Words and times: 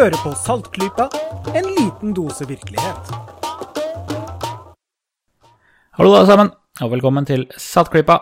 Hører 0.00 0.16
på 0.24 0.30
Saltklypa, 0.32 1.04
en 1.52 1.66
liten 1.76 2.14
dose 2.16 2.46
virkelighet. 2.48 3.08
Hallo 5.98 6.14
alle 6.14 6.28
sammen, 6.30 6.48
og 6.80 6.92
velkommen 6.94 7.26
til 7.28 7.42
Saltklypa. 7.60 8.16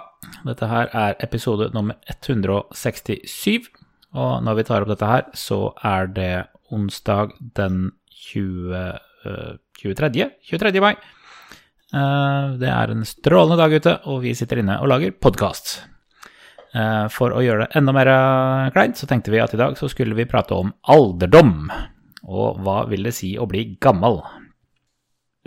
Dette 0.48 0.66
her 0.66 0.90
er 0.90 1.14
episode 1.22 1.68
nummer 1.76 1.94
167. 2.10 3.68
Og 4.10 4.42
når 4.42 4.58
vi 4.58 4.64
tar 4.66 4.82
opp 4.82 4.90
dette 4.90 5.06
her, 5.06 5.28
så 5.38 5.60
er 5.86 6.10
det 6.16 6.32
onsdag 6.74 7.36
den 7.60 7.92
20, 8.26 8.74
øh, 8.74 9.54
23. 9.78 10.30
23. 10.50 10.80
mai. 10.82 10.96
Eh, 11.94 12.58
Det 12.58 12.72
er 12.74 12.90
en 12.90 13.04
strålende 13.04 13.56
dag 13.62 13.78
ute, 13.78 14.00
og 14.02 14.22
vi 14.26 14.34
sitter 14.34 14.64
inne 14.64 14.80
og 14.82 14.88
lager 14.88 15.14
podkast. 15.14 15.84
For 17.14 17.32
å 17.32 17.40
gjøre 17.40 17.64
det 17.64 17.78
enda 17.80 17.94
mer 17.96 18.10
eh, 18.12 18.70
kleint, 18.74 18.98
så 18.98 19.08
tenkte 19.08 19.32
vi 19.32 19.40
at 19.40 19.54
i 19.56 19.60
dag 19.60 19.78
så 19.78 19.88
skulle 19.88 20.16
vi 20.18 20.28
prate 20.28 20.56
om 20.56 20.74
alderdom. 20.92 21.70
Og 22.28 22.60
hva 22.64 22.82
vil 22.90 23.08
det 23.08 23.14
si 23.16 23.32
å 23.40 23.46
bli 23.48 23.78
gammel? 23.80 24.20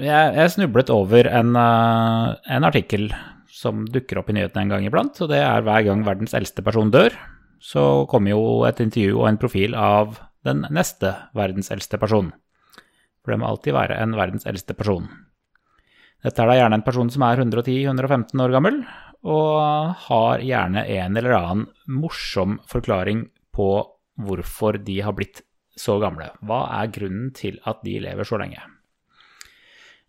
Jeg 0.02 0.54
snublet 0.56 0.90
over 0.90 1.28
en, 1.30 1.54
eh, 1.56 2.34
en 2.56 2.66
artikkel 2.66 3.12
som 3.52 3.86
dukker 3.86 4.18
opp 4.18 4.32
i 4.32 4.34
nyhetene 4.34 4.66
en 4.66 4.74
gang 4.74 4.88
iblant, 4.88 5.20
og 5.22 5.30
det 5.30 5.44
er 5.44 5.62
hver 5.62 5.86
gang 5.86 6.06
verdens 6.08 6.34
eldste 6.34 6.64
person 6.66 6.90
dør, 6.90 7.14
så 7.62 8.08
kommer 8.10 8.34
jo 8.34 8.64
et 8.66 8.80
intervju 8.82 9.20
og 9.20 9.28
en 9.30 9.42
profil 9.42 9.76
av 9.78 10.18
den 10.48 10.66
neste 10.74 11.14
verdens 11.38 11.70
eldste 11.70 12.00
person. 12.02 12.32
For 13.22 13.34
det 13.34 13.42
må 13.42 13.52
alltid 13.52 13.78
være 13.78 14.00
en 14.02 14.18
verdens 14.18 14.48
eldste 14.50 14.74
person. 14.74 15.06
Dette 16.26 16.42
er 16.42 16.50
da 16.50 16.58
gjerne 16.58 16.80
en 16.80 16.86
person 16.86 17.10
som 17.14 17.26
er 17.26 17.38
110-115 17.44 18.42
år 18.42 18.56
gammel, 18.56 18.82
og 19.22 19.94
har 20.08 20.42
gjerne 20.42 20.84
en 20.98 21.18
eller 21.18 21.38
annen 21.38 21.66
morsom 22.02 22.58
forklaring 22.70 23.28
på 23.54 23.70
hvorfor 24.22 24.80
de 24.82 25.00
har 25.06 25.16
blitt 25.18 25.44
så 25.78 25.98
gamle. 26.02 26.32
Hva 26.46 26.66
er 26.82 26.92
grunnen 26.94 27.32
til 27.36 27.60
at 27.70 27.84
de 27.86 28.00
lever 28.04 28.28
så 28.28 28.40
lenge? 28.42 28.62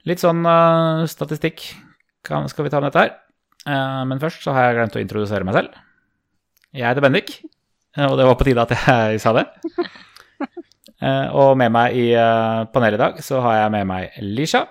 Litt 0.08 0.22
sånn 0.22 0.42
uh, 0.46 1.04
statistikk 1.10 1.62
kan, 2.26 2.48
skal 2.50 2.66
vi 2.66 2.72
ta 2.72 2.80
med 2.80 2.90
dette 2.90 3.04
her. 3.04 3.12
Uh, 3.62 4.02
men 4.08 4.20
først 4.22 4.42
så 4.42 4.54
har 4.56 4.68
jeg 4.68 4.78
glemt 4.80 4.98
å 4.98 5.02
introdusere 5.02 5.46
meg 5.46 5.58
selv. 5.58 5.76
Jeg 6.72 6.88
heter 6.88 7.04
Bendik, 7.04 7.34
eh, 7.98 8.06
og 8.08 8.16
det 8.16 8.24
var 8.24 8.38
på 8.40 8.46
tide 8.48 8.64
at 8.64 8.72
jeg 8.72 9.20
sa 9.22 9.34
det. 9.36 9.44
Uh, 11.02 11.28
og 11.44 11.52
med 11.60 11.74
meg 11.74 11.98
i 12.00 12.06
panelet 12.72 12.96
i 12.96 13.02
dag 13.04 13.20
så 13.24 13.42
har 13.44 13.60
jeg 13.60 13.74
med 13.76 13.90
meg 13.92 14.22
Lisha. 14.24 14.64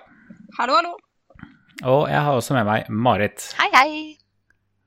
Hallo, 0.58 0.80
hallo. 0.80 0.98
Og 1.82 2.10
jeg 2.10 2.26
har 2.26 2.34
også 2.34 2.58
med 2.58 2.68
meg 2.68 2.90
Marit. 2.90 3.48
Hei, 3.58 3.70
hei. 3.78 4.21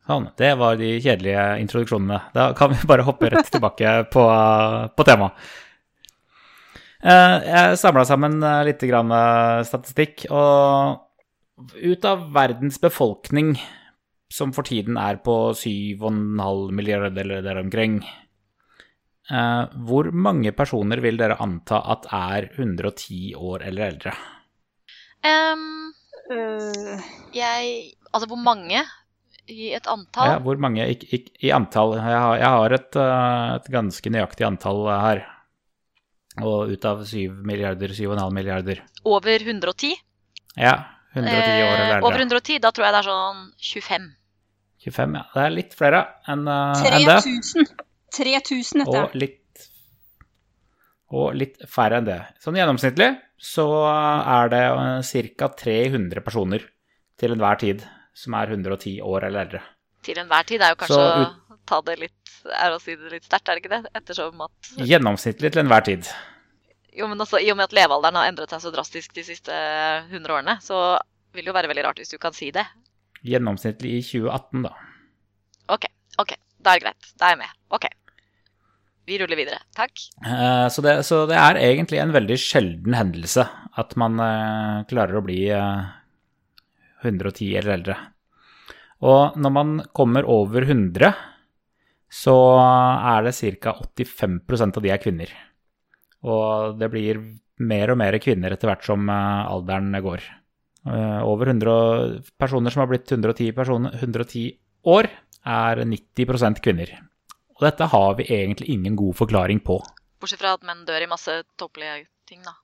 Sånn, 0.05 0.27
det 0.37 0.51
var 0.59 0.75
de 0.77 0.91
kjedelige 1.01 1.43
introduksjonene. 1.63 2.19
Da 2.35 2.51
kan 2.57 2.73
vi 2.75 2.87
bare 2.89 3.05
hoppe 3.07 3.29
rett 3.33 3.47
tilbake 3.53 3.93
på, 4.13 4.25
på 4.93 5.05
temaet. 5.07 5.47
Eh, 7.05 7.37
Jeg 7.45 7.79
samla 7.81 8.03
sammen 8.05 8.37
eh, 8.45 8.59
litt 8.67 8.83
grann 8.85 9.09
eh, 9.13 9.63
statistikk, 9.65 10.27
og 10.29 11.01
ut 11.81 12.05
av 12.05 12.27
verdens 12.35 12.77
befolkning, 12.81 13.55
som 14.33 14.53
for 14.53 14.67
tiden 14.67 14.97
er 14.99 15.17
på 15.25 15.35
7,5 15.57 16.71
milliarder 16.75 17.21
eller 17.23 17.41
der 17.45 17.59
omkring, 17.61 17.99
eh, 19.31 19.63
hvor 19.89 20.09
mange 20.13 20.53
personer 20.57 21.01
vil 21.01 21.17
dere 21.21 21.37
anta 21.41 21.81
at 21.95 22.05
er 22.13 22.49
110 22.57 23.33
år 23.37 23.65
eller 23.69 23.89
eldre? 23.93 24.13
Øh, 25.25 27.01
jeg 27.33 27.73
Altså, 28.15 28.29
hvor 28.31 28.39
mange 28.39 28.79
i 29.51 29.71
et 29.77 29.87
antall? 29.89 30.31
Ja, 30.31 30.41
hvor 30.43 30.59
mange 30.61 30.85
i, 30.89 30.97
i, 31.13 31.21
i 31.47 31.51
antall? 31.55 31.95
Jeg 31.99 32.19
har, 32.23 32.35
jeg 32.41 32.51
har 32.57 32.75
et, 32.79 32.97
eh, 33.01 33.53
et 33.59 33.71
ganske 33.73 34.11
nøyaktig 34.13 34.47
antall 34.47 34.83
eh, 34.89 35.05
her. 35.05 35.23
Og 36.43 36.73
ut 36.73 36.85
av 36.89 37.05
7 37.07 37.31
milliarder, 37.47 37.93
7,5 37.95 38.35
milliarder. 38.35 38.81
Over 39.07 39.45
110? 39.45 39.95
Ja, 40.59 40.75
110 41.15 41.63
år 41.63 41.79
eller 41.79 41.97
Eh, 41.99 42.03
over 42.03 42.19
110, 42.19 42.59
da 42.63 42.71
tror 42.75 42.87
jeg 42.87 42.95
det 42.95 43.01
er 43.01 43.09
sånn 43.09 43.41
25. 43.71 44.07
25, 44.85 45.17
ja. 45.17 45.23
Det 45.33 45.43
er 45.45 45.55
litt 45.55 45.75
flere 45.77 46.03
enn 46.31 46.45
eh, 46.51 46.85
enn 46.91 47.07
det. 47.07 47.19
3000. 47.23 47.69
3000 48.15 48.83
dette. 48.83 49.03
Og 49.03 49.15
litt, 49.19 49.67
og 51.15 51.37
litt 51.39 51.63
færre 51.71 52.01
enn 52.01 52.09
det. 52.09 52.19
Sånn 52.43 52.59
gjennomsnittlig 52.59 53.13
så 53.41 53.67
er 53.87 54.51
det 54.51 54.63
ca. 55.39 55.51
300 55.63 56.23
personer 56.23 56.63
til 57.19 57.35
enhver 57.35 57.59
tid 57.59 57.83
som 58.15 58.35
er 58.39 58.53
110 58.55 58.99
år 59.03 59.27
eller 59.27 59.45
eldre. 59.45 59.61
Til 60.05 60.19
enhver 60.21 60.45
tid 60.47 60.61
er 60.63 60.71
jo 60.73 60.77
kanskje 60.83 61.01
Så 61.01 61.55
å 61.55 61.57
ta 61.65 61.79
det 61.87 61.95
litt 62.03 62.33
Er 62.61 62.75
å 62.75 62.77
si 62.79 62.93
det 62.95 63.09
litt 63.09 63.25
sterkt, 63.25 63.49
er 63.49 63.57
det 63.57 63.63
ikke 63.63 63.71
det? 63.73 63.91
Ettersom 63.97 64.43
at 64.45 64.69
Gjennomsnittlig 64.85 65.49
til 65.55 65.63
enhver 65.63 65.81
tid. 65.87 66.05
Jo, 66.95 67.07
men 67.11 67.19
også, 67.19 67.39
I 67.41 67.49
og 67.51 67.57
med 67.57 67.65
at 67.65 67.73
levealderen 67.75 68.15
har 68.19 68.29
endret 68.29 68.53
seg 68.53 68.61
så 68.63 68.71
drastisk 68.71 69.15
de 69.17 69.23
siste 69.27 69.51
100 70.11 70.31
årene, 70.31 70.53
så 70.63 70.77
vil 71.35 71.43
det 71.43 71.49
jo 71.51 71.55
være 71.57 71.71
veldig 71.71 71.83
rart 71.87 71.99
hvis 71.99 72.13
du 72.13 72.19
kan 72.21 72.35
si 72.37 72.51
det. 72.55 72.63
Gjennomsnittlig 73.25 73.97
i 73.97 74.03
2018, 74.05 74.61
da. 74.67 74.71
OK, 75.75 75.89
ok, 76.21 76.35
da 76.61 76.75
er 76.75 76.79
det 76.79 76.85
greit. 76.85 77.09
Da 77.19 77.27
er 77.27 77.33
jeg 77.35 77.41
med. 77.41 77.57
OK. 77.75 77.89
Vi 79.09 79.17
ruller 79.21 79.37
videre. 79.41 79.59
Takk. 79.77 80.05
Eh, 80.25 80.67
Så 80.73 80.85
det, 80.85 80.95
så 81.09 81.25
det 81.29 81.35
er 81.41 81.59
egentlig 81.61 81.99
en 82.01 82.13
veldig 82.15 82.37
sjelden 82.41 82.95
hendelse 82.97 83.43
at 83.81 83.97
man 83.99 84.15
eh, 84.21 84.85
klarer 84.89 85.19
å 85.19 85.25
bli 85.25 85.41
eh, 85.53 85.83
110 87.05 87.55
eller 87.61 87.77
eldre. 87.77 87.95
Og 89.05 89.35
når 89.37 89.51
man 89.53 89.73
kommer 89.93 90.27
over 90.31 90.65
100, 90.65 91.11
så 92.11 92.35
er 92.61 93.25
det 93.25 93.35
ca. 93.59 93.75
85% 93.97 94.79
av 94.79 94.85
de 94.85 94.93
er 94.93 95.01
kvinner. 95.03 95.33
Og 96.25 96.79
det 96.79 96.89
blir 96.93 97.19
mer 97.65 97.91
og 97.93 97.99
mer 97.99 98.17
kvinner 98.23 98.55
etter 98.55 98.71
hvert 98.71 98.85
som 98.87 99.09
eh, 99.09 99.51
alderen 99.51 99.93
går. 100.03 100.23
Eh, 100.85 101.19
Over 101.25 101.51
100 101.53 102.23
personer 102.39 102.73
som 102.73 102.83
har 102.83 102.91
blitt 102.91 103.11
110, 103.11 103.51
personer, 103.57 103.95
110 103.99 104.47
år, 104.91 105.09
er 105.45 105.83
90% 105.85 106.61
kvinner. 106.65 106.91
Og 107.55 107.63
dette 107.67 107.87
har 107.91 108.15
vi 108.17 108.25
egentlig 108.27 108.71
ingen 108.73 108.97
god 108.99 109.15
forklaring 109.21 109.61
på. 109.63 109.77
Bortsett 110.19 110.41
fra 110.41 110.55
at 110.57 110.65
menn 110.65 110.83
dør 110.87 111.05
i 111.05 111.09
masse 111.11 111.35
tåpelige 111.59 112.07
ting, 112.27 112.41
da. 112.45 112.55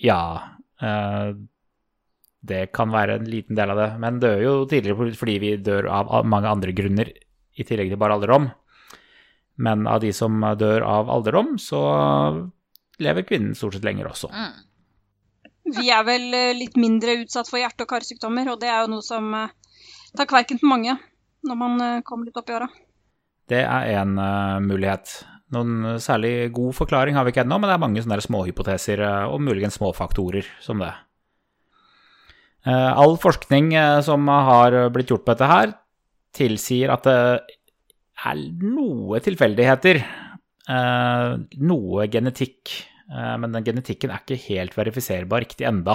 Ja, 0.00 0.20
eh, 0.80 1.34
det 2.44 2.66
kan 2.76 2.92
være 2.92 3.18
en 3.18 3.30
liten 3.30 3.56
del 3.56 3.72
av 3.72 3.80
det. 3.80 3.88
Men 4.02 4.20
dør 4.22 4.42
jo 4.42 4.52
tidligere 4.70 5.14
fordi 5.16 5.38
vi 5.42 5.54
dør 5.64 5.88
av 5.92 6.28
mange 6.28 6.50
andre 6.50 6.74
grunner, 6.76 7.10
i 7.54 7.64
tillegg 7.64 7.92
til 7.92 8.00
bare 8.00 8.16
alderdom. 8.18 8.48
Men 9.62 9.86
av 9.86 10.00
de 10.02 10.10
som 10.12 10.42
dør 10.58 10.82
av 10.82 11.10
alderdom, 11.14 11.54
så 11.62 11.80
lever 13.02 13.26
kvinnen 13.26 13.54
stort 13.58 13.76
sett 13.76 13.86
lenger 13.86 14.10
også. 14.10 14.30
Mm. 14.34 14.54
Vi 15.78 15.88
er 15.88 16.02
vel 16.04 16.26
eh, 16.36 16.54
litt 16.56 16.76
mindre 16.76 17.16
utsatt 17.22 17.48
for 17.48 17.60
hjerte- 17.60 17.86
og 17.86 17.92
karsykdommer, 17.94 18.50
og 18.52 18.60
det 18.60 18.68
er 18.68 18.82
jo 18.84 18.90
noe 18.96 19.04
som 19.04 19.30
eh, 19.38 19.54
tar 20.16 20.28
kverken 20.28 20.60
på 20.60 20.68
mange 20.68 20.96
når 21.44 21.60
man 21.60 21.80
eh, 21.80 22.02
kommer 22.04 22.28
litt 22.28 22.36
opp 22.40 22.50
i 22.52 22.58
åra. 22.58 22.68
Det 23.48 23.60
er 23.60 23.88
én 24.00 24.14
mulighet. 24.64 25.10
Noen 25.52 25.98
særlig 26.00 26.48
god 26.56 26.72
forklaring 26.78 27.16
har 27.16 27.26
vi 27.26 27.34
ikke 27.34 27.42
ennå, 27.44 27.58
men 27.60 27.68
det 27.68 27.74
er 27.74 27.82
mange 27.82 28.00
sånne 28.00 28.16
småhypoteser 28.24 29.02
og 29.28 29.42
muligens 29.44 29.76
småfaktorer 29.76 30.48
som 30.64 30.80
det. 30.80 30.94
Eh, 32.64 32.92
All 32.96 33.18
forskning 33.20 33.74
eh, 33.76 34.00
som 34.04 34.28
har 34.28 34.76
blitt 34.94 35.12
gjort 35.12 35.24
på 35.26 35.34
dette 35.34 35.50
her, 35.50 35.74
tilsier 36.34 36.92
at 36.94 37.04
det 37.04 37.16
er 38.24 38.40
noe 38.64 39.20
tilfeldigheter, 39.22 40.00
eh, 40.72 41.34
noe 41.60 42.08
genetikk, 42.10 42.72
men 43.04 43.52
den 43.52 43.66
genetikken 43.66 44.10
er 44.10 44.22
ikke 44.22 44.46
helt 44.46 44.72
verifiserbar 44.78 45.42
riktig 45.44 45.66
enda. 45.68 45.92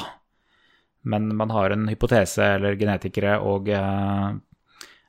Men 1.09 1.25
man 1.35 1.49
har 1.49 1.73
en 1.73 1.87
hypotese, 1.89 2.45
eller 2.59 2.77
genetikere 2.77 3.39
og 3.41 3.67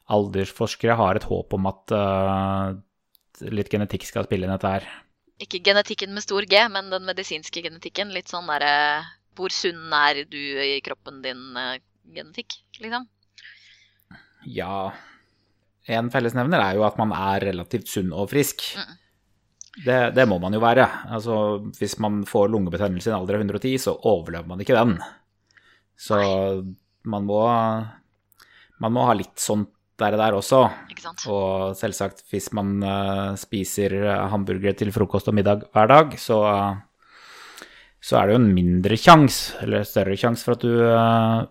aldersforskere 0.09 0.97
har 0.97 1.21
et 1.21 1.27
håp 1.29 1.53
om 1.55 1.69
at 1.69 1.93
litt 3.53 3.69
genetikk 3.71 4.09
skal 4.09 4.25
spille 4.25 4.49
inn 4.49 4.55
dette 4.57 4.73
her. 4.73 4.89
Ikke 5.45 5.61
genetikken 5.61 6.17
med 6.17 6.25
stor 6.25 6.49
G, 6.49 6.65
men 6.73 6.89
den 6.91 7.05
medisinske 7.07 7.63
genetikken. 7.69 8.17
Litt 8.17 8.33
sånn 8.33 8.49
derre 8.49 9.05
Hvor 9.39 9.53
sunn 9.55 9.93
er 9.95 10.25
du 10.29 10.39
i 10.39 10.81
kroppen 10.85 11.21
din 11.25 11.43
eh, 11.59 11.79
genetikk, 12.15 12.59
liksom? 12.81 13.07
Ja 14.49 14.91
En 15.91 16.09
fellesnevner 16.13 16.63
er 16.65 16.79
jo 16.79 16.85
at 16.87 16.99
man 17.01 17.13
er 17.17 17.51
relativt 17.51 17.91
sunn 17.91 18.13
og 18.17 18.31
frisk. 18.33 18.63
Mm. 18.79 18.99
Det, 19.85 19.99
det 20.17 20.27
må 20.29 20.39
man 20.43 20.55
jo 20.55 20.61
være. 20.63 20.85
Altså, 21.15 21.35
hvis 21.79 21.97
man 22.03 22.21
får 22.29 22.51
lungebetennelse 22.53 23.11
i 23.11 23.13
en 23.13 23.19
alder 23.21 23.39
av 23.39 23.45
110, 23.47 23.75
så 23.81 23.95
overlever 24.07 24.49
man 24.51 24.63
ikke 24.63 24.77
den. 24.77 24.97
Så 26.01 26.19
man 27.11 27.27
må, 27.29 27.41
man 28.83 28.95
må 28.95 29.07
ha 29.09 29.17
litt 29.17 29.41
sånt 29.41 29.73
der 30.01 30.17
og 30.17 30.23
der 30.23 30.37
også. 30.37 30.61
Ikke 30.93 31.05
sant? 31.05 31.25
Og 31.33 31.75
selvsagt, 31.79 32.23
hvis 32.33 32.51
man 32.57 32.79
eh, 32.87 33.33
spiser 33.41 33.97
hamburgere 34.33 34.77
til 34.79 34.93
frokost 34.95 35.29
og 35.33 35.37
middag 35.37 35.67
hver 35.75 35.91
dag, 35.91 36.15
så, 36.21 36.41
så 38.01 38.17
er 38.17 38.29
det 38.29 38.35
jo 38.35 38.41
en 38.41 38.53
mindre 38.57 38.97
sjanse, 38.97 39.59
eller 39.65 39.85
større 39.85 40.17
sjanse 40.19 40.47
for 40.47 40.57
at 40.57 40.65
du 40.65 40.73
uh, 40.81 41.45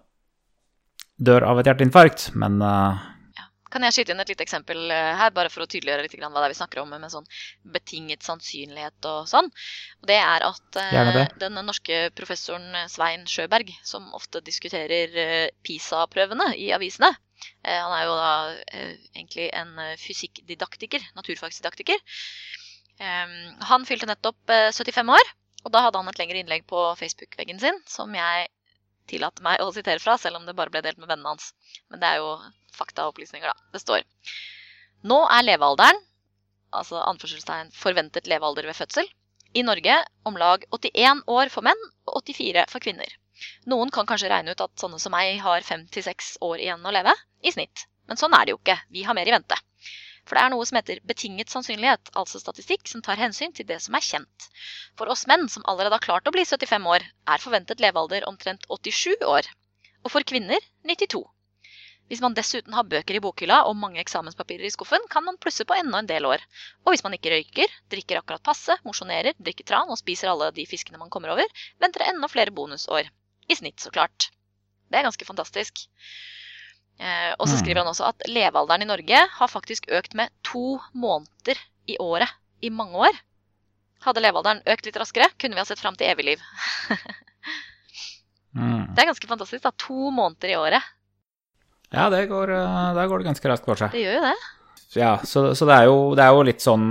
dør 1.22 1.46
av 1.46 1.62
et 1.62 1.69
hjerteinfarkt. 1.69 2.31
Men 2.40 2.57
eh, 2.63 3.07
Kan 3.69 3.86
jeg 3.86 3.94
skyte 3.94 4.16
inn 4.16 4.24
et 4.24 4.31
lite 4.31 4.46
eksempel 4.46 4.80
eh, 4.96 5.12
her, 5.19 5.34
bare 5.36 5.51
for 5.54 5.66
å 5.66 5.69
tydeliggjøre 5.69 6.07
litt 6.07 6.16
grann 6.18 6.34
hva 6.34 6.42
det 6.42 6.50
er 6.50 6.56
vi 6.56 6.60
snakker 6.62 6.81
om 6.81 6.90
med 6.96 7.12
sånn 7.13 7.28
betinget 7.75 8.25
sannsynlighet 8.25 9.10
og 9.12 9.30
sånn? 9.30 9.51
Og 10.01 10.10
det 10.10 10.18
er 10.18 10.48
at 10.48 10.80
uh, 10.80 11.12
det. 11.19 11.25
den 11.44 11.60
norske 11.60 12.01
professoren 12.18 12.90
Svein 12.90 13.28
Sjøberg, 13.30 13.69
som 13.86 14.10
ofte 14.18 14.42
diskuterer 14.42 15.52
PISA-prøvene 15.68 16.54
i 16.57 16.72
avisene 16.74 17.12
Han 17.63 17.94
er 17.94 18.07
jo 18.07 18.16
da 18.18 18.31
egentlig 19.13 19.52
en 19.56 19.78
fysikkdidaktiker, 20.02 21.06
naturfagsdidaktiker. 21.16 22.02
Han 23.69 23.86
fylte 23.88 24.10
nettopp 24.10 24.52
eh, 24.52 24.72
75 24.75 25.13
år, 25.16 25.30
og 25.66 25.74
da 25.74 25.84
hadde 25.86 26.00
han 26.00 26.10
et 26.12 26.22
lengre 26.22 26.42
innlegg 26.42 26.66
på 26.70 26.82
Facebook-veggen 27.00 27.60
sin 27.62 27.78
som 27.90 28.14
jeg 28.16 28.48
tillater 29.10 29.44
meg 29.46 29.62
å 29.64 29.72
sitere 29.74 30.02
fra, 30.02 30.18
selv 30.22 30.40
om 30.40 30.46
det 30.46 30.56
bare 30.58 30.72
ble 30.74 30.84
delt 30.86 31.00
med 31.02 31.10
vennene 31.10 31.34
hans. 31.34 31.52
Men 31.90 32.02
det 32.02 32.10
er 32.10 32.22
jo 32.22 32.36
faktaopplysninger, 32.78 33.50
da. 33.50 33.70
Det 33.74 33.82
står 33.84 34.06
Nå 35.10 35.20
er 35.32 35.46
levealderen, 35.48 36.00
altså 36.76 37.00
anførselstegn 37.02 37.72
forventet 37.76 38.28
levealder 38.30 38.68
ved 38.70 38.78
fødsel, 38.78 39.08
i 39.58 39.64
Norge 39.66 39.96
om 40.30 40.38
lag 40.38 40.66
81 40.76 41.24
år 41.34 41.50
for 41.50 41.66
menn 41.66 41.80
og 42.06 42.20
84 42.22 42.68
for 42.70 42.84
kvinner. 42.84 43.16
Noen 43.72 43.90
kan 43.94 44.06
kanskje 44.06 44.30
regne 44.30 44.54
ut 44.54 44.62
at 44.62 44.82
sånne 44.82 45.00
som 45.02 45.16
meg 45.16 45.40
har 45.42 45.66
fem 45.66 45.88
til 45.90 46.06
seks 46.06 46.36
år 46.46 46.60
igjen 46.60 46.86
å 46.86 46.94
leve, 46.94 47.16
i 47.42 47.54
snitt. 47.56 47.88
Men 48.10 48.20
sånn 48.20 48.36
er 48.36 48.46
det 48.46 48.54
jo 48.54 48.60
ikke. 48.60 48.78
Vi 48.94 49.06
har 49.08 49.18
mer 49.18 49.30
i 49.30 49.34
vente. 49.34 49.58
For 50.30 50.38
det 50.38 50.46
er 50.46 50.52
noe 50.54 50.66
som 50.70 50.78
heter 50.78 51.00
betinget 51.10 51.50
sannsynlighet, 51.50 52.12
altså 52.22 52.38
statistikk 52.38 52.86
som 52.92 53.02
tar 53.02 53.18
hensyn 53.18 53.56
til 53.58 53.66
det 53.72 53.80
som 53.81 53.96
er 53.98 54.06
kjent. 54.06 54.46
For 55.00 55.10
oss 55.10 55.26
menn 55.31 55.48
som 55.50 55.66
allerede 55.66 55.98
har 55.98 56.06
klart 56.06 56.30
å 56.30 56.34
bli 56.36 56.44
75 56.46 56.86
år, 56.94 57.06
er 57.34 57.42
forventet 57.42 57.81
levealder 57.81 58.28
omtrent 58.30 58.70
87 58.70 59.26
år. 59.26 59.50
Og 60.06 60.14
for 60.14 60.28
kvinner 60.31 60.62
92. 60.86 61.24
Hvis 62.10 62.22
man 62.26 62.38
dessuten 62.38 62.78
har 62.78 62.86
bøker 62.92 63.18
i 63.18 63.22
bokhylla 63.26 63.58
og 63.70 63.76
mange 63.78 64.02
eksamenspapirer 64.02 64.70
i 64.70 64.72
skuffen, 64.74 65.04
kan 65.14 65.26
man 65.26 65.42
plusse 65.42 65.66
på 65.66 65.76
enda 65.78 66.00
en 66.02 66.10
del 66.10 66.26
år. 66.30 66.46
Og 66.86 66.94
hvis 66.94 67.04
man 67.06 67.18
ikke 67.18 67.34
røyker, 67.34 67.76
drikker 67.94 68.22
akkurat 68.22 68.46
passe, 68.46 68.78
mosjonerer, 68.86 69.38
drikker 69.38 69.68
tran 69.72 69.90
og 69.94 70.00
spiser 70.02 70.31
alle 70.31 70.54
de 70.56 70.66
fiskene 70.70 71.02
man 71.02 71.12
kommer 71.14 71.34
over, 71.36 71.62
venter 71.81 72.06
det 72.06 72.14
enda 72.14 72.30
flere 72.30 72.54
bonusår. 72.54 73.10
I 73.50 73.58
snitt, 73.58 73.81
så 73.81 73.94
klart. 73.94 74.30
Det 74.90 74.98
er 74.98 75.06
ganske 75.06 75.26
fantastisk. 75.26 75.86
Eh, 77.00 77.34
og 77.40 77.48
så 77.48 77.56
Mm. 77.56 77.60
skriver 77.63 77.80
han 77.84 77.88
også 77.94 78.07
at 78.10 78.28
levealderen 78.28 78.81
i 78.84 78.90
Norge 78.90 79.19
har 79.40 79.48
faktisk 79.48 79.88
økt 79.96 80.13
med 80.19 80.30
to 80.44 80.80
måneder 80.94 81.56
i 81.88 81.96
året 82.00 82.30
i 82.62 82.69
mange 82.69 82.94
år. 83.07 83.16
Hadde 84.04 84.22
levealderen 84.24 84.62
økt 84.68 84.86
litt 84.86 84.98
raskere, 85.00 85.30
kunne 85.40 85.56
vi 85.56 85.60
ha 85.63 85.66
sett 85.66 85.80
fram 85.80 85.96
til 85.96 86.07
evig 86.12 86.25
liv. 86.34 86.40
Mm. 88.50 88.96
Det 88.96 89.04
er 89.04 89.10
ganske 89.12 89.28
fantastisk. 89.30 89.62
da, 89.62 89.72
To 89.78 90.10
måneder 90.10 90.50
i 90.50 90.56
året. 90.57 90.81
Ja, 91.94 92.07
det 92.10 92.24
går, 92.31 92.48
det 92.98 93.04
går 93.12 93.24
ganske 93.24 93.50
raskt 93.52 93.66
for 93.69 93.78
seg. 93.78 93.92
Det 93.94 94.02
gjør 94.02 94.16
jo 94.18 94.24
det. 94.25 94.36
Ja, 94.98 95.12
så, 95.22 95.44
så 95.54 95.68
det, 95.69 95.75
er 95.75 95.86
jo, 95.86 95.98
det 96.18 96.24
er 96.25 96.34
jo 96.34 96.45
litt 96.48 96.63
sånn 96.66 96.86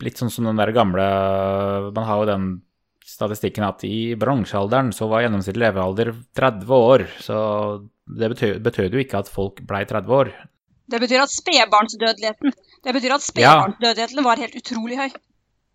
litt 0.00 0.16
sånn 0.16 0.30
som 0.30 0.46
den 0.46 0.56
der 0.56 0.70
gamle 0.72 1.02
Man 1.92 2.06
har 2.06 2.20
jo 2.22 2.28
den 2.30 2.44
statistikken 3.04 3.66
at 3.66 3.82
i 3.84 4.14
bronsealderen 4.16 4.92
så 4.96 5.08
var 5.10 5.24
gjennomsnittlig 5.26 5.66
levealder 5.66 6.12
30 6.38 6.70
år. 6.78 7.04
Så 7.20 7.36
det 8.18 8.28
betød, 8.34 8.60
betød 8.64 8.94
jo 8.96 8.98
ikke 9.02 9.18
at 9.18 9.28
folk 9.30 9.60
blei 9.68 9.84
30 9.84 10.14
år. 10.16 10.32
Det 10.90 10.98
betyr 11.00 11.22
at 11.22 11.30
spedbarnsdødeligheten 11.30 12.52
Det 12.84 12.94
betyr 12.96 13.14
at 13.14 13.22
spedbarnsdødeligheten 13.22 14.24
var 14.24 14.40
helt 14.42 14.56
utrolig 14.58 14.98
høy. 14.98 15.10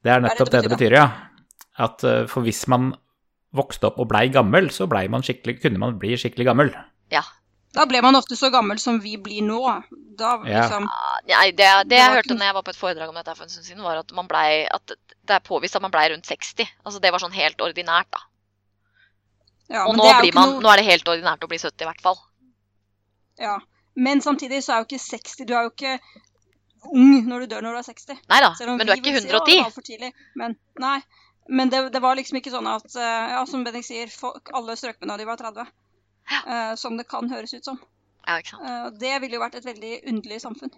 Det 0.04 0.12
er 0.12 0.20
nettopp 0.26 0.50
det 0.52 0.62
det 0.64 0.70
det 0.70 0.78
betyr, 0.78 0.96
ja. 0.98 1.06
At 1.80 2.04
eh, 2.04 2.26
for 2.28 2.42
hvis 2.46 2.66
man 2.72 2.94
vokste 3.56 3.88
opp 3.88 4.00
og 4.04 4.10
blei 4.12 4.28
gammel, 4.34 4.70
så 4.72 4.88
ble 4.92 5.08
man 5.10 5.24
kunne 5.24 5.80
man 5.80 5.98
bli 6.00 6.16
skikkelig 6.20 6.46
gammel. 6.46 6.74
Ja. 7.12 7.24
Da 7.76 7.84
ble 7.86 8.00
man 8.02 8.16
ofte 8.16 8.36
så 8.40 8.50
gammel 8.52 8.80
som 8.80 9.00
vi 9.04 9.18
blir 9.18 9.42
nå. 9.44 9.60
Da 10.18 10.38
Ja. 10.48 10.62
liksom 10.64 10.86
Ah, 10.88 11.20
Nei, 11.28 11.52
det, 11.52 11.68
det 11.90 11.98
jeg 11.98 12.12
hørte 12.14 12.36
når 12.36 12.46
jeg 12.46 12.54
var 12.56 12.64
på 12.64 12.70
et 12.72 12.80
foredrag 12.80 13.10
om 13.10 13.16
dette 13.16 13.36
for 13.36 13.44
en 13.44 13.50
stund 13.50 13.66
siden, 13.66 13.84
var 13.84 13.98
at, 13.98 14.12
man 14.16 14.28
blei- 14.28 14.68
at 14.72 14.88
det 15.26 15.36
er 15.36 15.40
påvist 15.44 15.76
at 15.76 15.82
man 15.82 15.92
blei 15.92 16.08
rundt 16.12 16.26
60. 16.26 16.68
Altså 16.86 17.00
Det 17.02 17.12
var 17.12 17.20
sånn 17.20 17.34
helt 17.36 17.60
ordinært, 17.60 18.08
da. 18.12 18.20
Ja, 19.72 19.86
Og 19.86 19.96
men 19.96 20.02
nå, 20.02 20.06
det 20.06 20.14
er 20.30 20.38
man, 20.38 20.54
noe- 20.56 20.64
nå 20.64 20.72
er 20.72 20.82
det 20.82 20.86
helt 20.90 21.10
ordinært 21.10 21.44
å 21.46 21.50
bli 21.52 21.60
70, 21.62 21.82
i 21.82 21.90
hvert 21.90 22.04
fall. 22.06 22.20
Ja. 23.42 23.58
Men 23.96 24.22
samtidig 24.22 24.62
så 24.64 24.76
er 24.76 24.84
jo 24.84 24.88
ikke 24.90 25.00
60 25.00 25.48
Du 25.48 25.54
er 25.56 25.68
jo 25.68 25.72
ikke 25.72 25.98
ung 26.92 27.26
når 27.26 27.46
du 27.46 27.54
dør 27.56 27.64
når 27.66 27.78
du 27.78 27.80
er 27.82 27.88
60. 27.88 28.20
Nei 28.30 28.42
da, 28.44 28.52
men 28.68 28.84
du 28.84 28.92
er 28.94 29.00
ikke 29.00 29.16
vil 29.16 29.24
si, 29.24 29.32
«Å, 29.32 29.42
110. 29.42 29.86
tidlig». 29.88 30.12
Men 30.38 30.58
nei. 30.84 31.00
Men 31.48 31.70
det, 31.70 31.82
det 31.94 32.02
var 32.02 32.18
liksom 32.18 32.40
ikke 32.40 32.54
sånn 32.54 32.68
at 32.70 32.88
eh, 32.98 33.34
Ja, 33.36 33.42
som 33.50 33.64
Bendik 33.66 33.86
sier, 33.86 34.10
folk, 34.12 34.50
alle 34.58 34.76
strøk 34.78 35.00
med 35.02 35.12
da 35.14 35.18
de 35.22 35.28
var 35.30 35.42
30. 35.42 35.66
Eh, 36.26 36.76
som 36.82 36.98
det 36.98 37.08
kan 37.10 37.30
høres 37.30 37.54
ut 37.54 37.66
som. 37.66 37.80
Ja, 38.26 38.40
ikke 38.42 38.56
sant. 38.56 38.66
Uh, 38.66 38.88
det 39.02 39.14
ville 39.22 39.38
jo 39.38 39.44
vært 39.44 39.60
et 39.60 39.68
veldig 39.68 39.96
underlig 40.10 40.40
samfunn. 40.42 40.74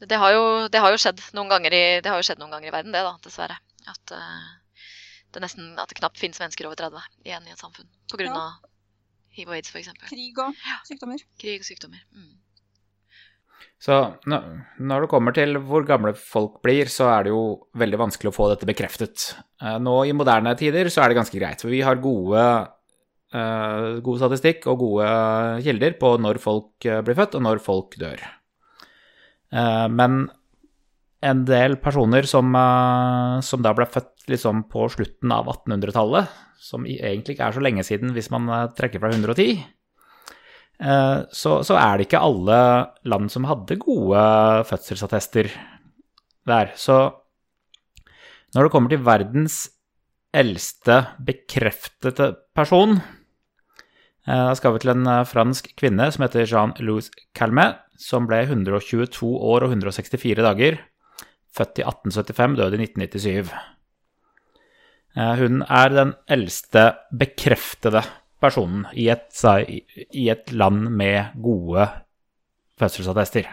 Det 0.00 0.16
har, 0.18 0.32
jo, 0.34 0.44
det 0.72 0.80
har 0.82 0.90
jo 0.94 0.98
skjedd 0.98 1.20
noen 1.36 1.50
ganger 1.52 1.74
i, 1.76 1.82
det 2.02 2.10
har 2.10 2.18
jo 2.18 2.26
skjedd 2.26 2.40
noen 2.40 2.54
ganger 2.56 2.70
i 2.70 2.74
verden, 2.74 2.94
det, 2.94 3.02
da, 3.06 3.12
dessverre. 3.22 3.58
At, 3.90 4.14
eh, 4.16 4.48
det 5.32 5.42
nesten, 5.44 5.72
at 5.78 5.88
det 5.88 5.98
knapt 6.00 6.18
finnes 6.20 6.40
mennesker 6.42 6.66
over 6.68 6.76
30 6.80 7.00
igjen 7.24 7.46
i 7.48 7.52
et 7.54 7.58
samfunn. 7.62 7.88
På 8.10 8.18
grunn 8.20 8.34
Ja. 8.34 8.44
av 8.48 8.52
hiv 9.36 9.48
og 9.48 9.54
aids, 9.54 9.70
f.eks. 9.70 9.88
Krig 10.10 10.38
og 10.42 10.54
sykdommer. 10.88 11.22
Krig 11.38 11.60
og 11.62 11.66
sykdommer. 11.68 12.02
Mm. 12.14 12.36
Så 13.80 13.96
når 14.28 15.00
det 15.06 15.08
kommer 15.08 15.32
til 15.36 15.54
hvor 15.64 15.86
gamle 15.88 16.12
folk 16.18 16.58
blir, 16.64 16.84
så 16.92 17.06
er 17.14 17.24
det 17.24 17.30
jo 17.32 17.66
veldig 17.80 18.00
vanskelig 18.02 18.28
å 18.28 18.36
få 18.36 18.48
dette 18.50 18.68
bekreftet. 18.68 19.30
Eh, 19.62 19.78
Nå 19.80 19.94
i 20.04 20.12
moderne 20.12 20.52
tider 20.58 20.90
så 20.92 21.04
er 21.04 21.08
det 21.12 21.16
ganske 21.20 21.38
greit, 21.40 21.62
for 21.64 21.72
vi 21.72 21.80
har 21.80 21.96
gode, 21.96 22.42
eh, 23.32 24.00
god 24.04 24.18
statistikk 24.20 24.66
og 24.68 24.78
gode 24.84 25.62
kilder 25.64 25.96
på 26.00 26.12
når 26.20 26.40
folk 26.42 26.84
eh, 26.84 27.00
blir 27.06 27.16
født 27.16 27.38
og 27.40 27.42
når 27.46 27.62
folk 27.64 27.96
dør. 28.02 28.20
Eh, 29.52 29.88
men 29.88 30.26
en 31.20 31.42
del 31.44 31.76
personer 31.80 32.24
som, 32.28 32.54
eh, 32.56 33.40
som 33.44 33.62
da 33.62 33.74
ble 33.76 33.86
født 33.88 34.30
liksom 34.32 34.64
på 34.72 34.88
slutten 34.92 35.32
av 35.34 35.50
1800-tallet, 35.52 36.30
som 36.60 36.86
egentlig 36.88 37.36
ikke 37.36 37.50
er 37.50 37.56
så 37.56 37.64
lenge 37.64 37.84
siden 37.84 38.14
hvis 38.16 38.30
man 38.32 38.48
eh, 38.48 38.68
trekker 38.76 39.02
fra 39.02 39.12
110, 39.12 39.60
eh, 40.80 41.18
så, 41.28 41.60
så 41.66 41.76
er 41.76 41.98
det 41.98 42.08
ikke 42.08 42.24
alle 42.24 42.60
land 43.04 43.32
som 43.32 43.48
hadde 43.48 43.80
gode 43.82 44.24
fødselsattester 44.70 45.52
der. 46.48 46.72
Så 46.76 47.02
når 48.56 48.66
det 48.66 48.72
kommer 48.72 48.92
til 48.92 49.04
verdens 49.04 49.62
eldste 50.32 51.02
bekreftede 51.26 52.32
person, 52.56 53.00
da 54.30 54.52
skal 54.54 54.74
vi 54.74 54.82
til 54.82 54.92
en 54.92 55.08
fransk 55.26 55.72
kvinne 55.80 56.04
som 56.12 56.22
heter 56.22 56.46
Jean-Louis 56.46 57.08
Calmet, 57.34 57.80
som 57.98 58.28
ble 58.28 58.44
122 58.44 59.26
år 59.26 59.64
og 59.66 59.72
164 59.74 60.44
dager, 60.44 60.78
født 61.56 61.80
i 61.82 61.86
1875, 61.86 62.56
død 62.60 62.76
i 62.76 62.82
1997. 62.86 63.52
Eh, 65.16 65.32
Hun 65.40 65.62
er 65.66 65.94
den 65.94 66.14
eldste 66.30 66.84
bekreftede 67.10 68.04
personen 68.40 68.86
i 68.96 69.08
et, 69.12 69.32
i 70.16 70.28
et 70.32 70.52
land 70.52 70.88
med 70.96 71.34
gode 71.42 71.88
fødselsattester. 72.80 73.48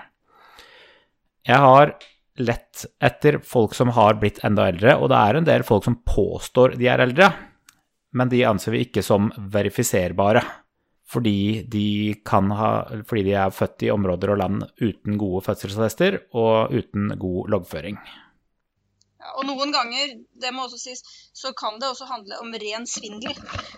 Jeg 1.47 1.63
har 1.63 1.95
lett 2.37 2.85
etter 3.03 3.39
folk 3.43 3.73
som 3.75 3.91
har 3.95 4.19
blitt 4.21 4.43
enda 4.45 4.67
eldre, 4.69 4.95
og 4.99 5.09
det 5.11 5.17
er 5.17 5.39
en 5.39 5.47
del 5.47 5.65
folk 5.67 5.87
som 5.87 5.99
påstår 6.05 6.77
de 6.77 6.89
er 6.91 7.03
eldre, 7.03 7.31
men 8.17 8.29
de 8.31 8.43
anser 8.47 8.75
vi 8.75 8.85
ikke 8.85 9.03
som 9.03 9.31
verifiserbare. 9.53 10.43
Fordi 11.07 11.63
de, 11.71 11.87
kan 12.27 12.51
ha, 12.51 12.69
fordi 13.07 13.23
de 13.29 13.35
er 13.39 13.53
født 13.55 13.85
i 13.87 13.91
områder 13.93 14.33
og 14.33 14.39
land 14.41 14.63
uten 14.83 15.19
gode 15.19 15.45
fødselsattester 15.45 16.17
og 16.35 16.73
uten 16.75 17.13
god 17.19 17.53
loggføring. 17.53 17.99
Ja, 19.21 19.31
og 19.39 19.47
noen 19.47 19.71
ganger, 19.75 20.11
det 20.41 20.51
må 20.55 20.65
også 20.65 20.81
sies, 20.81 21.03
så 21.35 21.53
kan 21.55 21.79
det 21.79 21.87
også 21.89 22.09
handle 22.11 22.41
om 22.43 22.51
ren 22.51 22.87
svindel. 22.87 23.35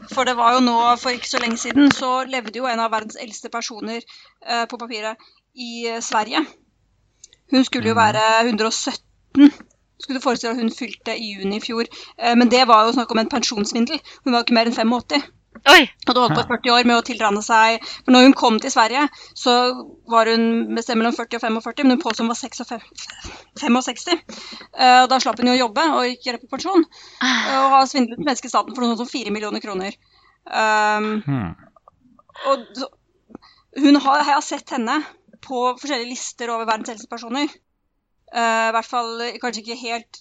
For 0.10 0.26
det 0.26 0.36
var 0.42 0.58
jo 0.58 0.66
nå, 0.66 0.78
for 1.02 1.14
ikke 1.14 1.30
så 1.30 1.42
lenge 1.44 1.62
siden, 1.62 1.94
så 1.94 2.24
levde 2.30 2.58
jo 2.58 2.68
en 2.70 2.82
av 2.82 2.92
verdens 2.94 3.20
eldste 3.22 3.54
personer 3.54 4.02
eh, 4.02 4.66
på 4.70 4.82
papiret 4.82 5.30
i 5.54 5.86
eh, 5.88 6.02
Sverige. 6.06 6.44
Hun 7.54 7.66
skulle 7.66 7.94
jo 7.94 7.98
være 7.98 8.22
117. 8.46 9.50
Skulle 10.00 10.20
du 10.20 10.24
forestille 10.24 10.54
at 10.54 10.62
hun 10.62 10.74
fylte 10.74 11.14
i 11.18 11.34
juni 11.36 11.58
i 11.58 11.64
fjor. 11.64 11.90
Eh, 12.18 12.36
men 12.38 12.50
det 12.50 12.66
var 12.70 12.86
jo 12.86 12.94
snakk 12.98 13.12
om 13.14 13.22
en 13.22 13.32
pensjonssvindel. 13.32 14.02
Hun 14.26 14.34
var 14.34 14.46
ikke 14.46 14.58
mer 14.58 14.70
enn 14.70 14.78
85. 14.78 15.30
Oi! 15.68 15.82
Hadde 16.08 16.22
holdt 16.24 16.36
på 16.38 16.44
i 16.44 16.50
40 16.50 16.72
år 16.76 16.88
med 16.88 16.98
å 16.98 17.04
tilranne 17.06 17.42
seg 17.44 17.84
For 17.84 18.14
når 18.16 18.28
hun 18.28 18.36
kom 18.38 18.60
til 18.64 18.72
Sverige, 18.72 19.08
så 19.38 19.56
var 20.10 20.32
hun 20.32 20.46
med 20.74 20.86
sted 20.86 20.98
mellom 21.00 21.16
40 21.18 21.36
og 21.40 21.44
45, 21.44 21.84
men 21.84 21.98
hun 21.98 22.04
påsto 22.04 22.24
hun 22.24 22.32
var 22.32 22.40
66. 22.40 22.86
65. 23.60 24.22
Eh, 24.80 25.02
og 25.04 25.10
da 25.12 25.20
slapp 25.20 25.42
hun 25.42 25.52
jo 25.52 25.58
å 25.58 25.62
jobbe 25.66 25.86
og 25.98 26.08
gikk 26.08 26.30
rett 26.32 26.46
på 26.46 26.54
pensjon. 26.56 26.86
eh, 27.22 27.58
Og 27.60 27.76
har 27.76 27.90
svindlet 27.92 28.18
den 28.22 28.30
svenske 28.30 28.52
staten 28.54 28.76
for 28.76 28.86
noe 28.86 28.94
sånt 28.96 29.04
som 29.04 29.12
4 29.12 29.34
millioner 29.36 29.64
kroner. 29.64 29.98
Um, 30.50 31.22
Hmm. 31.28 31.50
og 32.50 32.64
hun 33.78 33.96
har, 34.02 34.24
jeg 34.24 34.34
har 34.34 34.42
sett 34.42 34.70
henne 34.74 34.96
på 35.46 35.76
forskjellige 35.80 36.10
lister 36.10 36.50
over 36.50 36.66
verdens 36.66 36.90
eldste 36.96 37.10
Eh, 38.30 38.68
I 38.70 38.74
hvert 38.76 38.86
fall 38.86 39.22
eh, 39.26 39.38
kanskje 39.42 39.64
ikke 39.64 39.78
helt 39.82 40.20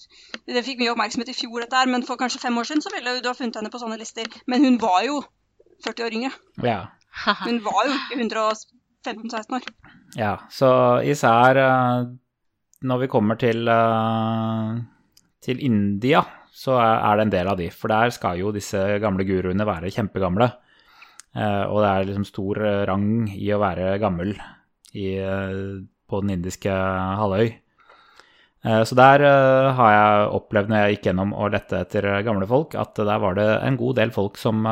Det 0.49 0.63
fikk 0.65 0.79
mye 0.81 0.95
oppmerksomhet 0.95 1.29
i 1.29 1.37
fjor, 1.37 1.61
dette 1.61 1.77
her, 1.77 1.91
men 1.93 2.05
for 2.09 2.17
kanskje 2.17 2.41
fem 2.41 2.57
år 2.57 2.65
siden 2.65 2.81
så 2.81 2.93
ville 2.95 3.19
du 3.21 3.29
ha 3.29 3.35
funnet 3.37 3.59
henne 3.61 3.69
på 3.73 3.81
sånne 3.83 3.99
lister. 4.01 4.31
Men 4.49 4.65
hun 4.65 4.79
var 4.81 5.03
jo 5.05 5.19
40 5.85 6.07
år 6.07 6.17
yngre. 6.17 6.31
Ja. 6.65 6.79
Hun 7.45 7.61
var 7.67 7.85
jo 7.91 7.99
ikke 7.99 8.49
15-16 9.05 9.59
år. 9.59 9.69
Ja, 10.17 10.33
så 10.51 10.71
især 11.05 11.61
eh, 11.61 12.09
når 12.89 13.03
vi 13.05 13.11
kommer 13.13 13.37
til, 13.37 13.69
til 15.45 15.61
India, 15.65 16.23
så 16.55 16.77
er 16.81 17.19
det 17.19 17.27
en 17.27 17.33
del 17.35 17.51
av 17.53 17.59
de. 17.61 17.69
For 17.75 17.91
der 17.93 18.11
skal 18.15 18.39
jo 18.41 18.53
disse 18.55 18.81
gamle 19.03 19.27
guruene 19.29 19.67
være 19.69 19.93
kjempegamle. 19.95 20.49
Eh, 21.37 21.65
Og 21.69 21.83
det 21.85 21.89
er 21.93 22.09
liksom 22.09 22.27
stor 22.29 22.63
rang 22.89 23.29
i 23.37 23.53
å 23.55 23.61
være 23.63 23.99
gammel 24.03 24.33
i, 24.97 25.09
på 26.09 26.21
den 26.25 26.39
indiske 26.39 26.73
halvøy. 26.73 27.51
Eh, 28.65 28.83
Så 28.85 28.95
der 28.99 29.23
eh, 29.23 29.71
har 29.79 29.93
jeg 29.93 30.31
opplevd 30.35 30.71
når 30.71 30.81
jeg 30.83 30.97
gikk 30.97 31.09
gjennom 31.09 31.33
og 31.37 31.53
lette 31.55 31.79
etter 31.85 32.09
eh, 32.11 32.23
gamle 32.27 32.49
folk, 32.51 32.75
at 32.75 32.99
der 32.99 33.23
var 33.23 33.39
det 33.39 33.47
en 33.63 33.79
god 33.79 33.99
del 34.01 34.11
folk 34.15 34.39
som 34.41 34.67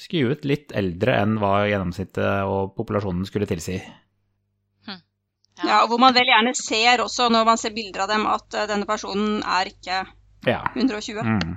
skuet 0.00 0.46
litt 0.48 0.72
eldre 0.76 1.18
enn 1.20 1.36
hva 1.42 1.66
gjennomsnittet 1.68 2.48
og 2.48 2.74
populasjonen 2.78 3.28
skulle 3.28 3.48
tilsi. 3.50 3.80
Ja, 5.58 5.80
og 5.82 5.88
hvor 5.90 5.98
man 5.98 6.14
vel 6.14 6.28
gjerne 6.30 6.52
ser 6.54 7.00
også, 7.02 7.26
når 7.34 7.46
man 7.48 7.58
ser 7.58 7.74
bilder 7.74 8.04
av 8.04 8.12
dem, 8.12 8.28
at 8.30 8.46
denne 8.70 8.86
personen 8.86 9.40
er 9.42 9.72
ikke 9.72 10.04
Ja. 10.46 10.60
120. 10.76 11.18
Mm. 11.26 11.56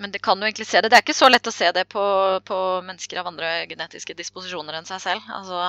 Men 0.00 0.10
det 0.10 0.22
kan 0.24 0.40
jo 0.40 0.48
egentlig 0.48 0.64
se 0.66 0.80
det. 0.80 0.88
Det 0.88 0.96
er 0.96 1.04
ikke 1.04 1.14
så 1.14 1.28
lett 1.28 1.46
å 1.46 1.52
se 1.52 1.68
det 1.76 1.84
på, 1.92 2.02
på 2.48 2.58
mennesker 2.86 3.20
av 3.20 3.28
andre 3.28 3.66
genetiske 3.68 4.16
disposisjoner 4.16 4.78
enn 4.78 4.88
seg 4.88 5.02
selv. 5.04 5.28
Altså, 5.28 5.68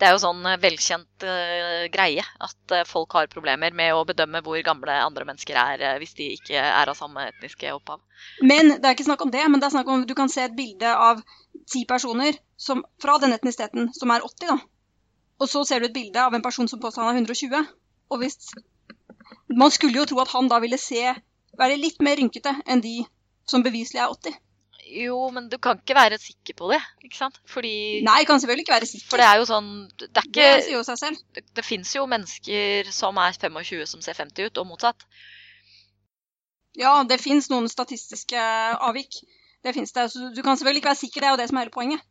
det 0.00 0.08
er 0.08 0.14
jo 0.14 0.22
sånn 0.24 0.42
eh, 0.48 0.58
velkjent 0.60 1.24
uh, 1.26 1.84
greie 1.92 2.22
at 2.42 2.74
eh, 2.74 2.86
folk 2.88 3.14
har 3.14 3.30
problemer 3.30 3.74
med 3.76 3.94
å 3.94 4.02
bedømme 4.08 4.42
hvor 4.42 4.58
gamle 4.66 4.96
andre 5.04 5.26
mennesker 5.28 5.58
er 5.60 5.84
uh, 5.84 5.92
hvis 6.02 6.16
de 6.18 6.32
ikke 6.34 6.58
er 6.58 6.90
av 6.90 6.98
samme 6.98 7.28
etniske 7.30 7.70
opphav. 7.76 8.02
Men 8.42 8.74
det 8.74 8.82
er 8.82 8.96
ikke 8.96 9.06
snakk 9.06 9.22
om 9.26 9.32
det, 9.34 9.44
men 9.46 9.62
det 9.62 9.68
er 9.68 9.76
snakk 9.76 9.90
om 9.94 10.04
du 10.08 10.14
kan 10.18 10.32
se 10.32 10.46
et 10.48 10.56
bilde 10.56 10.90
av 10.90 11.22
ti 11.70 11.84
personer 11.88 12.40
som, 12.60 12.82
fra 13.02 13.16
den 13.22 13.36
etnisiteten 13.36 13.92
som 13.94 14.10
er 14.10 14.26
80, 14.26 14.50
da. 14.50 14.58
Og 15.42 15.50
så 15.50 15.64
ser 15.66 15.82
du 15.82 15.88
et 15.88 15.96
bilde 15.96 16.20
av 16.22 16.34
en 16.34 16.42
person 16.42 16.68
som 16.70 16.82
påstår 16.82 17.06
han 17.06 17.14
er 17.14 17.22
120. 17.22 17.70
Og 18.10 18.22
hvis 18.22 18.54
Man 19.48 19.70
skulle 19.70 19.98
jo 20.00 20.04
tro 20.08 20.18
at 20.20 20.30
han 20.34 20.48
da 20.50 20.58
ville 20.62 20.78
se 20.80 21.00
være 21.58 21.78
litt 21.78 22.02
mer 22.02 22.18
rynkete 22.18 22.50
enn 22.66 22.82
de 22.82 23.04
som 23.48 23.62
beviselig 23.62 24.00
er 24.02 24.10
80. 24.10 24.36
Jo, 24.84 25.18
men 25.32 25.46
du 25.48 25.56
kan 25.62 25.78
ikke 25.80 25.96
være 25.96 26.18
sikker 26.20 26.56
på 26.58 26.68
det, 26.72 26.80
ikke 27.06 27.16
sant? 27.16 27.38
Fordi 27.48 28.02
Nei, 28.04 28.24
kan 28.28 28.40
selvfølgelig 28.40 28.66
ikke 28.66 28.74
være 28.74 28.88
sikker. 28.90 29.06
For 29.10 29.22
det 29.22 29.28
er 29.28 29.38
jo 29.40 29.46
sånn 29.48 29.70
Det 30.00 30.10
er 30.20 30.28
Det 30.38 30.48
sier 30.66 30.76
jo 30.76 30.82
seg 30.86 31.00
selv. 31.00 31.22
Det, 31.36 31.44
det 31.56 31.64
fins 31.64 31.94
jo 31.96 32.04
mennesker 32.10 32.90
som 32.92 33.20
er 33.22 33.38
25 33.38 33.86
som 33.94 34.04
ser 34.04 34.18
50 34.20 34.50
ut, 34.50 34.60
og 34.60 34.68
motsatt. 34.68 35.06
Ja, 36.76 36.98
det 37.06 37.20
fins 37.22 37.48
noen 37.52 37.70
statistiske 37.70 38.40
avvik. 38.82 39.22
Det 39.64 39.72
fins 39.76 39.94
det. 39.96 40.10
Så 40.12 40.28
du 40.34 40.42
kan 40.42 40.58
selvfølgelig 40.58 40.82
ikke 40.82 40.92
være 40.92 41.02
sikker, 41.04 41.20
det 41.22 41.28
er 41.28 41.34
jo 41.36 41.40
det 41.40 41.48
som 41.48 41.58
er 41.58 41.66
hele 41.66 41.74
poenget. 41.78 42.04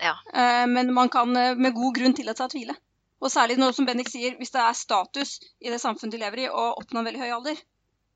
Ja. 0.00 0.14
Eh, 0.32 0.66
Men 0.68 0.94
man 0.94 1.08
kan 1.12 1.36
eh, 1.36 1.56
med 1.56 1.74
god 1.74 1.96
grunn 1.98 2.14
tillate 2.16 2.42
seg 2.42 2.50
å 2.50 2.54
tvile. 2.54 2.76
Og 3.20 3.32
særlig 3.32 3.58
nå 3.60 3.68
som 3.76 3.88
Bendik 3.88 4.08
sier, 4.08 4.36
hvis 4.38 4.54
det 4.54 4.62
er 4.62 4.76
status 4.76 5.40
i 5.60 5.72
det 5.72 5.80
samfunnet 5.82 6.14
de 6.14 6.22
lever 6.22 6.46
i, 6.46 6.48
å 6.48 6.70
oppnå 6.80 7.02
en 7.02 7.08
veldig 7.10 7.20
høy 7.20 7.32
alder. 7.36 7.58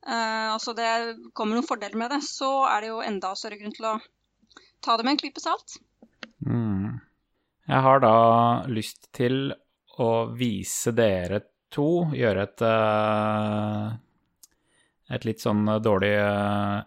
Eh, 0.04 0.52
altså 0.52 0.74
det 0.76 0.90
kommer 1.32 1.58
noen 1.58 1.66
fordeler 1.66 1.98
med 1.98 2.14
det, 2.14 2.20
så 2.26 2.66
er 2.68 2.84
det 2.84 2.92
jo 2.92 3.02
enda 3.04 3.32
større 3.38 3.58
grunn 3.60 3.74
til 3.74 3.88
å 3.88 3.96
ta 4.84 4.96
det 4.96 5.06
med 5.06 5.16
en 5.16 5.22
klype 5.24 5.42
salt. 5.42 5.78
Mm. 6.44 7.00
Jeg 7.64 7.84
har 7.86 8.04
da 8.04 8.16
lyst 8.68 9.08
til 9.16 9.54
å 10.00 10.10
vise 10.36 10.92
dere 10.92 11.40
to, 11.72 12.04
gjøre 12.14 12.44
et 12.44 12.64
eh, 12.68 13.94
et 15.12 15.26
litt 15.28 15.42
sånn 15.42 15.66
dårlig 15.84 16.14
uh, 16.16 16.80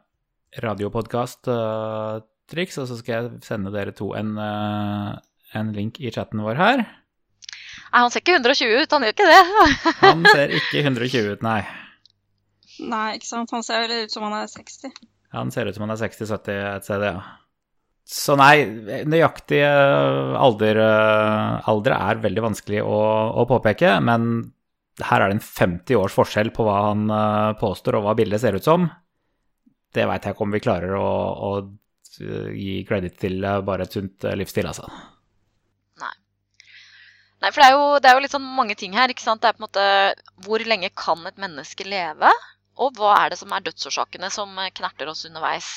radiopodkast-triks, 0.63 2.77
og 2.81 2.87
så 2.89 2.95
skal 2.97 3.13
jeg 3.13 3.29
sende 3.45 3.69
dere 3.73 3.91
to 3.95 4.13
en, 4.17 4.37
eh, 4.41 5.11
en 5.59 5.73
link 5.75 5.99
i 6.01 6.11
chatten 6.13 6.41
vår 6.45 6.55
her. 6.57 6.77
Nei, 7.87 7.99
han 8.01 8.11
ser 8.11 8.19
ikke 8.23 8.35
120 8.39 8.81
ut, 8.81 8.91
han 8.91 9.03
gjør 9.05 9.13
ikke 9.15 9.31
det. 9.31 9.43
Han 10.01 10.25
ser 10.27 10.47
ikke 10.57 10.79
120 10.81 11.27
ut, 11.35 11.41
nei. 11.45 11.61
Nei, 12.83 13.17
ikke 13.17 13.29
sant. 13.29 13.51
Han 13.55 13.65
ser 13.65 13.85
vel 13.85 14.05
ut 14.05 14.13
som 14.13 14.25
han 14.27 14.37
er 14.37 14.49
60. 14.51 14.91
Ja, 14.93 15.39
Han 15.41 15.51
ser 15.51 15.67
ut 15.67 15.75
som 15.75 15.87
han 15.87 15.95
er 15.95 16.01
60-70 16.01 16.57
et 16.75 16.87
sted, 16.87 17.05
ja. 17.07 17.21
Så 18.07 18.37
nei, 18.39 18.63
nøyaktig 19.03 19.59
eh, 19.67 20.35
alder, 20.39 20.77
eh, 20.79 21.67
alder 21.67 21.95
er 21.97 22.21
veldig 22.23 22.45
vanskelig 22.45 22.79
å, 22.79 22.99
å 23.41 23.43
påpeke, 23.49 23.97
men 23.99 24.29
her 25.03 25.21
er 25.21 25.29
det 25.29 25.37
en 25.37 25.43
50 25.43 25.99
års 25.99 26.15
forskjell 26.15 26.53
på 26.55 26.63
hva 26.63 26.77
han 26.85 27.03
eh, 27.11 27.57
påstår 27.59 27.99
og 27.99 28.07
hva 28.07 28.15
bildet 28.15 28.45
ser 28.45 28.55
ut 28.55 28.63
som. 28.63 28.87
Det 29.91 30.07
veit 30.07 30.23
jeg 30.23 30.37
ikke 30.37 30.47
om 30.47 30.55
vi 30.55 30.63
klarer 30.63 30.95
å, 30.95 31.11
å 31.49 31.51
gi 32.17 32.79
credit 32.87 33.19
til 33.19 33.43
bare 33.67 33.85
et 33.85 33.99
sunt 33.99 34.23
livsstil, 34.39 34.71
altså. 34.71 34.87
Nei. 35.99 36.13
Nei, 37.43 37.51
for 37.51 37.59
det 37.59 37.67
er, 37.67 37.75
jo, 37.75 37.89
det 37.99 38.09
er 38.09 38.15
jo 38.15 38.23
litt 38.23 38.33
sånn 38.37 38.47
mange 38.55 38.77
ting 38.79 38.95
her. 38.95 39.11
ikke 39.11 39.25
sant? 39.25 39.43
Det 39.43 39.51
er 39.51 39.57
på 39.57 39.61
en 39.61 39.67
måte 39.67 39.87
Hvor 40.47 40.63
lenge 40.65 40.89
kan 40.97 41.27
et 41.29 41.37
menneske 41.41 41.85
leve? 41.85 42.31
Og 42.83 42.97
hva 42.97 43.13
er 43.23 43.33
det 43.33 43.39
som 43.39 43.53
er 43.53 43.63
dødsårsakene 43.65 44.29
som 44.33 44.53
eh, 44.61 44.71
knerter 44.77 45.09
oss 45.11 45.25
underveis? 45.29 45.69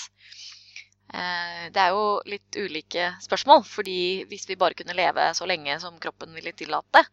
Eh, 1.12 1.69
Det 1.73 1.83
er 1.83 1.95
jo 1.95 2.21
litt 2.28 2.57
ulike 2.61 3.11
spørsmål. 3.25 3.64
fordi 3.64 4.25
hvis 4.30 4.49
vi 4.49 4.59
bare 4.61 4.76
kunne 4.78 4.97
leve 4.97 5.30
så 5.35 5.47
lenge 5.49 5.78
som 5.80 5.99
kroppen 5.99 6.35
ville 6.35 6.52
tillate, 6.52 7.04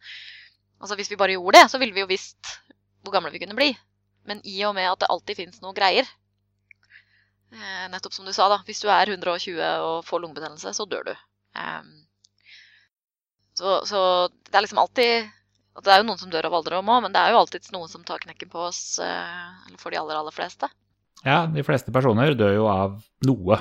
altså 0.80 0.96
hvis 0.96 1.10
vi 1.10 1.20
bare 1.20 1.36
gjorde 1.36 1.58
det, 1.58 1.70
så 1.70 1.78
ville 1.78 1.94
vi 1.94 2.04
jo 2.04 2.10
visst 2.10 2.58
hvor 3.02 3.12
gamle 3.12 3.32
vi 3.32 3.40
kunne 3.42 3.56
bli. 3.58 3.72
Men 4.28 4.42
i 4.44 4.62
og 4.68 4.74
med 4.74 4.90
at 4.90 5.00
det 5.00 5.10
alltid 5.10 5.36
fins 5.36 5.62
noe 5.62 5.72
greier, 5.74 6.06
eh, 7.52 7.86
nettopp 7.88 8.12
som 8.12 8.28
du 8.28 8.32
sa, 8.32 8.48
da, 8.48 8.60
hvis 8.66 8.84
du 8.84 8.88
er 8.92 9.08
120 9.08 9.62
og 9.62 10.04
får 10.04 10.20
lungebetennelse, 10.20 10.74
så 10.74 10.84
dør 10.84 11.10
du. 11.10 11.14
Så, 13.58 13.80
så 13.90 14.00
det 14.28 14.54
er 14.54 14.62
liksom 14.62 14.78
alltid 14.78 15.30
og 15.78 15.84
Det 15.86 15.92
er 15.94 16.00
jo 16.00 16.08
noen 16.08 16.18
som 16.18 16.30
dør 16.32 16.48
av 16.48 16.56
alderdom 16.58 16.88
òg, 16.90 17.04
men 17.04 17.12
det 17.14 17.20
er 17.22 17.32
jo 17.32 17.38
alltid 17.38 17.68
noen 17.70 17.90
som 17.90 18.02
tar 18.06 18.18
knekken 18.24 18.50
på 18.50 18.64
oss, 18.66 18.98
eh, 18.98 19.48
eller 19.68 19.78
for 19.78 19.94
de 19.94 20.00
aller, 20.00 20.18
aller 20.18 20.34
fleste. 20.34 20.66
Ja, 21.22 21.44
de 21.46 21.62
fleste 21.66 21.94
personer 21.94 22.34
dør 22.34 22.56
jo 22.56 22.66
av 22.70 22.96
noe, 23.26 23.58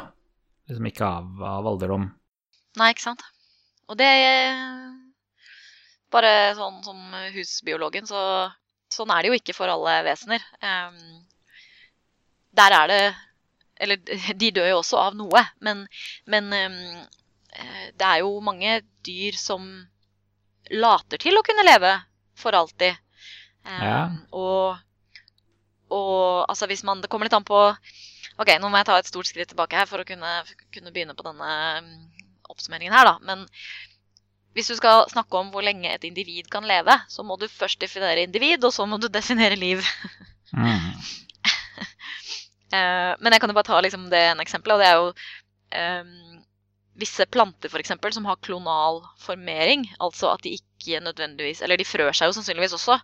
liksom 0.70 0.90
ikke 0.90 1.06
av, 1.06 1.28
av 1.46 1.70
alderdom. 1.70 2.08
Nei, 2.82 2.90
ikke 2.94 3.06
sant? 3.10 3.22
Og 3.88 4.00
det 4.00 4.10
Bare 6.08 6.56
sånn 6.56 6.78
som 6.86 7.16
husbiologen, 7.36 8.06
så 8.08 8.20
sånn 8.96 9.12
er 9.12 9.26
det 9.26 9.32
jo 9.32 9.38
ikke 9.38 9.56
for 9.58 9.68
alle 9.68 9.98
vesener. 10.08 10.44
Em, 10.64 10.96
der 12.56 12.76
er 12.78 12.92
det 12.92 13.02
Eller 13.78 14.00
de 14.42 14.52
dør 14.56 14.70
jo 14.72 14.78
også 14.80 14.98
av 14.98 15.18
noe, 15.20 15.44
men, 15.62 15.84
men 16.26 16.48
em, 16.56 16.78
eh, 17.54 17.90
det 17.94 18.08
er 18.08 18.24
jo 18.24 18.40
mange 18.42 18.80
dyr 19.06 19.38
som 19.38 19.68
later 20.72 21.22
til 21.22 21.38
å 21.38 21.46
kunne 21.46 21.66
leve 21.68 21.94
for 22.38 22.58
alltid. 22.58 22.98
Um, 23.68 23.82
Ja. 23.84 24.02
Og, 24.32 24.78
og 25.92 26.46
altså 26.48 26.70
hvis 26.72 26.86
man 26.88 27.02
Det 27.02 27.10
kommer 27.12 27.28
litt 27.28 27.36
an 27.36 27.44
på 27.44 27.58
Ok, 28.38 28.52
nå 28.62 28.70
må 28.70 28.80
jeg 28.80 28.88
ta 28.88 28.96
et 29.00 29.10
stort 29.10 29.28
skritt 29.28 29.50
tilbake 29.52 29.76
her 29.76 29.88
for 29.90 30.00
å 30.00 30.06
kunne, 30.08 30.30
kunne 30.72 30.94
begynne 30.94 31.16
på 31.18 31.26
denne 31.26 31.52
mm, 31.82 31.94
oppsummeringen 32.54 32.94
her, 32.94 33.10
da. 33.10 33.16
Men 33.26 33.48
hvis 34.54 34.70
du 34.70 34.76
skal 34.78 35.08
snakke 35.10 35.40
om 35.40 35.50
hvor 35.54 35.66
lenge 35.66 35.90
et 35.90 36.06
individ 36.06 36.48
kan 36.54 36.66
leve, 36.70 36.94
så 37.10 37.26
må 37.26 37.40
du 37.42 37.48
først 37.50 37.82
definere 37.82 38.28
individ, 38.28 38.62
og 38.66 38.74
så 38.74 38.86
må 38.90 39.00
du 39.02 39.10
definere 39.10 39.58
liv. 39.60 39.86
Mm. 40.54 40.92
Eh, 42.68 43.12
men 43.24 43.32
jeg 43.32 43.40
kan 43.40 43.48
jo 43.48 43.56
bare 43.56 43.64
ta 43.64 43.78
liksom 43.80 44.10
det 44.12 44.20
en 44.28 44.42
eksempel, 44.44 44.74
og 44.74 44.82
det 44.82 44.88
er 44.90 44.98
jo 45.00 45.06
ehm, 45.72 46.42
visse 46.98 47.26
planter 47.30 47.72
eksempel, 47.80 48.14
som 48.14 48.26
har 48.26 48.40
klonal 48.42 49.02
formering. 49.22 49.86
Altså 50.04 50.32
at 50.34 50.44
de 50.46 50.56
ikke 50.58 51.02
nødvendigvis 51.04 51.62
Eller 51.66 51.78
de 51.78 51.86
frør 51.86 52.14
seg 52.16 52.30
jo 52.30 52.36
sannsynligvis 52.38 52.76
også, 52.78 53.00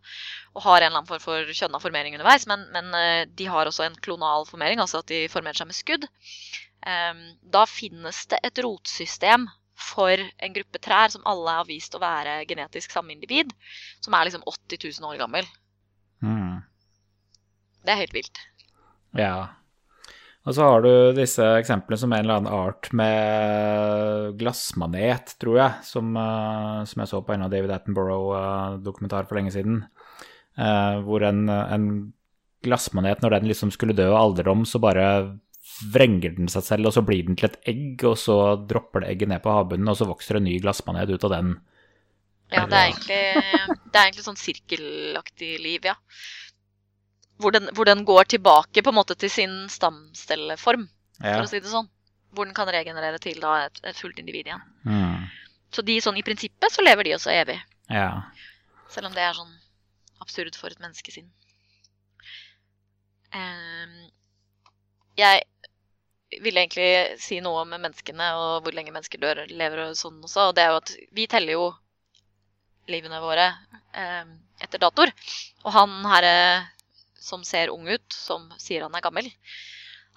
og 0.53 0.65
har 0.65 0.77
en 0.77 0.85
eller 0.85 0.99
annen 0.99 1.09
form 1.09 1.23
for 1.23 1.55
kjønna 1.57 1.81
formering 1.81 2.15
underveis, 2.15 2.45
men, 2.49 2.67
men 2.73 2.93
eh, 2.97 3.23
de 3.27 3.47
har 3.49 3.67
også 3.67 3.87
en 3.87 3.97
klonal 4.05 4.45
formering, 4.49 4.79
altså 4.79 5.01
at 5.01 5.09
de 5.11 5.25
formerer 5.31 5.57
seg 5.57 5.69
med 5.69 5.77
skudd. 5.77 6.07
Ehm, 6.85 7.25
da 7.41 7.65
finnes 7.69 8.25
det 8.31 8.39
et 8.43 8.61
rotsystem 8.63 9.47
for 9.79 10.19
en 10.19 10.55
gruppe 10.55 10.79
trær 10.83 11.11
som 11.13 11.25
alle 11.27 11.57
har 11.57 11.67
vist 11.67 11.95
å 11.95 12.01
være 12.03 12.43
genetisk 12.49 12.93
samme 12.93 13.15
individ, 13.15 13.51
som 14.03 14.15
er 14.15 14.29
liksom 14.29 14.45
80 14.47 14.85
000 15.01 15.09
år 15.09 15.19
gammel. 15.21 15.49
Mm. 16.23 16.61
Det 17.83 17.93
er 17.93 18.01
helt 18.03 18.15
vilt. 18.15 18.41
Ja. 19.17 19.62
Og 20.43 20.55
så 20.55 20.65
har 20.67 20.81
du 20.83 20.91
disse 21.15 21.45
eksemplene 21.61 21.99
som 22.01 22.11
en 22.11 22.25
eller 22.25 22.41
annen 22.41 22.51
art 22.51 22.89
med 22.91 24.33
glassmanet, 24.41 25.37
tror 25.39 25.59
jeg, 25.61 25.85
som, 25.87 26.09
eh, 26.19 26.81
som 26.89 27.03
jeg 27.03 27.11
så 27.13 27.21
på 27.23 27.35
en 27.35 27.45
av 27.45 27.53
David 27.53 27.71
Attenborough-dokumentar 27.71 29.29
for 29.29 29.39
lenge 29.39 29.53
siden. 29.55 29.85
Eh, 30.59 30.99
hvor 31.07 31.23
en, 31.23 31.47
en 31.47 31.87
glassmanet, 32.63 33.23
når 33.23 33.37
den 33.37 33.49
liksom 33.53 33.71
skulle 33.71 33.95
dø 33.95 34.09
av 34.11 34.19
alderdom, 34.19 34.67
så 34.67 34.83
bare 34.83 35.07
vrenger 35.93 36.35
den 36.35 36.51
seg 36.51 36.65
selv, 36.67 36.89
og 36.89 36.95
så 36.97 37.03
blir 37.05 37.23
den 37.27 37.39
til 37.39 37.49
et 37.49 37.59
egg, 37.71 38.03
og 38.07 38.17
så 38.19 38.37
dropper 38.67 39.03
det 39.03 39.13
egget 39.13 39.31
ned 39.31 39.43
på 39.43 39.53
havbunnen, 39.53 39.89
og 39.89 39.99
så 39.99 40.07
vokser 40.09 40.39
en 40.39 40.47
ny 40.47 40.57
glassmanet 40.63 41.11
ut 41.11 41.23
av 41.23 41.37
den. 41.37 41.55
Ja, 42.53 42.67
det 42.69 42.77
er 42.77 42.91
egentlig, 42.91 43.21
det 43.89 43.97
er 43.97 44.03
egentlig 44.03 44.25
sånn 44.27 44.39
sirkelaktig 44.39 45.53
liv, 45.63 45.87
ja. 45.87 45.95
Hvor 47.41 47.51
den, 47.55 47.69
hvor 47.73 47.85
den 47.89 48.03
går 48.05 48.27
tilbake 48.35 48.83
på 48.83 48.91
en 48.91 48.97
måte 48.99 49.15
til 49.19 49.29
sin 49.31 49.53
stamcelleform, 49.69 50.87
Ja. 51.19 51.35
for 51.37 51.43
å 51.45 51.49
si 51.49 51.59
det 51.59 51.71
sånn. 51.71 51.89
Hvor 52.33 52.45
den 52.45 52.53
kan 52.57 52.67
regenerere 52.67 53.19
til 53.21 53.39
da 53.41 53.65
et, 53.65 53.79
et 53.83 53.97
fullt 53.97 54.19
individ 54.19 54.47
igjen. 54.47 54.61
Mm. 54.85 55.29
Så 55.73 55.81
de 55.85 55.99
sånn 56.01 56.17
i 56.17 56.23
prinsippet 56.25 56.71
så 56.71 56.85
lever 56.85 57.03
de 57.03 57.15
også 57.17 57.33
evig. 57.33 57.59
Ja. 57.89 58.23
Selv 58.89 59.09
om 59.09 59.13
det 59.13 59.21
er 59.25 59.33
sånn 59.37 59.53
absurd 60.21 60.55
for 60.55 60.73
et 60.73 60.81
menneskesinn. 60.81 61.29
Um, 63.33 64.09
jeg 65.17 65.41
ville 66.41 66.63
egentlig 66.63 67.19
si 67.21 67.39
noe 67.41 67.61
om 67.63 67.73
menneskene 67.73 68.27
og 68.37 68.65
hvor 68.65 68.73
lenge 68.73 68.93
mennesker 68.93 69.21
dør, 69.21 69.43
lever 69.49 69.87
og 69.87 69.97
sånn 69.97 70.21
også. 70.23 70.49
Og 70.49 70.55
det 70.57 70.63
er 70.65 70.73
jo 70.73 70.81
at 70.81 70.93
vi 71.13 71.27
teller 71.29 71.57
jo 71.57 71.67
livene 72.89 73.19
våre 73.23 73.45
ehm, 73.95 74.33
etter 74.61 74.81
datoer. 74.81 75.13
Og 75.63 75.71
han 75.75 75.93
herre 76.09 76.33
som 77.23 77.43
ser 77.47 77.71
ung 77.71 77.87
ut, 77.87 78.05
som 78.13 78.49
sier 78.59 78.83
han 78.85 78.95
er 78.97 79.03
gammel, 79.05 79.29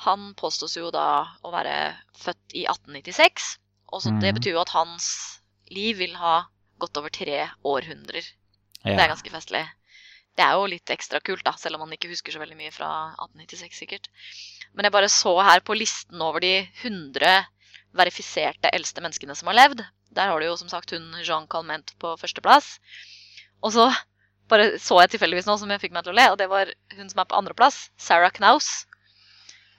han 0.05 0.33
påstås 0.37 0.75
jo 0.77 0.91
da 0.93 1.07
å 1.47 1.53
være 1.55 1.77
født 2.19 2.57
i 2.59 2.67
1896. 2.69 3.57
Og 3.95 4.03
så 4.03 4.11
det 4.19 4.33
Mhm. 4.33 4.39
betyr 4.41 4.53
jo 4.57 4.61
at 4.65 4.75
hans 4.75 5.07
liv 5.71 5.97
vil 6.03 6.17
ha 6.19 6.47
gått 6.79 6.97
over 6.99 7.09
tre 7.09 7.47
århundrer. 7.65 8.25
Det 8.85 8.99
er 8.99 9.09
ganske 9.09 9.31
festlig. 9.31 9.63
Det 10.37 10.45
er 10.45 10.53
jo 10.53 10.67
litt 10.69 10.91
ekstra 10.93 11.19
kult, 11.25 11.43
da, 11.45 11.53
selv 11.57 11.77
om 11.77 11.81
man 11.87 11.93
ikke 11.97 12.11
husker 12.11 12.33
så 12.33 12.39
veldig 12.43 12.57
mye 12.59 12.73
fra 12.75 13.15
1896, 13.19 13.79
sikkert. 13.79 14.09
Men 14.75 14.85
jeg 14.85 14.93
bare 14.93 15.09
så 15.09 15.33
her 15.43 15.61
på 15.61 15.75
listen 15.79 16.21
over 16.21 16.41
de 16.41 16.69
100 16.83 17.47
verifiserte 17.95 18.69
eldste 18.75 19.01
menneskene 19.01 19.35
som 19.35 19.49
har 19.49 19.57
levd. 19.57 19.81
Der 20.13 20.29
har 20.29 20.41
du 20.41 20.47
jo 20.47 20.57
som 20.57 20.69
sagt 20.69 20.91
hun 20.91 21.15
Jean 21.25 21.47
Calment 21.49 21.95
på 21.99 22.13
førsteplass. 22.21 22.79
Og 23.63 23.73
så 23.73 23.89
bare 24.51 24.77
så 24.83 25.01
jeg 25.03 25.15
tilfeldigvis 25.15 25.49
noe 25.49 25.59
som 25.61 25.71
jeg 25.73 25.83
fikk 25.83 25.95
meg 25.97 26.07
til 26.07 26.15
å 26.15 26.19
le, 26.19 26.27
og 26.33 26.39
det 26.41 26.49
var 26.51 26.71
hun 26.97 27.09
som 27.11 27.23
er 27.23 27.29
på 27.31 27.39
andreplass, 27.39 27.89
Sarah 28.01 28.33
Knaus. 28.35 28.87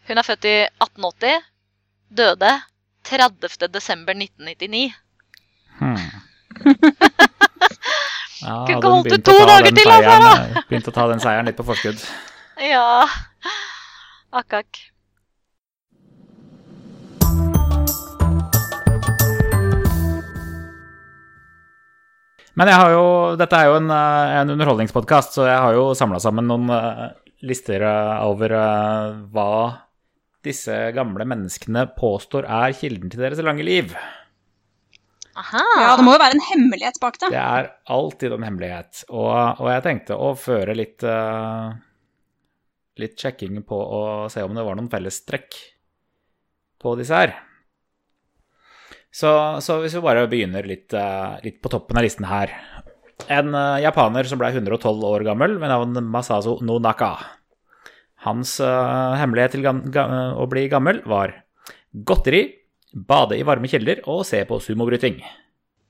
Hun 0.08 0.20
er 0.20 0.28
født 0.28 0.48
i 0.48 0.58
1880, 0.84 1.48
døde 2.20 2.54
30. 3.08 3.68
desember 3.72 4.18
1999. 4.18 4.92
Hmm. 5.78 5.98
Ja, 8.38 8.66
Kunne 8.68 8.78
ikke 8.78 8.90
holdt 8.94 9.14
ut 9.14 9.24
to 9.26 9.34
dager 9.50 9.72
til, 9.74 9.88
seieren, 9.90 10.26
eh, 10.30 10.60
Begynt 10.70 10.90
å 10.92 10.94
ta 10.94 11.08
den 11.10 11.22
seieren 11.24 11.48
litt 11.50 11.58
på 11.58 11.66
forskudd. 11.68 12.04
Ja. 12.72 13.06
Akk, 14.34 14.54
akk. 14.62 14.80
Men 22.58 22.72
jeg 22.72 22.82
har 22.82 22.94
jo, 22.96 23.08
dette 23.38 23.58
er 23.58 23.70
jo 23.70 23.78
en, 23.78 23.90
eh, 23.94 24.36
en 24.42 24.54
underholdningspodkast, 24.56 25.36
så 25.38 25.46
jeg 25.46 25.58
har 25.62 25.76
jo 25.78 25.92
samla 25.98 26.20
sammen 26.24 26.48
noen 26.50 26.72
eh, 26.74 27.04
lister 27.46 27.86
eh, 27.86 28.14
over 28.26 28.56
hva 29.34 29.52
disse 30.46 30.74
gamle 30.96 31.28
menneskene 31.28 31.86
påstår 31.98 32.48
er 32.48 32.74
kilden 32.78 33.12
til 33.14 33.22
deres 33.22 33.42
lange 33.46 33.66
liv. 33.68 33.94
Aha. 35.38 35.62
Ja, 35.84 35.92
det 36.00 36.06
må 36.08 36.16
jo 36.16 36.22
være 36.24 36.34
en 36.34 36.48
hemmelighet 36.48 36.98
bak 37.02 37.20
det. 37.22 37.30
Det 37.36 37.42
er 37.42 37.70
alltid 37.94 38.34
en 38.34 38.46
hemmelighet. 38.48 39.04
Og, 39.12 39.30
og 39.62 39.68
jeg 39.70 39.84
tenkte 39.86 40.18
å 40.18 40.32
føre 40.40 40.74
litt 40.74 41.06
uh, 41.06 41.76
litt 42.98 43.20
sjekking 43.22 43.62
på 43.68 43.78
å 43.78 44.02
se 44.34 44.42
om 44.42 44.58
det 44.58 44.66
var 44.66 44.80
noen 44.80 44.90
fellestrekk 44.90 45.60
på 46.82 46.96
disse 46.98 47.22
her. 47.22 47.36
Så, 49.18 49.30
så 49.66 49.80
hvis 49.82 49.96
vi 49.98 50.04
bare 50.04 50.28
begynner 50.30 50.68
litt, 50.68 50.94
eh, 50.94 51.40
litt 51.46 51.58
på 51.64 51.72
toppen 51.74 51.98
av 51.98 52.06
listen 52.06 52.28
her 52.30 52.52
En 53.34 53.56
eh, 53.56 53.80
japaner 53.82 54.30
som 54.30 54.38
ble 54.38 54.52
112 54.54 55.08
år 55.10 55.26
gammel, 55.26 55.58
ved 55.58 55.72
navn 55.74 55.98
Masazo 56.14 56.60
Nonaka. 56.62 57.16
Hans 58.28 58.58
uh, 58.62 59.14
hemmelighet 59.18 59.54
til 59.56 59.66
å 59.66 60.46
bli 60.50 60.66
gammel 60.70 61.00
var 61.08 61.36
godteri, 61.94 62.42
bade 62.94 63.38
i 63.38 63.46
varme 63.46 63.70
kilder 63.70 64.02
og 64.10 64.24
se 64.28 64.42
på 64.46 64.58
sumobryting. 64.62 65.20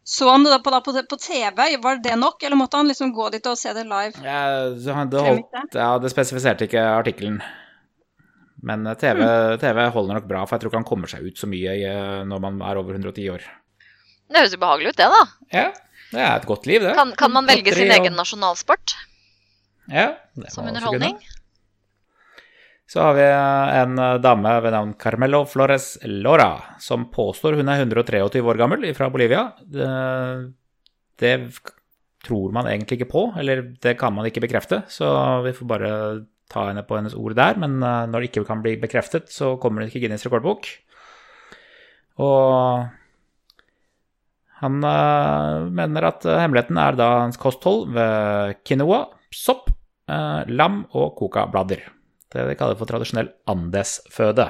Så 0.07 0.27
han 0.29 0.43
det 0.47 0.59
på, 0.63 0.71
da 0.71 0.81
på, 0.83 0.93
på 1.09 1.19
TV, 1.19 1.63
var 1.83 1.99
det 2.03 2.15
nok, 2.19 2.43
eller 2.43 2.59
måtte 2.59 2.79
han 2.79 2.91
liksom 2.91 3.13
gå 3.15 3.29
dit 3.33 3.47
og 3.47 3.57
se 3.59 3.73
det 3.75 3.87
live? 3.87 4.23
Ja, 4.23 4.43
det, 4.71 5.23
holdt, 5.23 5.75
ja, 5.75 5.89
det 6.03 6.11
spesifiserte 6.13 6.67
ikke 6.67 6.83
artikkelen. 6.99 7.41
Men 8.67 8.86
eh, 8.89 8.97
TV, 8.99 9.21
TV 9.62 9.82
holder 9.95 10.19
nok 10.19 10.27
bra, 10.30 10.43
for 10.45 10.56
jeg 10.58 10.63
tror 10.65 10.71
ikke 10.73 10.82
han 10.82 10.89
kommer 10.91 11.12
seg 11.12 11.25
ut 11.30 11.39
så 11.39 11.49
mye 11.49 11.75
eh, 11.88 12.21
når 12.27 12.43
man 12.43 12.60
er 12.67 12.80
over 12.82 12.97
110 12.97 13.27
år. 13.36 13.47
Det 14.27 14.41
høres 14.41 14.56
jo 14.58 14.60
behagelig 14.63 14.91
ut, 14.91 14.99
det, 14.99 15.08
da. 15.13 15.21
Ja, 15.56 15.65
det 16.12 16.23
er 16.23 16.34
et 16.41 16.47
godt 16.49 16.67
liv, 16.67 16.84
det. 16.84 16.93
Kan, 16.97 17.13
kan 17.19 17.32
man 17.36 17.47
velge 17.47 17.73
sin 17.75 17.91
egen 17.91 18.13
og- 18.13 18.19
nasjonalsport 18.21 18.97
ja, 19.88 20.10
det 20.36 20.49
som 20.51 20.67
underholdning? 20.67 21.15
Så 22.88 23.01
har 23.03 23.15
vi 23.17 23.23
en 23.82 23.97
eh, 23.99 24.17
dame 24.23 24.53
ved 24.63 24.71
navn 24.75 24.93
Carmelo 24.99 25.41
Flores 25.47 25.97
Lora, 26.08 26.53
som 26.80 27.06
påstår 27.12 27.58
hun 27.60 27.67
er 27.71 27.82
123 27.84 28.21
år 28.43 28.60
gammel 28.60 28.86
fra 28.95 29.10
Bolivia. 29.12 29.45
Det, 29.63 29.88
det 31.19 31.34
tror 32.27 32.51
man 32.56 32.67
egentlig 32.71 32.99
ikke 33.01 33.10
på, 33.12 33.25
eller 33.39 33.62
det 33.84 33.95
kan 33.99 34.15
man 34.15 34.27
ikke 34.27 34.43
bekrefte, 34.43 34.82
så 34.91 35.08
vi 35.45 35.51
får 35.56 35.67
bare 35.71 35.91
ta 36.51 36.67
henne 36.69 36.83
på 36.88 36.97
hennes 36.97 37.15
ord 37.17 37.36
der. 37.38 37.57
Men 37.62 37.79
eh, 37.81 38.05
når 38.10 38.19
det 38.19 38.29
ikke 38.31 38.45
kan 38.47 38.63
bli 38.63 38.77
bekreftet, 38.81 39.31
så 39.33 39.55
kommer 39.62 39.83
det 39.83 39.91
ikke 39.91 40.05
Guinness 40.05 40.25
rekordbok. 40.27 40.69
Og 42.23 42.88
han 44.62 44.79
eh, 44.91 45.67
mener 45.81 46.10
at 46.12 46.25
eh, 46.25 46.39
hemmeligheten 46.43 46.79
er 46.81 46.99
da 46.99 47.12
hans 47.25 47.39
kosthold 47.41 47.91
ved 47.97 48.63
quinoa, 48.67 49.05
sopp, 49.33 49.73
lam 50.07 50.86
og 50.95 51.17
kokablader. 51.19 51.81
Det 52.31 52.45
de 52.47 52.53
kaller 52.55 52.77
for 52.79 52.88
tradisjonell 52.88 53.27
andesføde. 53.51 54.45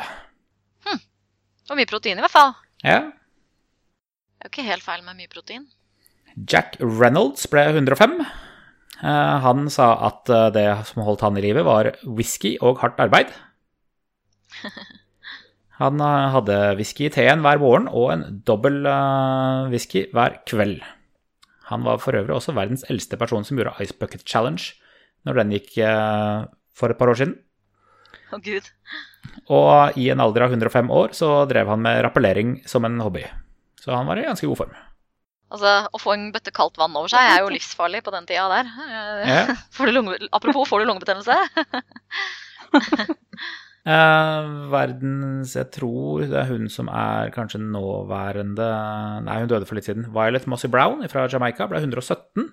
Og 1.67 1.75
mye 1.75 1.89
protein, 1.89 2.19
i 2.19 2.23
hvert 2.23 2.31
fall. 2.31 2.53
Ja. 2.85 2.99
Det 4.37 4.45
er 4.45 4.49
jo 4.49 4.53
ikke 4.53 4.67
helt 4.69 4.85
feil 4.85 5.03
med 5.03 5.17
mye 5.19 5.31
protein. 5.31 5.65
Jack 6.37 6.77
Reynolds 6.79 7.47
ble 7.51 7.65
105. 7.73 8.19
Eh, 8.97 9.35
han 9.43 9.67
sa 9.69 9.91
at 10.07 10.29
eh, 10.33 10.49
det 10.55 10.65
som 10.89 11.03
holdt 11.05 11.21
han 11.25 11.37
i 11.37 11.43
live, 11.45 11.65
var 11.67 11.91
whisky 12.03 12.55
og 12.65 12.79
hardt 12.81 13.01
arbeid. 13.03 13.33
Han 15.77 16.01
eh, 16.01 16.29
hadde 16.33 16.55
whisky 16.79 17.05
i 17.05 17.13
teen 17.13 17.43
hver 17.45 17.59
morgen 17.61 17.85
og 17.91 18.09
en 18.15 18.23
dobbel 18.47 18.81
whisky 19.69 20.07
hver 20.09 20.39
kveld. 20.49 20.79
Han 21.69 21.83
var 21.85 21.99
for 22.01 22.17
øvrig 22.17 22.33
også 22.33 22.55
verdens 22.57 22.87
eldste 22.89 23.19
person 23.21 23.45
som 23.45 23.59
gjorde 23.59 23.75
Ice 23.83 23.93
Bucket 23.93 24.23
Challenge 24.25 24.63
når 25.27 25.41
den 25.41 25.53
gikk 25.57 25.75
for 26.77 26.89
et 26.89 26.97
par 26.97 27.11
år 27.11 27.19
siden. 27.19 27.35
Å, 28.31 28.39
gud. 28.41 28.71
Og 29.51 29.99
i 29.99 30.07
en 30.09 30.23
alder 30.23 30.47
av 30.47 30.55
105 30.55 30.89
år 30.95 31.13
så 31.17 31.31
drev 31.51 31.69
han 31.69 31.83
med 31.83 31.99
rappellering 32.07 32.57
som 32.65 32.87
en 32.87 32.97
hobby. 33.03 33.27
Så 33.77 33.91
han 33.93 34.07
var 34.07 34.17
i 34.17 34.25
ganske 34.25 34.47
god 34.47 34.61
form. 34.63 34.73
Altså, 35.47 35.75
Å 35.87 36.01
få 36.01 36.15
en 36.15 36.25
bøtte 36.35 36.51
kaldt 36.55 36.79
vann 36.79 36.95
over 36.99 37.11
seg 37.11 37.23
er 37.23 37.43
jo 37.43 37.53
livsfarlig 37.53 38.01
på 38.05 38.11
den 38.15 38.27
tida 38.27 38.47
der. 38.51 38.73
Ja. 39.27 39.55
Får 39.77 39.87
du 39.87 39.95
lunge... 39.95 40.17
Apropos, 40.35 40.67
får 40.67 40.83
du 40.83 40.89
lungebetennelse? 40.91 41.37
Eh, 43.87 44.47
verdens 44.67 45.53
Jeg 45.55 45.69
tror 45.71 46.25
det 46.27 46.35
er 46.35 46.49
hun 46.49 46.65
som 46.67 46.89
er 46.91 47.29
kanskje 47.31 47.61
nåværende 47.63 48.65
Nei, 49.23 49.37
hun 49.39 49.47
døde 49.47 49.67
for 49.69 49.79
litt 49.79 49.87
siden. 49.87 50.09
Violet 50.11 50.43
Mossy 50.51 50.67
Brown 50.67 51.05
fra 51.07 51.23
Jamaica 51.31 51.69
ble 51.71 51.79
117. 51.79 52.49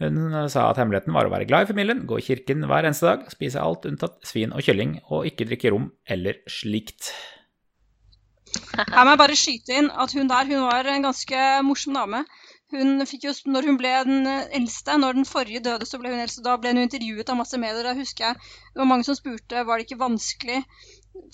Hun 0.00 0.16
eh, 0.32 0.48
sa 0.48 0.70
at 0.70 0.80
hemmeligheten 0.80 1.12
var 1.12 1.28
å 1.28 1.34
være 1.34 1.44
glad 1.50 1.66
i 1.66 1.70
familien, 1.74 2.06
gå 2.08 2.18
i 2.18 2.24
kirken 2.24 2.64
hver 2.70 2.88
eneste 2.88 3.10
dag, 3.10 3.28
spise 3.36 3.60
alt 3.60 3.84
unntatt 3.90 4.16
svin 4.24 4.56
og 4.56 4.64
kylling, 4.64 4.96
og 5.12 5.28
ikke 5.28 5.50
drikke 5.50 5.74
rom 5.74 5.90
eller 6.08 6.40
slikt. 6.48 7.12
Her 8.78 9.04
må 9.04 9.14
jeg 9.14 9.20
bare 9.22 9.38
skyte 9.38 9.78
inn 9.80 9.90
at 9.90 10.12
hun 10.16 10.30
der 10.30 10.48
hun 10.50 10.66
var 10.66 10.88
en 10.90 11.06
ganske 11.06 11.44
morsom 11.66 11.96
dame. 11.98 12.24
Hun 12.74 13.04
fikk 13.06 13.28
jo, 13.28 13.32
når 13.54 13.68
hun 13.68 13.76
ble 13.78 13.92
den 14.08 14.26
eldste, 14.26 14.96
når 14.98 15.18
den 15.18 15.28
forrige 15.28 15.62
døde, 15.62 15.86
så 15.86 16.00
ble 16.00 16.10
hun 16.10 16.22
eldste. 16.24 16.42
Da 16.46 16.56
ble 16.58 16.72
hun 16.72 16.82
intervjuet 16.82 17.30
av 17.30 17.38
masse 17.38 17.60
medier. 17.60 17.86
Da 17.86 17.94
husker 17.98 18.28
jeg 18.30 18.40
det 18.40 18.80
var 18.82 18.90
mange 18.90 19.06
som 19.06 19.18
spurte 19.18 19.62
var 19.68 19.78
det 19.78 19.86
ikke 19.86 20.00
vanskelig 20.00 20.62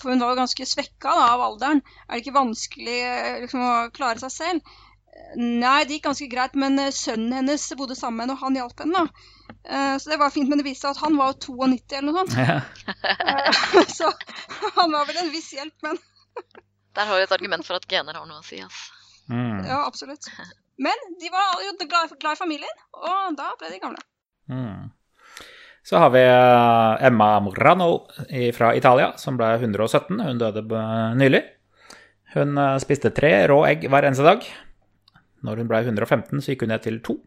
For 0.01 0.11
hun 0.13 0.21
var 0.21 0.35
jo 0.35 0.41
ganske 0.43 0.67
svekka 0.69 1.15
da, 1.17 1.27
av 1.33 1.41
alderen. 1.47 1.81
Er 2.05 2.13
det 2.13 2.21
ikke 2.25 2.37
vanskelig 2.37 2.99
eh, 3.07 3.39
liksom, 3.45 3.63
å 3.65 3.75
klare 3.95 4.21
seg 4.21 4.35
selv? 4.35 4.75
Nei, 5.35 5.83
det 5.87 5.97
gikk 5.97 6.05
ganske 6.09 6.27
greit, 6.31 6.53
men 6.59 6.77
eh, 6.79 6.91
sønnen 6.93 7.33
hennes 7.39 7.65
bodde 7.79 7.97
sammen 7.97 8.19
med 8.21 8.27
henne, 8.29 8.37
og 8.37 8.45
han 8.45 8.59
hjalp 8.59 8.83
henne. 8.85 9.01
da. 9.01 9.57
Eh, 9.65 9.95
Så 9.97 10.11
det 10.13 10.19
var 10.21 10.33
fint, 10.35 10.49
men 10.51 10.61
det 10.61 10.67
viste 10.67 10.85
seg 10.85 10.93
at 10.93 11.03
han 11.07 11.17
var 11.17 11.33
jo 11.33 11.55
92 11.65 11.97
eller 11.97 12.11
noe 12.11 12.21
sånt. 12.21 12.37
Ja. 12.37 12.61
Så 13.97 14.11
han 14.77 14.93
var 14.93 15.09
vel 15.09 15.23
en 15.23 15.33
viss 15.33 15.49
hjelp, 15.55 15.75
men 15.87 15.97
Der 16.97 17.07
har 17.07 17.17
vi 17.19 17.23
et 17.27 17.31
argument 17.35 17.65
for 17.67 17.79
at 17.79 17.87
gener 17.89 18.17
har 18.19 18.25
noe 18.27 18.41
å 18.41 18.45
si. 18.45 18.59
Altså. 18.61 18.97
Mm. 19.31 19.61
Ja, 19.67 19.83
absolutt. 19.87 20.27
Men 20.81 21.05
de 21.21 21.29
var 21.31 21.61
jo 21.63 21.75
glad, 21.85 22.15
glad 22.19 22.35
i 22.35 22.39
familien, 22.41 22.81
og 22.97 23.37
da 23.37 23.51
ble 23.59 23.69
de 23.71 23.79
gamle. 23.83 24.01
Mm. 24.51 24.89
Så 25.87 25.97
har 25.97 26.11
vi 26.13 26.21
eh, 26.21 27.05
Emma 27.07 27.39
Morano 27.41 28.03
fra 28.53 28.73
Italia, 28.77 29.11
som 29.17 29.37
ble 29.39 29.47
117. 29.57 30.19
Hun 30.19 30.41
døde 30.41 30.63
nylig. 31.17 31.41
Hun 32.35 32.57
eh, 32.57 32.75
spiste 32.83 33.13
tre 33.15 33.31
rå 33.49 33.61
egg 33.69 33.87
hver 33.89 34.09
eneste 34.09 34.25
dag. 34.27 34.45
Når 35.41 35.63
hun 35.63 35.71
ble 35.71 35.79
115, 35.87 36.37
så 36.43 36.53
gikk 36.53 36.67
hun 36.67 36.73
ned 36.73 36.83
til 36.85 36.99
to. 37.05 37.17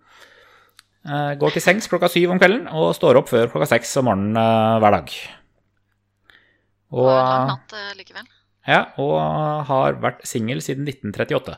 Eh, 1.08 1.32
Går 1.40 1.56
til 1.56 1.64
sengs 1.64 1.90
klokka 1.90 2.10
syv 2.12 2.36
om 2.36 2.42
kvelden 2.42 2.68
og 2.70 2.92
står 2.96 3.18
opp 3.22 3.32
før 3.32 3.50
klokka 3.50 3.72
seks 3.74 3.96
om 4.02 4.10
morgenen 4.12 4.38
hver 4.84 4.98
dag. 5.00 5.16
Og 6.94 7.10
Og, 7.10 7.50
natt 7.50 7.74
likevel. 7.98 8.28
Ja, 8.64 8.80
og 9.00 9.14
har 9.68 9.98
vært 10.02 10.24
singel 10.28 10.62
siden 10.64 10.88
1938. 10.88 11.56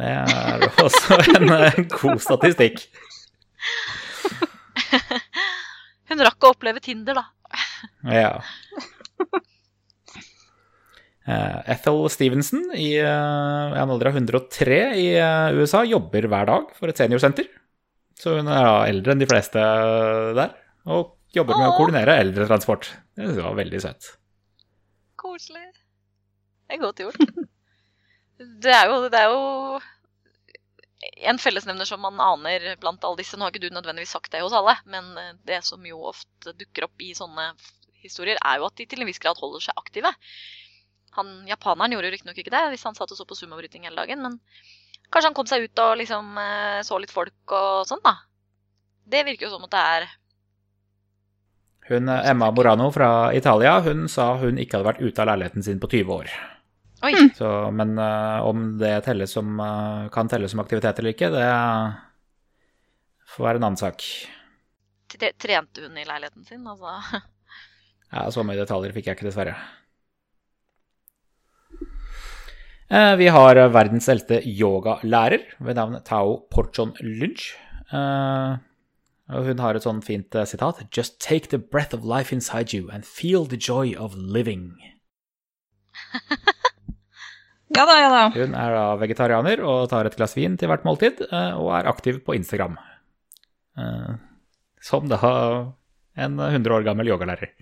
Det 0.00 0.08
er 0.08 0.66
også 0.86 1.18
en 1.36 1.52
eh, 1.58 1.80
god 1.92 2.22
statistikk. 2.24 2.86
Hun 6.12 6.24
rakk 6.26 6.44
å 6.44 6.52
oppleve 6.54 6.82
Tinder, 6.84 7.20
da. 7.20 7.24
Ja. 8.08 8.32
Eh, 11.22 11.58
Ethel 11.74 12.00
Stevenson 12.12 12.70
i 12.74 12.94
eh, 12.98 13.76
en 13.78 13.92
alder 13.92 14.10
av 14.10 14.18
103 14.18 14.80
i 14.98 15.08
USA 15.58 15.84
jobber 15.88 16.26
hver 16.32 16.48
dag 16.48 16.72
for 16.78 16.92
et 16.92 16.98
seniorsenter. 17.00 17.50
Så 18.18 18.36
hun 18.38 18.48
er 18.52 18.88
eldre 18.92 19.14
enn 19.14 19.22
de 19.22 19.26
fleste 19.26 19.60
der, 20.36 20.52
og 20.86 21.16
jobber 21.34 21.58
med 21.58 21.72
å 21.72 21.76
koordinere 21.78 22.20
eldretransport. 22.22 22.92
Det 23.18 23.34
var 23.40 23.56
veldig 23.58 23.80
søtt. 23.82 24.12
Koselig. 25.18 25.71
Det 26.72 26.78
er 26.78 26.86
godt 26.86 27.00
gjort. 27.04 27.48
Det 28.64 28.72
er 28.72 28.88
jo, 28.88 28.94
det 29.12 29.18
er 29.20 29.28
jo 29.28 29.80
en 31.28 31.38
fellesnevner 31.38 31.84
som 31.84 32.00
man 32.00 32.16
aner 32.22 32.64
blant 32.80 33.04
alle 33.04 33.20
disse. 33.20 33.36
Nå 33.36 33.44
har 33.44 33.52
ikke 33.52 33.66
du 33.66 33.74
nødvendigvis 33.74 34.14
sagt 34.16 34.32
det 34.32 34.40
hos 34.40 34.54
alle, 34.56 34.72
men 34.88 35.10
eh, 35.20 35.34
det 35.44 35.60
som 35.66 35.84
jo 35.84 36.00
ofte 36.08 36.54
dukker 36.56 36.86
opp 36.88 37.04
i 37.04 37.12
sånne 37.14 37.50
historier, 38.00 38.40
er 38.40 38.58
jo 38.58 38.70
at 38.70 38.80
de 38.80 38.86
til 38.88 39.04
en 39.04 39.10
viss 39.10 39.20
grad 39.22 39.36
holder 39.36 39.66
seg 39.66 39.76
aktive. 39.76 40.14
Han 41.18 41.34
japaneren 41.50 41.92
gjorde 41.92 42.08
jo 42.08 42.14
riktignok 42.16 42.40
ikke 42.40 42.54
det 42.54 42.62
hvis 42.72 42.86
han 42.88 42.96
satt 42.96 43.12
og 43.12 43.20
så 43.20 43.26
på 43.28 43.36
sumobryting 43.36 43.84
hele 43.84 44.00
dagen, 44.00 44.24
men 44.24 44.40
kanskje 45.12 45.28
han 45.28 45.36
kom 45.36 45.50
seg 45.50 45.68
ut 45.68 45.84
og 45.84 45.98
liksom 46.00 46.40
eh, 46.40 46.80
så 46.88 46.98
litt 47.02 47.12
folk 47.12 47.56
og 47.58 47.84
sånn, 47.90 48.00
da. 48.00 48.16
Det 49.12 49.26
virker 49.28 49.48
jo 49.48 49.52
som 49.52 49.68
at 49.68 49.74
det 49.76 49.84
er 49.92 50.10
Hun, 51.90 52.08
eh, 52.08 52.30
Emma 52.30 52.48
Morano 52.54 52.88
fra 52.94 53.12
Italia 53.36 53.80
hun 53.84 54.08
sa 54.08 54.32
hun 54.40 54.56
ikke 54.56 54.78
hadde 54.78 54.88
vært 54.88 55.04
ute 55.04 55.20
av 55.22 55.30
leiligheten 55.34 55.66
sin 55.66 55.82
på 55.82 55.90
20 55.92 56.16
år. 56.16 56.32
Oi! 57.02 57.12
Så, 57.34 57.48
men 57.74 57.96
uh, 57.98 58.44
om 58.46 58.76
det 58.78 58.92
telles 59.06 59.32
som, 59.34 59.56
uh, 59.58 60.08
kan 60.14 60.28
telles 60.30 60.52
som 60.54 60.60
aktivitet 60.62 60.98
eller 61.00 61.14
ikke, 61.16 61.30
det 61.34 61.46
får 63.34 63.46
være 63.48 63.58
en 63.60 63.66
annen 63.68 63.80
sak. 63.80 64.04
tre- 65.10 65.32
Trente 65.42 65.82
hun 65.86 65.98
i 65.98 66.04
leiligheten 66.06 66.44
sin? 66.46 66.62
Altså. 66.66 67.20
Ja, 68.12 68.26
Så 68.30 68.44
mye 68.46 68.58
detaljer 68.60 68.92
fikk 68.94 69.06
jeg 69.10 69.16
ikke, 69.18 69.26
dessverre. 69.30 69.56
Uh, 72.92 73.14
Vi 73.16 73.26
har 73.32 73.56
verdens 73.72 74.08
eldste 74.12 74.42
yogalærer 74.44 75.46
ved 75.64 75.78
navn 75.80 75.98
Tao 76.04 76.34
Porchon 76.52 76.92
Lynch. 77.00 77.54
Eh, 77.92 78.56
og 79.32 79.44
Hun 79.48 79.58
har 79.64 79.76
et 79.76 79.84
sånn 79.84 80.02
fint 80.04 80.32
sitat. 80.48 80.84
Just 80.96 81.18
take 81.20 81.48
the 81.48 81.58
breath 81.58 81.94
of 81.96 82.04
life 82.04 82.32
inside 82.36 82.72
you 82.76 82.90
and 82.92 83.04
feel 83.08 83.44
the 83.48 83.56
joy 83.56 83.94
of 83.96 84.14
living. 84.14 84.76
Ja 87.72 87.84
da, 87.88 87.94
ja 88.00 88.08
da. 88.12 88.22
Hun 88.34 88.54
er 88.58 88.74
da 88.76 88.84
vegetarianer 89.00 89.62
og 89.64 89.86
tar 89.92 90.08
et 90.08 90.16
glass 90.18 90.36
vin 90.36 90.58
til 90.60 90.68
hvert 90.68 90.84
måltid, 90.84 91.22
eh, 91.28 91.52
og 91.56 91.70
er 91.78 91.88
aktiv 91.90 92.20
på 92.26 92.34
Instagram. 92.36 92.76
Eh, 93.78 94.12
Som 94.82 95.06
da 95.08 95.18
en 96.18 96.38
100 96.38 96.74
år 96.74 96.84
gammel 96.84 97.08
yogalærer. 97.08 97.52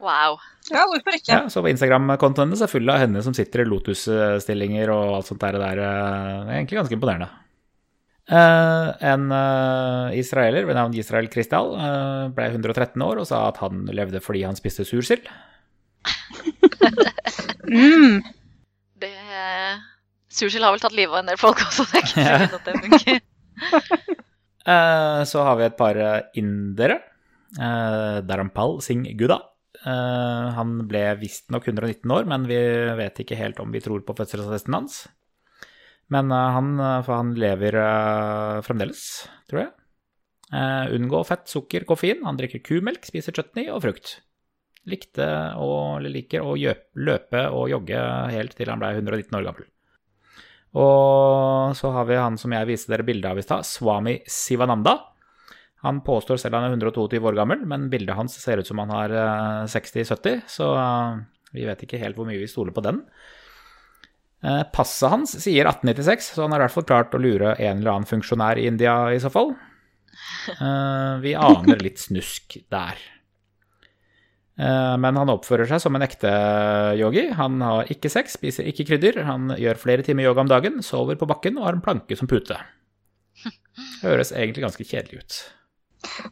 Wow. 0.00 0.38
Ja, 0.70 0.86
hvorfor 0.88 1.12
ikke? 1.12 1.28
Ja, 1.28 1.40
så 1.52 1.60
på 1.60 1.68
Instagram-kontoen 1.68 2.48
hennes 2.48 2.62
er 2.64 2.70
full 2.72 2.88
av 2.88 3.02
henne 3.02 3.20
som 3.26 3.34
sitter 3.36 3.64
i 3.64 3.68
lotusstillinger 3.68 4.88
og 4.94 5.18
alt 5.18 5.28
sånt 5.28 5.42
der. 5.42 5.58
Det 5.60 5.68
er 5.74 5.82
eh, 5.84 6.54
egentlig 6.56 6.78
ganske 6.80 6.96
imponerende. 6.96 7.28
Eh, 8.30 8.88
en 9.10 9.26
eh, 9.34 10.18
israeler 10.22 10.64
ved 10.68 10.78
navn 10.78 10.94
Israel 10.94 11.26
Kristal 11.32 11.72
eh, 11.74 12.26
ble 12.32 12.46
113 12.54 13.02
år 13.02 13.20
og 13.20 13.26
sa 13.28 13.42
at 13.50 13.58
han 13.60 13.84
levde 13.90 14.22
fordi 14.24 14.44
han 14.46 14.56
spiste 14.56 14.86
sursild. 14.88 15.26
Mm. 17.70 18.22
Sursild 20.30 20.64
har 20.66 20.74
vel 20.74 20.82
tatt 20.82 20.94
livet 20.96 21.14
av 21.14 21.22
en 21.24 21.30
del 21.32 21.40
folk 21.40 21.62
også, 21.64 21.86
det 21.90 21.98
er 21.98 22.04
ikke 22.06 22.24
sikkert 22.24 22.58
at 22.58 22.68
det 22.68 22.80
funker. 22.84 23.20
Eh, 24.70 25.22
så 25.24 25.40
har 25.40 25.56
vi 25.56 25.64
et 25.64 25.76
par 25.78 25.96
eh, 25.96 26.26
indere. 26.36 26.98
Eh, 27.56 28.18
Dharampal 28.28 28.76
Singh 28.84 29.08
Gudda. 29.18 29.38
Eh, 29.80 30.48
han 30.56 30.74
ble 30.90 31.00
visstnok 31.20 31.64
119 31.70 32.12
år, 32.12 32.28
men 32.28 32.44
vi 32.48 32.58
vet 33.00 33.22
ikke 33.24 33.38
helt 33.40 33.60
om 33.64 33.72
vi 33.72 33.80
tror 33.80 34.04
på 34.04 34.16
fødselsattesten 34.18 34.76
hans. 34.76 35.00
Men 36.12 36.30
eh, 36.34 36.48
han, 36.58 36.74
eh, 36.76 37.00
for 37.06 37.16
han 37.22 37.34
lever 37.40 37.80
eh, 37.80 38.60
fremdeles, 38.66 39.04
tror 39.50 39.64
jeg. 39.64 39.72
Eh, 40.50 40.92
unngå 40.98 41.22
fett, 41.26 41.48
sukker, 41.50 41.86
koffein. 41.88 42.24
Han 42.26 42.38
drikker 42.38 42.62
kumelk, 42.66 43.06
spiser 43.08 43.34
chutney 43.36 43.70
og 43.72 43.84
frukt. 43.86 44.18
Likte 44.88 45.26
og 45.60 46.00
liker 46.08 46.46
å 46.46 46.54
løpe 46.56 47.42
og 47.52 47.68
jogge 47.68 48.00
helt 48.32 48.54
til 48.56 48.70
han 48.72 48.80
ble 48.80 48.94
119 48.96 49.36
år 49.36 49.44
gammel. 49.50 49.66
Og 50.80 51.74
så 51.76 51.90
har 51.92 52.06
vi 52.08 52.16
han 52.16 52.38
som 52.38 52.52
jeg 52.54 52.68
viste 52.68 52.92
dere 52.92 53.04
bilde 53.06 53.28
av 53.28 53.40
i 53.40 53.44
stad, 53.44 53.66
Swami 53.66 54.20
Sivananda. 54.30 54.96
Han 55.84 56.02
påstår 56.06 56.38
selv 56.40 56.58
han 56.58 56.68
er 56.68 56.76
122 56.76 57.18
år 57.26 57.36
gammel, 57.38 57.64
men 57.66 57.88
bildet 57.92 58.16
hans 58.16 58.36
ser 58.38 58.60
ut 58.60 58.68
som 58.68 58.80
han 58.82 58.92
har 58.92 59.12
eh, 59.16 59.68
60-70, 59.72 60.42
så 60.48 60.70
eh, 60.76 61.20
vi 61.56 61.64
vet 61.66 61.84
ikke 61.86 62.00
helt 62.02 62.18
hvor 62.18 62.28
mye 62.28 62.40
vi 62.40 62.48
stoler 62.50 62.74
på 62.76 62.84
den. 62.84 63.00
Eh, 64.44 64.62
Passet 64.72 65.10
hans 65.12 65.32
sier 65.40 65.68
1896, 65.68 66.34
så 66.36 66.44
han 66.44 66.54
har 66.54 66.62
i 66.62 66.66
hvert 66.68 66.76
fall 66.76 66.88
klart 66.88 67.16
å 67.16 67.22
lure 67.22 67.54
en 67.56 67.80
eller 67.80 67.94
annen 67.94 68.08
funksjonær 68.08 68.60
i 68.60 68.68
India 68.70 68.94
i 69.12 69.20
så 69.24 69.32
fall. 69.32 69.54
Eh, 70.54 71.14
Vi 71.24 71.34
aner 71.34 71.80
litt 71.82 72.04
snusk 72.04 72.60
der. 72.72 73.00
Eh, 74.60 74.96
Men 75.00 75.16
han 75.16 75.32
oppfører 75.32 75.68
seg 75.70 75.80
som 75.82 75.96
en 75.96 76.04
ekte 76.04 76.30
yogi. 77.00 77.28
Han 77.38 77.60
har 77.64 77.88
ikke 77.92 78.10
sex, 78.12 78.36
spiser 78.36 78.68
ikke 78.68 78.86
krydder, 78.90 79.22
han 79.28 79.54
gjør 79.56 79.80
flere 79.80 80.04
timer 80.06 80.28
yoga 80.28 80.44
om 80.44 80.50
dagen, 80.50 80.82
sover 80.84 81.16
på 81.20 81.28
bakken 81.30 81.56
og 81.58 81.68
har 81.68 81.78
en 81.78 81.84
planke 81.84 82.18
som 82.18 82.28
pute. 82.30 82.58
Høres 84.04 84.34
egentlig 84.34 84.66
ganske 84.66 84.84
kjedelig 84.84 85.22
ut. 85.22 85.40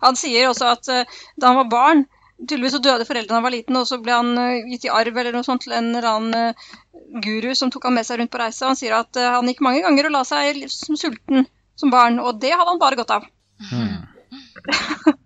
Han 0.04 0.16
sier 0.16 0.48
også 0.50 0.72
at 0.74 0.92
eh, 0.92 1.18
da 1.40 1.52
han 1.52 1.60
var 1.62 1.72
barn, 1.72 2.04
tydeligvis 2.38 2.76
så 2.76 2.82
døde 2.84 3.06
foreldrene 3.08 3.32
da 3.32 3.38
han 3.40 3.46
var 3.48 3.54
liten, 3.56 3.78
og 3.80 3.88
så 3.88 3.98
ble 4.02 4.18
han 4.18 4.34
eh, 4.42 4.68
gitt 4.74 4.84
i 4.88 4.92
arv 4.92 5.16
eller 5.16 5.38
noe 5.38 5.46
sånt 5.46 5.64
til 5.64 5.76
en 5.76 5.90
eller 5.94 6.10
annen 6.10 7.22
guru 7.24 7.54
som 7.56 7.72
tok 7.72 7.88
han 7.88 7.96
med 7.96 8.06
seg 8.06 8.20
rundt 8.20 8.32
på 8.34 8.40
reise. 8.42 8.66
Han 8.68 8.76
sier 8.76 8.98
at 8.98 9.16
han 9.16 9.48
gikk 9.48 9.64
mange 9.64 9.80
ganger 9.86 10.10
og 10.10 10.16
la 10.18 10.24
seg 10.28 10.66
som 10.72 10.98
sulten 11.00 11.48
som 11.78 11.94
barn, 11.94 12.20
og 12.20 12.42
det 12.42 12.52
hadde 12.52 12.68
han 12.74 12.82
bare 12.82 12.98
godt 13.00 13.16
av. 13.16 13.28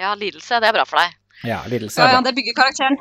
Ja, 0.00 0.14
lidelse, 0.18 0.58
det 0.60 0.68
er 0.68 0.76
bra 0.76 0.84
for 0.88 1.00
deg. 1.00 1.14
Ja, 1.46 1.62
lidelse 1.70 2.00
er 2.02 2.08
bra. 2.10 2.16
ja, 2.18 2.24
det 2.26 2.34
bygger 2.36 2.56
karakteren. 2.58 2.98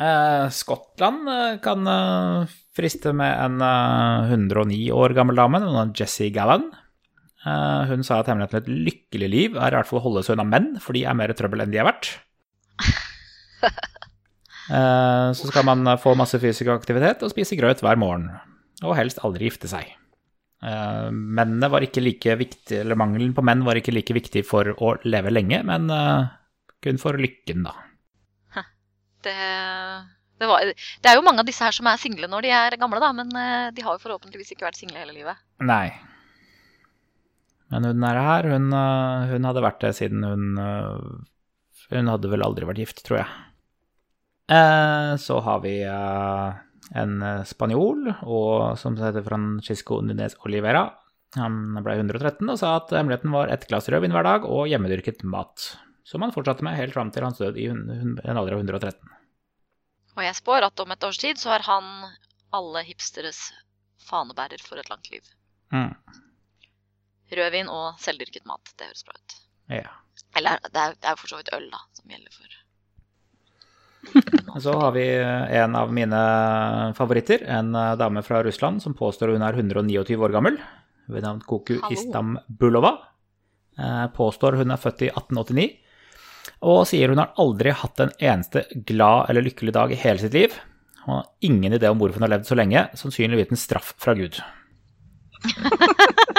Eh, 0.00 0.46
Skottland 0.56 1.28
eh, 1.28 1.56
kan 1.64 1.86
eh, 1.92 2.52
friste 2.76 3.12
med 3.16 3.32
en 3.36 3.60
eh, 3.64 4.32
109 4.32 4.78
år 4.96 5.14
gammel 5.16 5.36
dame, 5.40 5.60
noen 5.64 5.92
Jessie 5.96 6.30
Gallan. 6.32 6.70
Eh, 7.44 7.82
hun 7.90 8.04
sa 8.04 8.20
at 8.20 8.28
hemmeligheten 8.28 8.64
til 8.64 8.74
et 8.76 8.86
lykkelig 8.88 9.28
liv 9.32 9.56
er 9.60 9.72
i 9.72 9.78
hvert 9.78 9.88
fall 9.88 10.00
å 10.00 10.04
holde 10.08 10.24
seg 10.26 10.36
unna 10.38 10.48
menn, 10.48 10.70
for 10.80 10.96
de 10.96 11.04
er 11.08 11.16
mer 11.16 11.32
trøbbel 11.36 11.64
enn 11.66 11.72
de 11.72 11.80
er 11.82 11.88
verdt. 11.90 12.14
Eh, 14.70 15.28
så 15.34 15.48
skal 15.50 15.64
man 15.66 15.82
få 15.98 16.12
masse 16.14 16.38
fysisk 16.38 16.68
aktivitet 16.70 17.24
og 17.26 17.32
spise 17.32 17.56
grøt 17.58 17.80
hver 17.82 17.96
morgen, 17.98 18.28
og 18.86 18.92
helst 18.94 19.18
aldri 19.26 19.48
gifte 19.48 19.66
seg. 19.66 19.88
Eh, 20.60 21.08
Mennene 21.10 21.70
var 21.72 21.84
ikke 21.84 22.02
like 22.04 22.36
viktig, 22.40 22.82
eller 22.82 22.98
Mangelen 23.00 23.32
på 23.36 23.44
menn 23.46 23.64
var 23.64 23.80
ikke 23.80 23.94
like 23.94 24.16
viktig 24.16 24.42
for 24.48 24.72
å 24.76 24.94
leve 25.08 25.32
lenge, 25.32 25.62
men 25.66 25.88
eh, 25.94 26.28
kun 26.84 27.00
for 27.00 27.16
lykken, 27.20 27.64
da. 27.68 27.76
Det, 29.20 29.32
det, 30.40 30.46
var, 30.48 30.64
det 30.64 31.10
er 31.10 31.18
jo 31.18 31.24
mange 31.26 31.42
av 31.42 31.48
disse 31.48 31.60
her 31.60 31.74
som 31.76 31.84
er 31.90 31.98
single 32.00 32.24
når 32.32 32.46
de 32.46 32.52
er 32.56 32.76
gamle, 32.80 33.00
da, 33.02 33.10
men 33.16 33.32
eh, 33.36 33.66
de 33.76 33.84
har 33.84 33.96
jo 33.96 34.04
forhåpentligvis 34.04 34.54
ikke 34.54 34.68
vært 34.68 34.80
single 34.80 35.00
hele 35.02 35.16
livet. 35.16 35.40
Nei. 35.64 35.90
Men 37.70 37.86
hun 37.86 38.06
er 38.08 38.18
her. 38.18 38.48
Hun, 38.50 38.72
hun 39.30 39.44
hadde 39.46 39.62
vært 39.62 39.84
det 39.84 39.92
siden 39.94 40.24
hun 40.26 40.56
Hun 40.56 42.08
hadde 42.10 42.30
vel 42.32 42.42
aldri 42.42 42.66
vært 42.66 42.80
gift, 42.82 43.04
tror 43.06 43.20
jeg. 43.20 43.28
Eh, 44.50 45.12
så 45.22 45.36
har 45.46 45.60
vi 45.62 45.76
en 46.96 47.20
øh, 47.22 47.44
spanjol 47.46 48.10
og, 48.22 48.78
som 48.80 48.96
heter 48.98 49.24
Francisco 49.26 50.00
Nunes 50.04 50.36
Olivera. 50.46 50.88
Han 51.38 51.78
ble 51.84 51.94
113 52.00 52.48
og 52.50 52.58
sa 52.58 52.74
at 52.80 52.90
hemmeligheten 52.96 53.30
var 53.34 53.52
ett 53.54 53.68
glass 53.70 53.88
rødvin 53.92 54.14
hver 54.14 54.26
dag 54.26 54.46
og 54.48 54.66
hjemmedyrket 54.70 55.22
mat. 55.22 55.72
Som 56.06 56.24
han 56.24 56.34
fortsatte 56.34 56.66
med 56.66 56.74
helt 56.74 56.96
fram 56.96 57.12
til 57.14 57.22
hans 57.22 57.38
død 57.38 57.58
i 57.60 57.68
en 57.70 58.18
alder 58.24 58.56
av 58.56 58.64
113. 58.64 58.98
Og 60.16 60.24
jeg 60.26 60.38
spår 60.40 60.66
at 60.66 60.82
om 60.82 60.90
et 60.90 61.06
års 61.06 61.20
tid 61.22 61.38
så 61.38 61.54
er 61.54 61.66
han 61.68 61.86
alle 62.56 62.82
hipsteres 62.88 63.52
fanebærer 64.08 64.62
for 64.64 64.80
et 64.80 64.90
langt 64.90 65.10
liv. 65.12 65.22
Mm. 65.70 65.94
Rødvin 67.30 67.70
og 67.70 68.00
selvdyrket 68.02 68.48
mat, 68.50 68.72
det 68.74 68.90
høres 68.90 69.06
bra 69.06 69.14
ut. 69.14 69.36
Ja. 69.70 69.92
Eller 70.36 70.58
det 70.66 70.82
er, 70.82 70.96
det 70.98 71.06
er 71.06 71.14
jo 71.14 71.22
for 71.22 71.30
så 71.30 71.38
vidt 71.38 71.52
øl, 71.54 71.68
da, 71.70 71.84
som 71.94 72.10
gjelder 72.10 72.34
for 72.34 72.59
Så 74.64 74.72
har 74.80 74.92
vi 74.96 75.04
en 75.60 75.76
av 75.76 75.92
mine 75.92 76.20
favoritter, 76.96 77.44
en 77.46 77.74
eh, 77.74 77.96
dame 78.00 78.22
fra 78.26 78.42
Russland 78.46 78.82
som 78.82 78.94
påstår 78.96 79.34
hun 79.34 79.44
er 79.44 79.58
129 79.58 80.16
år 80.18 80.34
gammel, 80.34 80.56
ved 81.10 81.26
navn 81.26 81.42
Koku 81.46 81.76
Hallo. 81.78 81.92
Istambulova. 81.94 82.94
Eh, 83.78 84.06
Påstår 84.16 84.58
hun 84.60 84.72
er 84.74 84.80
født 84.80 85.06
i 85.06 85.12
1889, 85.12 85.68
og 86.66 86.82
sier 86.88 87.12
hun 87.12 87.20
har 87.22 87.34
aldri 87.40 87.72
hatt 87.76 88.00
en 88.04 88.14
eneste 88.18 88.64
glad 88.88 89.30
eller 89.30 89.44
lykkelig 89.46 89.76
dag 89.76 89.92
i 89.94 90.00
hele 90.00 90.22
sitt 90.22 90.36
liv. 90.36 90.56
Hun 91.04 91.14
har 91.18 91.28
ingen 91.46 91.76
idé 91.76 91.88
om 91.88 92.00
hvorfor 92.00 92.20
hun 92.20 92.26
har 92.28 92.34
levd 92.36 92.48
så 92.50 92.58
lenge, 92.58 92.88
sannsynligvis 92.98 93.52
en 93.54 93.60
straff 93.60 93.94
fra 94.00 94.16
Gud. 94.18 94.40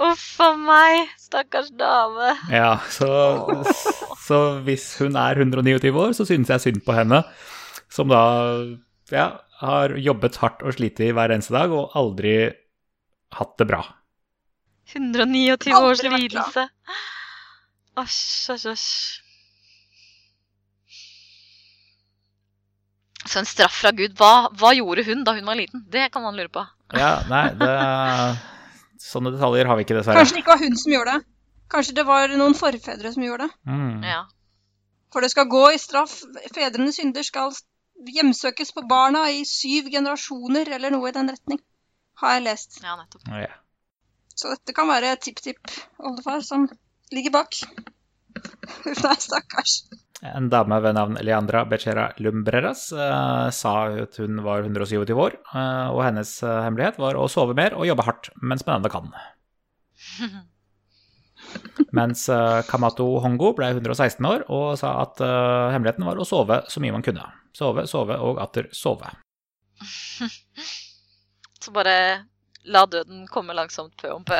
Uff 0.00 0.40
a 0.40 0.54
meg, 0.56 1.10
stakkars 1.20 1.68
dame. 1.76 2.32
Ja, 2.48 2.78
så, 2.88 3.10
så 4.24 4.38
hvis 4.64 4.94
hun 5.02 5.18
er 5.20 5.36
129 5.42 5.92
år, 5.92 6.14
så 6.16 6.24
synes 6.28 6.48
jeg 6.48 6.64
synd 6.64 6.82
på 6.86 6.96
henne, 6.96 7.20
som 7.92 8.08
da 8.08 8.22
ja, 9.12 9.28
har 9.60 9.96
jobbet 10.00 10.40
hardt 10.40 10.64
og 10.64 10.78
slitt 10.78 11.02
hver 11.02 11.34
eneste 11.34 11.52
dag 11.52 11.72
og 11.74 11.92
aldri 11.98 12.34
hatt 13.36 13.56
det 13.60 13.68
bra. 13.68 13.82
129 14.94 15.74
Aldri 15.74 15.74
års 15.76 16.02
lidelse. 16.06 16.64
Æsj, 18.00 18.54
æsj, 18.54 18.70
æsj. 18.72 18.86
Så 23.30 23.42
en 23.42 23.46
straff 23.46 23.82
fra 23.82 23.92
Gud. 23.94 24.16
Hva, 24.18 24.48
hva 24.58 24.72
gjorde 24.74 25.04
hun 25.06 25.20
da 25.26 25.36
hun 25.36 25.46
var 25.46 25.58
liten? 25.60 25.84
Det 25.92 26.08
kan 26.14 26.24
man 26.24 26.38
lure 26.40 26.50
på. 26.50 26.64
Ja, 26.96 27.20
nei, 27.30 27.44
det, 27.60 27.74
sånne 29.00 29.32
detaljer 29.34 29.70
har 29.70 29.78
vi 29.78 29.86
ikke, 29.86 29.96
dessverre. 29.98 30.20
Kanskje 30.20 30.36
det 30.36 30.42
ikke 30.44 30.54
var 30.54 30.64
hun 30.64 30.76
som 30.82 30.94
gjorde 30.94 31.16
det. 31.16 31.26
Kanskje 31.70 31.96
det 31.96 32.04
var 32.08 32.36
noen 32.40 32.56
forfedre 32.58 33.12
som 33.14 33.24
gjorde 33.24 33.46
det. 33.46 33.56
Mm. 33.70 34.04
Ja. 34.06 34.20
For 35.14 35.24
det 35.24 35.30
skal 35.32 35.48
gå 35.50 35.64
i 35.74 35.80
straff. 35.82 36.20
Fedrenes 36.54 36.98
synder 36.98 37.26
skal 37.26 37.54
hjemsøkes 38.10 38.72
på 38.76 38.84
barna 38.90 39.26
i 39.30 39.42
syv 39.48 39.90
generasjoner, 39.92 40.70
eller 40.76 40.94
noe 40.94 41.10
i 41.10 41.14
den 41.16 41.30
retning. 41.32 41.60
Har 42.20 42.36
jeg 42.36 42.46
lest. 42.46 42.80
ja, 42.84 42.96
nettopp. 42.98 43.26
Ja. 43.32 43.54
Så 44.36 44.52
dette 44.54 44.74
kan 44.76 44.88
være 44.88 45.16
tipp-tipp-oldefar 45.20 46.44
som 46.44 46.68
ligger 47.12 47.34
bak. 47.34 47.58
Huff, 48.84 49.02
nei, 49.06 49.16
stakkars. 49.20 49.82
En 50.20 50.50
dame 50.52 50.76
ved 50.84 50.94
navn 50.94 51.16
Leandra 51.24 51.62
Becerra 51.64 52.10
Lumbreras 52.20 52.90
eh, 52.92 53.50
sa 53.56 53.72
at 54.02 54.18
hun 54.20 54.42
var 54.44 54.66
127 54.66 55.14
år, 55.16 55.36
eh, 55.54 55.86
og 55.88 56.02
hennes 56.04 56.34
eh, 56.44 56.58
hemmelighet 56.66 57.00
var 57.00 57.16
å 57.16 57.28
sove 57.32 57.56
mer 57.56 57.72
og 57.78 57.86
jobbe 57.88 58.04
hardt 58.04 58.28
mens 58.36 58.66
man 58.66 58.80
ennå 58.80 58.92
kan. 58.92 59.08
Mens 61.96 62.28
eh, 62.28 62.60
Kamato 62.68 63.06
Hongo 63.24 63.54
ble 63.56 63.70
116 63.72 64.28
år 64.28 64.44
og 64.52 64.76
sa 64.78 64.92
at 65.06 65.22
hemmeligheten 65.24 66.04
var 66.06 66.20
å 66.20 66.28
sove 66.28 66.60
så 66.68 66.84
mye 66.84 66.94
man 66.94 67.06
kunne. 67.06 67.24
Sove, 67.56 67.86
sove 67.88 68.20
og 68.20 68.38
atter 68.44 68.68
sove. 68.76 69.08
Så 71.60 71.72
bare 71.76 72.24
la 72.64 72.86
døden 72.88 73.26
komme 73.28 73.52
langsomt 73.52 73.92
pø 74.00 74.14
om 74.14 74.24
pø. 74.24 74.38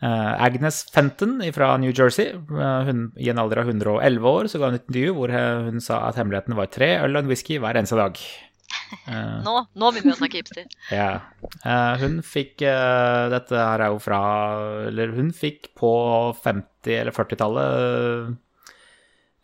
Eh, 0.00 0.34
Agnes 0.46 0.78
Fenton 0.94 1.34
fra 1.52 1.74
New 1.76 1.92
Jersey, 1.92 2.30
eh, 2.32 2.84
hun, 2.88 3.00
i 3.20 3.28
en 3.28 3.40
alder 3.42 3.60
av 3.60 3.68
111 3.68 4.24
år, 4.30 4.46
så 4.48 4.56
ga 4.60 4.70
hun 4.70 4.78
et 4.78 4.86
intervju 4.88 5.12
hvor 5.18 5.32
hun 5.66 5.82
sa 5.84 5.98
at 6.08 6.16
hemmeligheten 6.16 6.56
var 6.56 6.70
tre 6.72 6.94
øl 7.02 7.18
og 7.18 7.20
en 7.20 7.28
whisky 7.28 7.58
hver 7.60 7.76
eneste 7.76 7.98
dag. 8.00 8.16
Eh, 9.10 9.34
Nå, 9.44 9.54
nå 9.76 9.90
begynner 9.92 10.12
vi 10.12 10.16
å 10.16 10.20
snakke 10.22 10.40
hipster. 10.40 10.64
Ja. 11.00 11.10
Hun 12.00 12.20
fikk 12.24 12.62
Dette 12.62 13.58
her 13.58 13.82
er 13.82 13.90
jo 13.90 13.98
fra 14.00 14.20
Eller 14.86 15.10
hun 15.16 15.32
fikk 15.34 15.72
på 15.78 15.90
50- 16.38 16.94
eller 17.00 17.12
40-tallet 17.12 18.36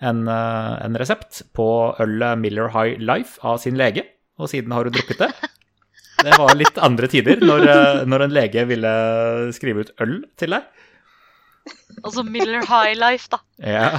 en, 0.07 0.23
en 0.29 0.97
resept 1.01 1.43
på 1.57 1.67
ølet 2.05 2.39
Miller 2.39 2.69
High 2.73 3.01
Life 3.03 3.41
av 3.45 3.59
sin 3.63 3.77
lege, 3.81 4.05
og 4.39 4.51
siden 4.53 4.73
har 4.77 4.85
hun 4.89 4.93
drukket 4.95 5.23
det. 5.25 5.31
Det 6.17 6.39
var 6.41 6.55
litt 6.57 6.79
andre 6.83 7.09
tider, 7.13 7.43
når, 7.43 7.67
eh, 7.69 8.01
når 8.09 8.27
en 8.27 8.35
lege 8.35 8.65
ville 8.69 8.93
skrive 9.57 9.85
ut 9.85 9.93
øl 10.03 10.17
til 10.41 10.57
deg. 10.57 10.65
Altså 12.03 12.25
Miller 12.27 12.65
High 12.67 12.97
Life, 12.99 13.29
da. 13.33 13.43
Ja. 13.61 13.91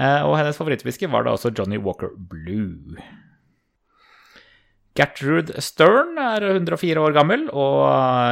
Eh, 0.00 0.22
og 0.24 0.36
hennes 0.38 0.56
favorittwhisky 0.56 1.08
var 1.12 1.26
da 1.26 1.34
også 1.36 1.52
Johnny 1.56 1.76
Walker 1.80 2.12
Blue. 2.16 2.96
Gertrude 4.98 5.60
Stern 5.62 6.16
er 6.18 6.44
104 6.50 6.98
år 7.00 7.14
gammel 7.14 7.44
og 7.54 7.84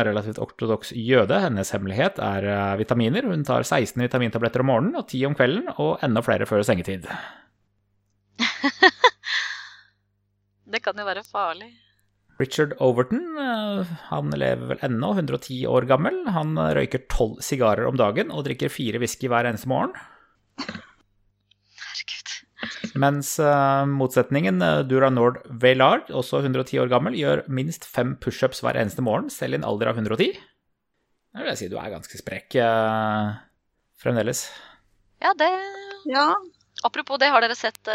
relativt 0.08 0.40
ortodoks 0.42 0.90
jøde. 0.96 1.38
Hennes 1.44 1.70
hemmelighet 1.74 2.18
er 2.24 2.48
eh, 2.50 2.78
vitaminer. 2.80 3.28
Hun 3.30 3.44
tar 3.46 3.66
16 3.66 4.00
vitamintabletter 4.02 4.64
om 4.64 4.70
morgenen 4.72 4.98
og 4.98 5.06
10 5.06 5.28
om 5.30 5.36
kvelden, 5.38 5.68
og 5.76 6.02
enda 6.04 6.24
flere 6.24 6.48
før 6.50 6.64
sengetid. 6.66 7.06
Det 10.68 10.82
kan 10.84 10.98
jo 11.00 11.06
være 11.08 11.24
farlig. 11.24 11.70
Richard 12.38 12.74
Overton, 12.78 13.22
eh, 13.42 13.88
han 14.12 14.30
lever 14.30 14.68
vel 14.70 14.82
ennå, 14.86 15.10
110 15.16 15.64
år 15.66 15.88
gammel. 15.90 16.20
Han 16.30 16.54
eh, 16.60 16.74
røyker 16.78 17.02
12 17.10 17.40
sigarer 17.42 17.88
om 17.88 17.98
dagen 17.98 18.30
og 18.30 18.44
drikker 18.46 18.70
fire 18.70 19.00
whisky 19.02 19.26
hver 19.30 19.48
eneste 19.48 19.70
morgen. 19.70 19.96
Herregud. 21.82 22.30
Mens 23.02 23.32
eh, 23.42 23.84
motsetningen, 23.90 24.62
Dura 24.90 25.10
Nord 25.10 25.40
Veilard, 25.64 26.12
også 26.14 26.44
110 26.44 26.78
år 26.84 26.92
gammel, 26.92 27.18
gjør 27.18 27.42
minst 27.50 27.88
fem 27.88 28.14
pushups 28.22 28.62
hver 28.62 28.78
eneste 28.78 29.02
morgen, 29.02 29.32
selv 29.34 29.56
i 29.56 29.58
en 29.58 29.66
alder 29.66 29.90
av 29.90 29.98
110. 29.98 30.38
Det 30.38 31.42
vil 31.42 31.52
jeg 31.52 31.60
si 31.60 31.70
du 31.72 31.78
er 31.80 31.90
ganske 31.96 32.22
sprek 32.22 32.54
eh, 32.62 33.34
fremdeles. 33.98 34.46
Ja, 35.24 35.34
det 35.38 35.50
Ja. 36.06 36.28
Apropos 36.86 37.18
det, 37.18 37.32
har 37.34 37.42
dere 37.42 37.56
sett 37.58 37.88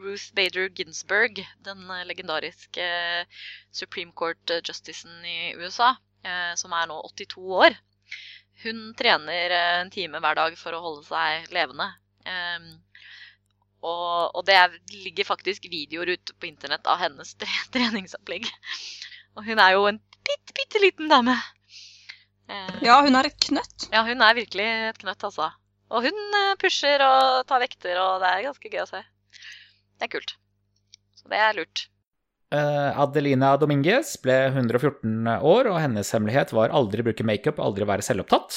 Ruth 0.00 0.30
Bader 0.36 0.68
Ginsburg, 0.76 1.42
den 1.66 1.84
eh, 1.90 2.04
legendariske 2.08 2.84
eh, 2.84 3.46
Supreme 3.70 4.12
Court-justicen 4.16 5.24
i 5.24 5.54
USA, 5.60 5.94
eh, 6.24 6.52
som 6.60 6.74
er 6.76 6.90
nå 6.90 6.98
82 7.12 7.44
år? 7.62 7.78
Hun 8.64 8.90
trener 8.98 9.56
eh, 9.56 9.74
en 9.80 9.92
time 9.92 10.20
hver 10.22 10.40
dag 10.40 10.56
for 10.60 10.76
å 10.76 10.84
holde 10.84 11.06
seg 11.08 11.52
levende. 11.54 11.92
Og, 13.80 14.36
og 14.36 14.42
det 14.44 14.56
er, 14.60 14.74
ligger 15.06 15.24
faktisk 15.24 15.64
videoer 15.72 16.12
ute 16.12 16.34
på 16.36 16.50
internett 16.50 16.88
av 16.90 17.00
hennes 17.00 17.32
tre 17.40 17.52
treningsopplegg. 17.74 18.48
Og 19.38 19.46
hun 19.46 19.62
er 19.62 19.76
jo 19.76 19.86
en 19.88 20.00
bitte, 20.26 20.54
bitte 20.56 20.82
liten 20.82 21.08
dame. 21.12 21.36
Eh, 22.50 22.82
ja, 22.84 22.98
hun 23.04 23.16
er 23.16 23.30
et 23.30 23.38
knøtt. 23.46 23.88
ja, 23.92 24.02
hun 24.06 24.22
er 24.26 24.36
virkelig 24.36 24.66
et 24.90 25.00
knøtt, 25.00 25.24
altså. 25.28 25.50
Og 25.90 26.06
hun 26.06 26.36
eh, 26.42 26.56
pusher 26.60 27.02
og 27.06 27.46
tar 27.48 27.62
vekter, 27.62 27.98
og 28.02 28.20
det 28.22 28.30
er 28.30 28.46
ganske 28.48 28.72
gøy 28.72 28.82
å 28.84 28.90
se. 28.90 29.02
Det 30.00 30.08
er 30.08 30.12
kult. 30.16 30.36
Så 31.20 31.28
det 31.28 31.38
er 31.38 31.56
lurt. 31.58 31.86
Eh, 32.50 32.98
Adelina 32.98 33.52
Dominguez 33.60 34.16
ble 34.24 34.36
114 34.50 35.28
år, 35.46 35.68
og 35.70 35.76
hennes 35.84 36.08
hemmelighet 36.16 36.54
var 36.56 36.72
aldri 36.74 37.04
bruke 37.06 37.26
makeup, 37.28 37.60
aldri 37.62 37.86
være 37.86 38.02
selvopptatt. 38.02 38.56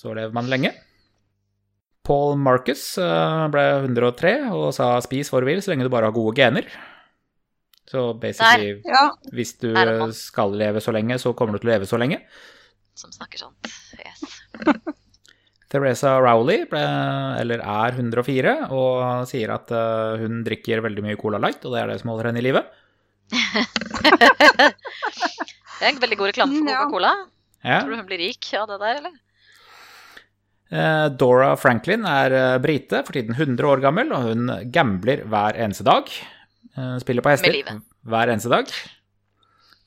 Så 0.00 0.14
lever 0.16 0.32
man 0.34 0.48
lenge. 0.50 0.72
Paul 2.08 2.38
Marcus 2.40 2.82
eh, 2.98 3.42
ble 3.52 3.64
103 3.84 4.32
og 4.56 4.70
sa 4.74 4.94
'spis 5.04 5.28
hva 5.30 5.42
du 5.44 5.46
vil, 5.50 5.60
så 5.62 5.70
lenge 5.74 5.84
du 5.84 5.92
bare 5.92 6.08
har 6.08 6.16
gode 6.16 6.34
gener'. 6.40 6.66
Så 7.90 8.14
basically, 8.18 8.80
Ja. 8.86 9.10
hvis 9.34 9.52
du 9.60 9.74
skal 10.14 10.50
leve 10.54 10.80
så 10.80 10.92
lenge, 10.94 11.18
så 11.18 11.34
kommer 11.34 11.52
du 11.52 11.58
til 11.58 11.70
å 11.70 11.72
leve 11.74 11.86
så 11.90 11.98
lenge. 11.98 12.22
Som 12.94 13.10
snakker 13.12 13.38
sånn. 13.38 13.54
Yes. 14.00 14.40
Teresa 15.70 16.16
Rowley 16.18 16.64
ble, 16.70 16.82
eller 17.40 17.62
er 17.62 17.94
104 17.94 18.54
og 18.74 19.26
sier 19.30 19.52
at 19.54 19.70
eh, 19.70 20.20
hun 20.24 20.40
drikker 20.46 20.82
veldig 20.82 21.04
mye 21.06 21.18
Cola 21.20 21.38
Light, 21.42 21.62
og 21.64 21.76
det 21.76 21.82
er 21.84 21.92
det 21.92 22.00
som 22.02 22.10
holder 22.12 22.30
henne 22.30 22.42
i 22.42 22.46
live. 22.48 22.64
Det 25.80 25.86
er 25.88 25.94
en 25.94 26.00
veldig 26.02 26.16
god 26.20 26.28
reklame 26.28 26.58
for. 26.58 26.66
Coca-Cola. 26.68 27.10
Ja. 27.64 27.78
Tror 27.80 27.94
du 27.94 27.96
hun 28.02 28.08
blir 28.08 28.20
rik 28.20 28.48
av 28.58 28.66
det 28.68 28.76
der, 28.82 28.98
eller? 29.00 29.14
Eh, 30.70 31.06
Dora 31.18 31.54
Franklin 31.56 32.04
er 32.04 32.34
eh, 32.36 32.58
brite, 32.62 33.00
for 33.06 33.16
tiden 33.16 33.32
100 33.32 33.64
år 33.66 33.80
gammel, 33.82 34.12
og 34.12 34.28
hun 34.28 34.52
gambler 34.74 35.24
hver 35.30 35.56
eneste 35.56 35.86
dag. 35.88 36.12
Eh, 36.76 36.96
Spiller 37.02 37.24
på 37.24 37.32
hester 37.32 37.56
hver 38.10 38.34
eneste 38.34 38.52
dag. 38.52 38.70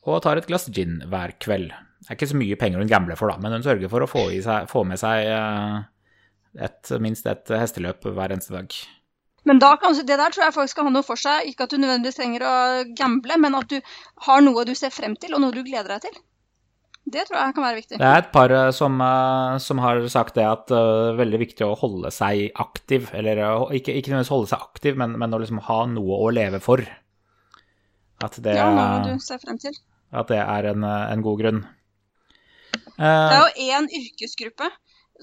Og 0.04 0.20
tar 0.24 0.40
et 0.40 0.48
glass 0.50 0.68
gin 0.74 1.00
hver 1.10 1.36
kveld. 1.44 1.72
Det 2.04 2.12
er 2.12 2.18
ikke 2.18 2.34
så 2.34 2.40
mye 2.40 2.58
penger 2.60 2.84
hun 2.84 2.92
gambler 2.92 3.20
for, 3.20 3.32
da, 3.32 3.40
men 3.40 3.56
hun 3.56 3.64
sørger 3.64 3.92
for 3.92 4.04
å 4.04 4.10
få, 4.10 4.26
i 4.36 4.42
seg, 4.44 4.68
få 4.72 4.84
med 4.88 5.00
seg 5.00 5.30
eh, 5.32 5.78
et, 6.68 6.92
minst 7.00 7.30
et 7.32 7.54
hesteløp 7.56 8.04
hver 8.10 8.36
eneste 8.36 8.52
dag. 8.56 8.76
Men 9.48 9.60
da 9.60 9.74
kan, 9.80 9.96
det 9.96 10.18
der 10.20 10.36
tror 10.36 10.46
jeg 10.46 10.56
folk 10.56 10.72
skal 10.72 10.88
ha 10.88 10.92
noe 10.92 11.06
for 11.08 11.20
seg. 11.20 11.48
Ikke 11.48 11.66
at 11.66 11.72
du 11.72 11.80
nødvendigvis 11.80 12.20
trenger 12.20 12.46
å 12.48 12.56
gamble, 12.96 13.40
men 13.40 13.56
at 13.60 13.72
du 13.72 13.80
har 14.28 14.44
noe 14.44 14.64
du 14.68 14.74
ser 14.76 14.92
frem 14.96 15.16
til, 15.20 15.36
og 15.36 15.44
noe 15.44 15.56
du 15.56 15.64
gleder 15.64 15.96
deg 15.96 16.06
til. 16.10 16.22
Det 17.14 17.26
tror 17.28 17.40
jeg 17.40 17.56
kan 17.56 17.66
være 17.66 17.80
viktig. 17.82 17.98
Det 18.00 18.08
er 18.08 18.22
et 18.22 18.30
par 18.36 18.52
eh, 18.56 18.70
som, 18.76 19.00
eh, 19.04 19.56
som 19.64 19.80
har 19.84 20.04
sagt 20.12 20.36
det 20.40 20.48
at 20.48 20.68
det 20.72 20.80
er 20.80 21.18
veldig 21.20 21.40
viktig 21.42 21.68
å 21.68 21.78
holde 21.80 22.12
seg 22.16 22.52
aktiv. 22.60 23.10
Eller 23.16 23.40
ikke, 23.76 23.96
ikke 23.96 24.12
nødvendigvis 24.12 24.36
holde 24.36 24.52
seg 24.52 24.68
aktiv, 24.68 25.00
men, 25.00 25.18
men 25.20 25.36
å 25.36 25.40
liksom 25.44 25.64
ha 25.68 25.80
noe 25.92 26.20
å 26.24 26.30
leve 26.36 26.60
for. 26.64 26.84
At 28.24 28.40
det, 28.44 28.56
Ja, 28.60 28.70
noe 28.72 29.16
du 29.16 29.24
ser 29.24 29.40
frem 29.44 29.60
til. 29.60 29.76
At 30.14 30.30
det 30.32 30.40
er 30.42 30.72
en, 30.74 30.86
eh, 30.88 31.12
en 31.14 31.26
god 31.26 31.42
grunn. 31.42 31.64
Det 31.64 33.10
er 33.10 33.34
Eh, 33.34 33.40
jo 33.40 33.74
én 33.74 33.88
yrkesgruppe 33.90 34.70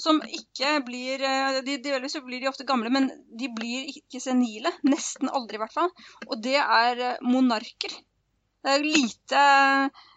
som 0.01 0.21
ikke 0.27 0.79
blir 0.87 1.21
de, 1.21 1.63
de, 1.67 1.77
Delvis 1.83 2.15
så 2.17 2.23
blir 2.25 2.41
de 2.41 2.49
ofte 2.51 2.67
gamle, 2.67 2.91
men 2.91 3.11
de 3.39 3.51
blir 3.55 3.91
ikke 3.91 4.21
senile. 4.23 4.73
Nesten 4.87 5.31
aldri, 5.31 5.59
i 5.59 5.63
hvert 5.63 5.75
fall. 5.75 5.91
Og 6.29 6.41
det 6.43 6.59
er 6.61 7.03
eh, 7.09 7.27
monarker. 7.27 7.95
Det 8.61 8.73
er 8.75 8.87
lite 8.87 9.45
eh, 9.45 10.09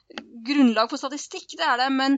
grunnlag 0.47 0.89
for 0.91 1.01
statistikk, 1.01 1.55
det 1.57 1.67
er 1.67 1.85
det, 1.85 1.91
men 1.93 2.17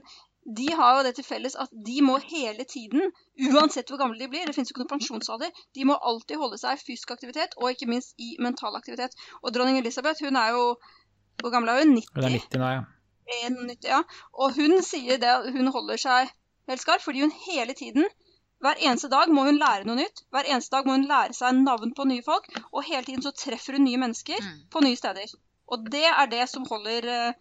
de 0.56 0.66
har 0.78 0.98
jo 0.98 1.06
det 1.06 1.16
til 1.16 1.26
felles 1.26 1.56
at 1.58 1.70
de 1.86 1.96
må 2.06 2.20
hele 2.22 2.64
tiden, 2.70 3.10
uansett 3.50 3.88
hvor 3.90 3.98
gamle 3.98 4.20
de 4.20 4.28
blir, 4.30 4.44
det 4.46 4.54
finnes 4.54 4.70
jo 4.70 4.76
ikke 4.76 4.84
noen 4.84 4.92
pensjonsalder, 4.92 5.62
de 5.74 5.86
må 5.88 5.96
alltid 5.98 6.38
holde 6.38 6.58
seg 6.60 6.76
i 6.76 6.84
fysisk 6.84 7.10
aktivitet, 7.16 7.56
og 7.58 7.72
ikke 7.72 7.88
minst 7.90 8.14
i 8.22 8.36
mental 8.42 8.78
aktivitet. 8.78 9.16
Og 9.42 9.50
dronning 9.54 9.80
Elisabeth, 9.80 10.22
hun 10.22 10.38
er 10.38 10.54
jo 10.54 10.68
Hvor 11.42 11.52
gammel 11.54 11.72
er 11.74 11.82
hun? 11.84 11.94
90? 11.96 12.12
Hun 12.16 12.24
er 12.28 12.36
90 12.38 12.60
nå, 12.62 12.70
ja. 12.76 12.84
90, 13.50 13.88
ja. 13.90 14.02
Og 14.38 14.54
hun 14.56 14.76
sier 14.86 15.18
det 15.22 15.28
at 15.32 15.48
hun 15.52 15.68
holder 15.74 15.98
seg 16.00 16.30
helt 16.70 16.82
skarp, 16.82 17.02
fordi 17.04 17.20
hun 17.24 17.32
hele 17.46 17.74
tiden 17.78 18.06
hver 18.64 18.78
eneste 18.80 19.10
dag 19.12 19.28
må 19.28 19.42
hun 19.44 19.58
lære 19.60 19.84
noe 19.84 19.98
nytt. 19.98 20.22
Hver 20.32 20.46
eneste 20.48 20.72
dag 20.72 20.86
må 20.88 20.94
hun 20.96 21.04
lære 21.10 21.34
seg 21.36 21.58
navn 21.60 21.90
på 21.94 22.06
nye 22.08 22.22
folk. 22.24 22.46
Og 22.72 22.86
hele 22.88 23.04
tiden 23.04 23.22
så 23.22 23.34
treffer 23.36 23.76
hun 23.76 23.84
nye 23.84 23.98
mennesker 24.00 24.40
Mm. 24.40 24.62
på 24.72 24.80
nye 24.86 24.96
steder. 24.96 25.34
Og 25.68 25.90
det 25.92 26.04
er 26.08 26.26
det 26.32 26.46
som 26.48 26.64
holder 26.70 27.04
eh, 27.04 27.32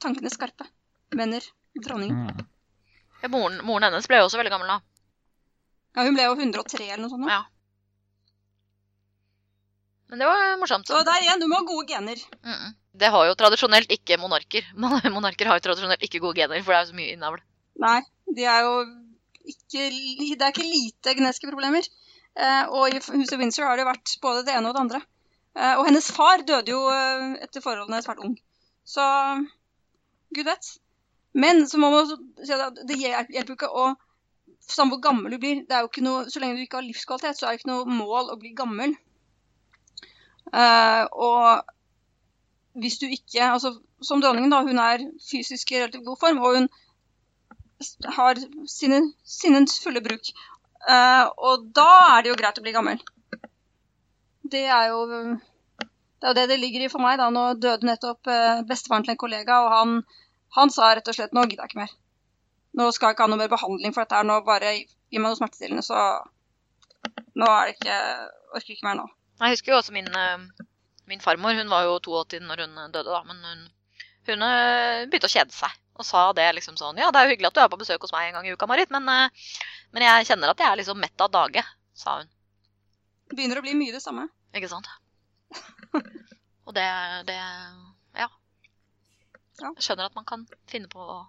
tankene 0.00 0.30
skarpe. 0.30 0.68
Mener 1.16 1.42
dronningen. 1.82 2.28
Mm. 2.30 2.46
Ja, 3.22 3.28
moren, 3.28 3.58
moren 3.66 3.88
hennes 3.88 4.06
ble 4.08 4.20
jo 4.20 4.28
også 4.28 4.38
veldig 4.38 4.52
gammel 4.54 4.68
da. 4.70 4.78
Ja, 5.96 6.04
hun 6.06 6.14
ble 6.14 6.28
jo 6.28 6.36
103 6.38 6.86
eller 6.86 7.02
noe 7.02 7.10
sånt. 7.10 7.26
Da. 7.26 7.40
Ja. 7.40 7.42
Men 10.08 10.18
det 10.22 10.26
var 10.26 10.56
morsomt. 10.60 10.86
Så 10.86 11.02
der 11.06 11.22
igjen, 11.22 11.40
du 11.42 11.46
må 11.50 11.58
ha 11.60 11.66
gode 11.66 11.86
gener. 11.90 12.22
Mm. 12.46 12.74
Det 12.92 13.10
har 13.14 13.28
jo 13.28 13.36
tradisjonelt 13.38 13.90
ikke 13.94 14.18
monarker. 14.18 14.66
Monarker 15.14 15.46
har 15.50 15.60
jo 15.60 15.66
tradisjonelt 15.68 16.02
ikke 16.02 16.20
gode 16.22 16.40
gener, 16.40 16.62
for 16.64 16.74
det 16.74 16.78
er 16.80 16.84
jo 16.86 16.90
så 16.90 16.98
mye 16.98 17.14
innavl. 17.14 17.42
Nei, 17.80 18.00
de 18.36 18.44
er 18.50 18.66
jo 18.66 18.74
ikke 19.50 19.86
Det 19.90 20.42
er 20.44 20.50
ikke 20.52 20.66
lite 20.66 21.14
genetiske 21.16 21.48
problemer. 21.50 21.86
Eh, 22.36 22.64
og 22.70 22.90
i 22.90 22.98
huset 22.98 23.38
Windsor 23.40 23.66
har 23.66 23.78
det 23.78 23.84
jo 23.86 23.90
vært 23.90 24.12
både 24.22 24.44
det 24.46 24.54
ene 24.54 24.70
og 24.70 24.76
det 24.76 24.82
andre. 24.84 25.00
Eh, 25.56 25.72
og 25.78 25.86
hennes 25.88 26.10
far 26.14 26.44
døde 26.46 26.70
jo 26.74 26.82
eh, 26.92 27.38
etter 27.46 27.64
forholdene 27.64 28.02
svært 28.04 28.20
ung. 28.26 28.36
Så 28.86 29.02
gud 30.34 30.46
vet. 30.46 30.68
Men 31.34 31.64
så 31.70 31.78
må 31.78 31.90
man 31.94 32.10
si 32.10 32.54
at 32.54 32.78
det 32.86 32.98
hjel- 32.98 33.30
hjelper 33.30 33.54
jo 33.54 33.58
ikke 33.58 33.74
å 33.74 33.90
Samme 34.70 34.94
hvor 34.94 35.00
gammel 35.02 35.32
du 35.34 35.38
blir. 35.42 35.62
Det 35.66 35.74
er 35.74 35.80
jo 35.82 35.88
ikke 35.88 36.02
noe, 36.04 36.26
så 36.30 36.38
lenge 36.38 36.54
du 36.54 36.62
ikke 36.62 36.78
har 36.78 36.84
livskvalitet, 36.86 37.38
så 37.38 37.48
er 37.48 37.56
det 37.56 37.58
ikke 37.62 37.70
noe 37.72 37.90
mål 37.90 38.28
å 38.30 38.36
bli 38.38 38.52
gammel. 38.54 38.92
Eh, 40.54 41.04
og 41.10 41.72
hvis 42.78 42.98
du 43.00 43.06
ikke 43.06 43.52
altså 43.52 43.74
Som 44.02 44.22
dronningen, 44.22 44.50
da. 44.50 44.62
Hun 44.64 44.78
er 44.80 45.02
fysisk 45.20 45.72
i 45.72 45.80
relativt 45.82 46.06
god 46.06 46.16
form, 46.20 46.38
og 46.40 46.54
hun 46.56 46.68
har 48.16 48.38
sine, 48.68 49.00
sine 49.24 49.60
fulle 49.82 50.00
bruk. 50.00 50.30
Uh, 50.88 51.28
og 51.36 51.66
da 51.76 51.90
er 52.14 52.22
det 52.22 52.30
jo 52.30 52.38
greit 52.40 52.56
å 52.56 52.64
bli 52.64 52.72
gammel. 52.72 53.02
Det 54.50 54.62
er 54.64 54.86
jo 54.88 55.02
det 55.10 56.30
er 56.30 56.38
det 56.38 56.46
det 56.48 56.58
ligger 56.62 56.86
i 56.86 56.88
for 56.92 57.04
meg. 57.04 57.18
da. 57.20 57.28
Nå 57.28 57.44
døde 57.60 57.88
nettopp 57.88 58.32
uh, 58.32 58.62
bestefaren 58.68 59.04
til 59.04 59.12
en 59.14 59.20
kollega, 59.20 59.60
og 59.66 59.74
han, 59.74 59.94
han 60.56 60.72
sa 60.72 60.94
rett 60.94 61.12
og 61.12 61.16
slett 61.18 61.36
nå 61.36 61.44
gidder 61.44 61.66
jeg 61.66 61.74
ikke 61.74 61.82
mer. 61.82 61.94
Nå 62.80 62.88
skal 62.94 63.10
jeg 63.10 63.18
ikke 63.18 63.28
ha 63.28 63.32
noe 63.34 63.42
mer 63.42 63.52
behandling 63.52 63.92
for 63.92 64.04
dette 64.04 64.16
her. 64.16 64.28
Nå 64.28 64.40
bare 64.48 64.74
gi 64.78 65.18
meg 65.18 65.28
noe 65.28 65.38
smertestillende, 65.38 65.84
så 65.84 66.00
Nå 67.40 67.46
er 67.48 67.68
det 67.68 67.76
ikke 67.78 67.96
Orker 68.56 68.74
ikke 68.74 68.88
mer 68.88 68.96
nå. 68.98 69.06
Jeg 69.40 69.54
husker 69.54 69.72
jo 69.72 69.78
også 69.78 69.94
min, 69.94 70.08
eh, 70.10 70.66
min 71.10 71.22
farmor. 71.22 71.58
Hun 71.58 71.70
var 71.72 71.86
jo 71.86 71.98
82 72.06 72.40
når 72.46 72.64
hun 72.64 72.80
døde, 72.94 73.10
da. 73.10 73.20
Men 73.28 73.44
hun, 73.44 73.68
hun 74.30 74.46
eh, 74.46 75.06
begynte 75.10 75.30
å 75.30 75.34
kjede 75.34 75.54
seg. 75.54 75.76
Og 76.00 76.06
sa 76.08 76.30
det 76.32 76.46
liksom 76.56 76.78
sånn 76.80 76.96
Ja, 76.96 77.10
det 77.12 77.20
er 77.20 77.28
jo 77.28 77.34
hyggelig 77.34 77.50
at 77.50 77.58
du 77.58 77.60
er 77.60 77.68
på 77.72 77.78
besøk 77.80 78.06
hos 78.06 78.12
meg 78.14 78.30
en 78.30 78.38
gang 78.38 78.46
i 78.48 78.54
uka, 78.56 78.68
Marit, 78.70 78.92
men, 78.94 79.08
eh, 79.12 79.50
men 79.92 80.06
jeg 80.06 80.30
kjenner 80.30 80.52
at 80.52 80.62
jeg 80.62 80.70
er 80.70 80.80
liksom 80.80 81.00
mett 81.02 81.24
av 81.26 81.32
dage, 81.34 81.64
sa 81.92 82.20
hun. 82.20 82.30
Det 83.28 83.36
begynner 83.36 83.60
å 83.60 83.64
bli 83.66 83.76
mye 83.78 83.94
det 83.94 84.02
samme. 84.02 84.24
Ikke 84.56 84.70
sant? 84.70 84.88
Og 86.66 86.74
det, 86.74 86.86
det 87.28 87.36
Ja. 87.36 88.30
Ja. 89.60 89.74
Jeg 89.76 89.84
skjønner 89.84 90.08
at 90.08 90.16
man 90.16 90.24
kan 90.24 90.46
finne 90.70 90.88
på 90.88 91.04
å 91.04 91.20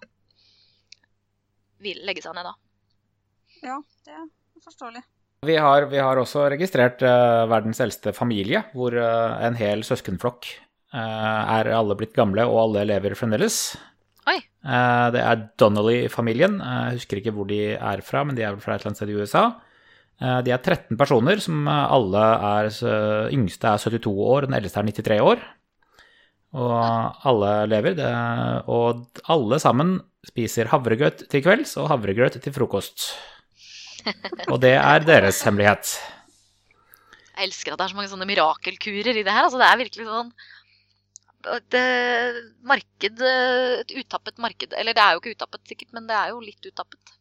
legge 1.81 2.23
seg 2.23 2.37
ned 2.37 2.47
da. 2.47 2.53
Ja, 3.61 3.81
det 4.05 4.15
er 4.15 4.29
forståelig. 4.63 5.03
Vi 5.41 5.55
har, 5.57 5.87
vi 5.89 5.97
har 5.97 6.19
også 6.21 6.43
registrert 6.53 6.99
uh, 7.01 7.47
verdens 7.49 7.79
eldste 7.81 8.11
familie, 8.13 8.59
hvor 8.77 8.93
uh, 8.93 9.39
en 9.41 9.55
hel 9.57 9.79
søskenflokk 9.81 10.45
eh, 10.45 10.99
er 11.57 11.69
alle 11.73 11.95
blitt 11.97 12.13
gamle, 12.13 12.45
og 12.45 12.59
alle 12.61 12.83
lever 12.91 13.15
fremdeles. 13.17 13.55
Oi. 14.29 14.35
Det 14.61 15.23
er 15.23 15.41
Donnelly-familien. 15.57 16.59
Jeg 16.61 16.99
husker 16.99 17.17
ikke 17.17 17.33
hvor 17.33 17.49
de 17.49 17.73
er 17.73 18.03
fra, 18.05 18.21
men 18.21 18.37
de 18.37 18.45
er 18.45 18.53
vel 18.53 18.61
fra 18.61 18.75
et 18.75 18.83
eller 18.83 18.91
annet 18.91 19.01
sted 19.01 19.09
i 19.09 19.17
USA. 19.17 19.43
De 20.45 20.53
er 20.53 20.61
13 20.61 20.99
personer, 20.99 21.41
som 21.41 21.65
alle 21.65 22.21
er 22.51 22.69
Yngste 23.33 23.71
er 23.71 23.81
72 23.81 24.13
år, 24.13 24.45
den 24.45 24.59
eldste 24.59 24.83
er 24.83 24.91
93 24.93 25.19
år. 25.25 25.41
Og 26.53 26.77
alle 27.31 27.51
lever. 27.71 27.97
Det, 27.97 28.13
og 28.69 29.23
alle 29.25 29.57
sammen 29.63 29.97
spiser 30.29 30.69
havregrøt 30.69 31.25
til 31.33 31.41
kvelds 31.41 31.79
og 31.81 31.89
havregrøt 31.95 32.37
til 32.45 32.53
frokost. 32.53 33.09
Og 34.51 34.57
det 34.63 34.75
er 34.77 35.05
deres 35.07 35.41
hemmelighet. 35.45 35.93
Jeg 37.31 37.47
elsker 37.49 37.73
at 37.73 37.79
det 37.79 37.85
er 37.85 37.93
så 37.93 37.97
mange 37.97 38.11
sånne 38.11 38.27
mirakelkurer 38.29 39.15
i 39.17 39.23
det 39.25 39.33
her. 39.33 39.47
Altså, 39.47 39.61
det 39.61 39.69
er 39.69 39.79
virkelig 39.81 40.09
sånn 40.09 40.33
et 41.41 41.75
marked 42.69 43.23
Et 43.25 43.95
uttappet 43.97 44.37
marked. 44.37 44.75
Eller 44.77 44.93
det 44.93 45.01
er 45.01 45.15
jo 45.15 45.23
ikke 45.23 45.33
uttappet, 45.33 45.63
sikkert, 45.69 45.89
men 45.95 46.05
det 46.09 46.17
er 46.17 46.35
jo 46.35 46.43
litt 46.43 46.69
uttappet. 46.69 47.15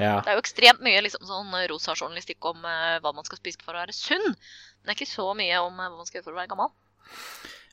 Ja. 0.00 0.20
Det 0.24 0.32
er 0.32 0.38
jo 0.38 0.42
ekstremt 0.42 0.84
mye 0.84 1.00
liksom, 1.04 1.24
sånn 1.28 1.52
rosa 1.68 1.94
journalistikk 1.96 2.44
om 2.48 2.62
uh, 2.64 2.96
hva 3.04 3.12
man 3.12 3.26
skal 3.28 3.40
spise 3.40 3.60
for 3.60 3.76
å 3.76 3.82
være 3.82 3.96
sunn. 3.96 4.24
Men 4.32 4.88
det 4.88 4.94
er 4.94 5.00
ikke 5.00 5.10
så 5.10 5.26
mye 5.36 5.58
om 5.60 5.76
uh, 5.76 5.88
hva 5.88 5.98
man 5.98 6.08
skal 6.08 6.20
gjøre 6.20 6.28
for 6.30 6.36
å 6.36 6.40
være 6.40 6.52
gammel. 6.52 6.72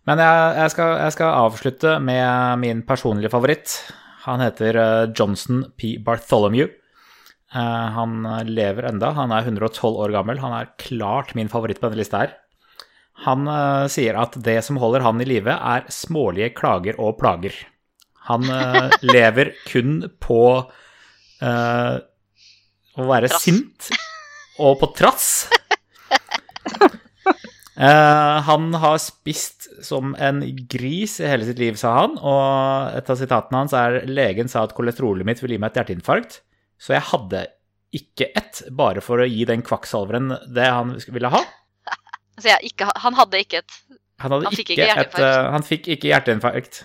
Men 0.10 0.22
jeg, 0.24 0.44
jeg, 0.58 0.74
skal, 0.74 0.94
jeg 1.04 1.16
skal 1.16 1.38
avslutte 1.46 1.96
med 2.04 2.60
min 2.64 2.84
personlige 2.88 3.32
favoritt. 3.32 3.78
Han 4.26 4.44
heter 4.44 4.80
uh, 4.80 5.06
Johnson 5.16 5.64
P. 5.80 5.96
Bartholomew. 6.04 6.68
Eh, 7.56 7.88
Han 7.96 8.22
lever 8.46 8.90
enda. 8.92 9.14
Han 9.18 9.34
er 9.34 9.48
112 9.48 9.98
år 10.06 10.14
gammel. 10.14 10.40
Han 10.44 10.54
er 10.54 10.72
klart 10.82 11.36
min 11.36 11.50
favoritt 11.50 11.82
på 11.82 11.90
denne 11.90 12.02
lista 12.04 12.24
her. 12.26 12.38
Han 13.26 13.48
eh, 13.52 13.88
sier 13.92 14.20
at 14.20 14.38
det 14.44 14.60
som 14.66 14.80
holder 14.80 15.04
han 15.04 15.20
i 15.22 15.28
live, 15.28 15.52
er 15.52 15.88
smålige 15.92 16.54
klager 16.58 17.00
og 17.02 17.18
plager. 17.20 17.56
Han 18.30 18.46
eh, 18.48 18.94
lever 19.16 19.54
kun 19.68 20.04
på 20.22 20.44
uh, 21.40 21.96
å 23.00 23.08
være 23.08 23.30
Trass. 23.32 23.44
sint 23.44 23.90
og 24.60 24.78
på 24.82 24.90
trass. 24.98 25.28
Uh, 27.80 28.44
han 28.44 28.74
har 28.76 28.98
spist 29.00 29.70
som 29.88 30.12
en 30.20 30.42
gris 30.68 31.14
i 31.24 31.30
hele 31.32 31.48
sitt 31.48 31.62
liv, 31.62 31.78
sa 31.80 31.94
han. 32.02 32.18
Og 32.20 32.98
et 33.00 33.12
av 33.12 33.20
sitatene 33.20 33.64
hans 33.64 33.76
er 33.76 34.02
legen 34.08 34.52
sa 34.52 34.66
at 34.68 34.76
kolesterolet 34.76 35.28
mitt 35.28 35.40
vil 35.44 35.56
gi 35.56 35.62
meg 35.64 35.72
et 35.72 35.80
hjerteinfarkt. 35.82 36.42
Så 36.80 36.96
jeg 36.96 37.04
hadde 37.12 37.46
ikke 37.96 38.30
ett, 38.38 38.62
bare 38.78 39.02
for 39.02 39.20
å 39.24 39.28
gi 39.28 39.44
den 39.50 39.64
kvakksalveren 39.66 40.30
det 40.56 40.68
han 40.70 40.96
ville 41.10 41.32
ha. 41.34 41.42
Altså, 42.40 42.54
jeg 42.54 42.70
ikke, 42.72 42.86
han 43.04 43.16
hadde 43.18 43.40
ikke 43.44 43.58
et 43.60 43.74
Han, 44.24 44.32
hadde 44.32 44.46
Han 44.48 44.56
fikk 44.56 44.70
ikke 44.72 44.76
ikke 44.78 44.86
et, 44.86 44.94
hjerteinfarkt. 44.96 45.26
eh, 45.28 45.52
han 45.52 45.66
fikk 45.68 45.88
ikke 45.96 46.08
hjerteinfarkt. 46.14 46.78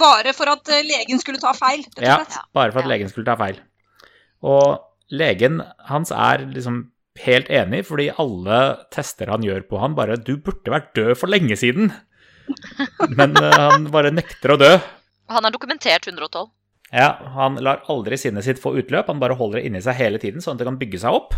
Bare 0.00 0.32
for 0.36 0.48
at 0.48 0.70
eh, 0.72 0.82
legen 0.88 1.20
skulle 1.20 1.40
ta 1.42 1.52
feil, 1.56 1.82
rett 1.84 2.00
og 2.00 2.06
Ja, 2.06 2.44
bare 2.56 2.72
for 2.72 2.80
at 2.80 2.86
Ja. 2.88 2.92
legen 2.94 3.10
skulle 3.12 3.28
ta 3.28 3.36
feil. 3.36 3.58
Og 4.40 4.80
legen 5.12 5.60
hans 5.90 6.10
er 6.16 6.46
liksom 6.48 6.78
helt 7.26 7.48
enig, 7.52 7.82
fordi 7.88 8.08
alle 8.16 8.58
tester 8.92 9.28
han 9.32 9.44
gjør 9.44 9.68
på 9.68 9.80
han, 9.80 9.94
bare 9.96 10.16
'Du 10.16 10.36
burde 10.36 10.72
vært 10.72 10.94
død 10.96 11.12
for 11.20 11.28
lenge 11.28 11.56
siden'. 11.60 11.92
Men 13.18 13.36
eh, 13.36 13.52
han 13.52 13.90
bare 13.92 14.10
nekter 14.16 14.56
å 14.56 14.58
dø. 14.60 14.72
Han 15.28 15.44
er 15.44 15.50
dokumentert 15.52 16.06
112. 16.08 16.48
Ja, 16.94 17.18
han 17.34 17.58
lar 17.58 17.82
aldri 17.90 18.18
sinnet 18.18 18.46
sitt 18.46 18.60
få 18.62 18.76
utløp, 18.78 19.08
han 19.10 19.22
bare 19.22 19.36
holder 19.38 19.60
det 19.60 19.68
inni 19.68 19.82
seg 19.82 19.98
hele 19.98 20.20
tiden, 20.22 20.42
sånn 20.42 20.54
at 20.54 20.62
det 20.62 20.68
kan 20.68 20.78
bygge 20.78 21.00
seg 21.02 21.16
opp. 21.18 21.34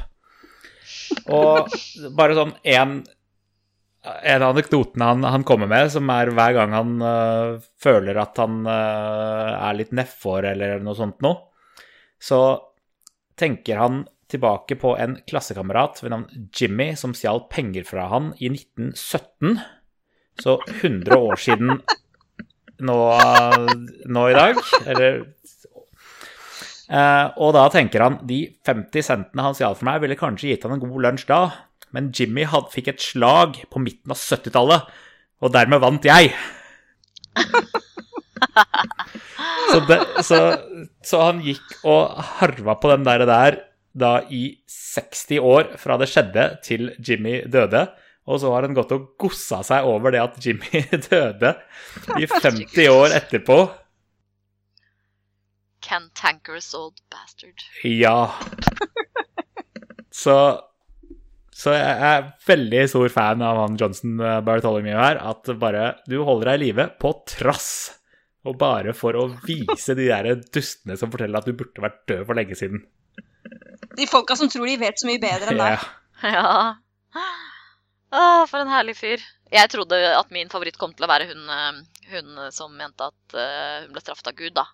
Og 1.32 1.72
bare 2.16 2.37
sånn 2.37 2.52
en, 2.68 2.98
en 4.04 4.44
av 4.44 4.52
anekdotene 4.52 5.08
han, 5.08 5.24
han 5.24 5.46
kommer 5.48 5.70
med, 5.70 5.88
som 5.94 6.11
er 6.12 6.33
hver 6.37 6.56
gang 6.56 6.77
han 6.77 6.92
uh, 7.00 7.56
føler 7.81 8.20
at 8.20 8.40
han 8.42 8.60
uh, 8.68 9.56
er 9.70 9.79
litt 9.79 9.94
nedfor 9.96 10.50
eller 10.50 10.85
noe 10.85 10.98
sånt 10.98 11.25
noe, 11.25 11.48
så 12.20 12.42
tenker 13.38 13.81
han 13.81 14.04
tilbake 14.29 14.77
på 14.77 14.92
en 15.00 15.16
klassekamerat 15.25 16.02
ved 16.02 16.12
navn 16.12 16.48
Jimmy 16.52 16.90
som 17.00 17.14
stjal 17.16 17.46
penger 17.48 17.87
fra 17.88 18.10
han 18.12 18.35
i 18.37 18.50
1917. 18.52 19.56
Så 20.42 20.58
100 20.83 21.16
år 21.16 21.40
siden 21.40 21.79
nå, 22.85 22.98
nå 24.04 24.27
i 24.29 24.37
dag. 24.37 24.60
Eller 24.85 25.23
Eh, 25.23 25.37
og 26.88 27.50
da 27.52 27.66
tenker 27.72 28.00
han 28.00 28.14
de 28.28 28.46
50 28.64 29.04
centene 29.04 29.44
han 29.44 29.56
stjal 29.56 29.74
for 29.76 29.88
meg, 29.88 30.00
ville 30.04 30.16
kanskje 30.16 30.54
gitt 30.54 30.64
han 30.64 30.76
en 30.76 30.84
god 30.84 31.02
lunsj 31.04 31.26
da, 31.28 31.40
men 31.92 32.08
Jimmy 32.16 32.46
had, 32.48 32.70
fikk 32.72 32.92
et 32.92 33.04
slag 33.04 33.60
på 33.72 33.82
midten 33.82 34.12
av 34.12 34.20
70-tallet, 34.20 34.88
og 35.44 35.52
dermed 35.54 35.82
vant 35.84 36.08
jeg. 36.08 36.32
så, 39.70 39.78
det, 39.88 39.98
så, 40.26 40.40
så 41.04 41.22
han 41.28 41.42
gikk 41.44 41.78
og 41.88 42.18
harva 42.40 42.76
på 42.80 42.92
den 42.92 43.06
der, 43.06 43.24
der 43.28 43.60
da 43.98 44.18
i 44.30 44.58
60 44.68 45.40
år 45.42 45.72
fra 45.80 45.96
det 46.00 46.08
skjedde 46.10 46.44
til 46.64 46.92
Jimmy 46.98 47.40
døde. 47.50 47.86
Og 48.28 48.42
så 48.42 48.50
har 48.52 48.66
han 48.66 48.76
gått 48.76 48.92
og 48.92 49.06
gossa 49.20 49.62
seg 49.64 49.86
over 49.88 50.12
det 50.12 50.20
at 50.20 50.36
Jimmy 50.44 50.82
døde 51.08 51.54
i 52.18 52.28
50 52.28 52.90
år 52.92 53.16
etterpå. 53.16 53.62
Cantankerous 55.88 56.74
old 56.76 57.00
bastard. 57.12 57.64
Ja. 57.82 58.34
Så, 60.18 60.34
så 61.54 61.74
jeg 61.76 62.08
er 62.08 62.26
veldig 62.48 62.82
stor 62.90 63.12
fan 63.12 63.44
av 63.44 63.60
han 63.62 63.78
Johnson 63.80 64.18
eh, 64.20 64.40
Bartholomew 64.44 64.98
her. 64.98 65.20
At 65.22 65.48
bare 65.60 65.92
du 66.10 66.18
holder 66.26 66.52
deg 66.52 66.58
i 66.58 66.64
live 66.66 66.88
på 67.00 67.12
trass. 67.28 67.70
Og 68.48 68.56
bare 68.58 68.94
for 68.96 69.16
å 69.18 69.26
vise 69.44 69.96
de 69.98 70.08
der 70.08 70.30
dustene 70.54 70.96
som 70.98 71.12
forteller 71.12 71.40
at 71.40 71.48
du 71.48 71.56
burde 71.58 71.84
vært 71.84 72.04
død 72.10 72.24
for 72.28 72.38
lenge 72.38 72.56
siden. 72.58 72.84
De 73.98 74.06
folka 74.08 74.36
som 74.38 74.50
tror 74.50 74.68
de 74.68 74.78
vet 74.80 75.00
så 75.00 75.08
mye 75.08 75.22
bedre 75.22 75.52
enn 75.52 75.60
deg. 75.60 75.86
Ja. 76.22 76.34
Ja. 76.34 77.26
Å, 78.08 78.20
for 78.48 78.60
en 78.62 78.72
herlig 78.72 78.96
fyr. 78.98 79.22
Jeg 79.52 79.70
trodde 79.72 79.96
at 80.16 80.32
min 80.34 80.50
favoritt 80.52 80.76
kom 80.80 80.90
til 80.96 81.06
å 81.06 81.10
være 81.10 81.28
hun, 81.30 81.44
eh, 81.52 81.78
hun 82.12 82.42
som 82.54 82.74
mente 82.76 83.06
at 83.06 83.38
eh, 83.38 83.84
hun 83.84 83.94
ble 83.94 84.02
straffet 84.02 84.32
av 84.32 84.36
Gud, 84.38 84.56
da. 84.56 84.66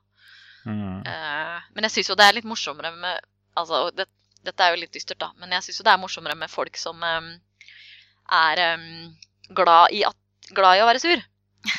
Mm. 0.64 1.00
Eh, 1.04 1.64
men 1.76 1.86
jeg 1.86 1.98
syns 1.98 2.10
jo 2.12 2.16
det 2.18 2.26
er 2.26 2.36
litt 2.38 2.48
morsommere 2.48 2.92
med 2.96 3.30
Altså, 3.54 3.84
det, 3.94 4.08
dette 4.42 4.64
er 4.64 4.72
jo 4.74 4.80
litt 4.80 4.94
dystert, 4.96 5.20
da, 5.20 5.28
men 5.38 5.52
jeg 5.54 5.62
syns 5.62 5.76
jo 5.78 5.84
det 5.86 5.92
er 5.92 6.00
morsommere 6.02 6.34
med 6.34 6.50
folk 6.50 6.74
som 6.80 6.98
um, 6.98 7.28
er 8.34 8.62
um, 8.74 9.12
glad, 9.54 9.92
i 9.94 10.00
at, 10.08 10.16
glad 10.50 10.80
i 10.80 10.82
å 10.82 10.88
være 10.88 11.02
sur, 11.04 11.22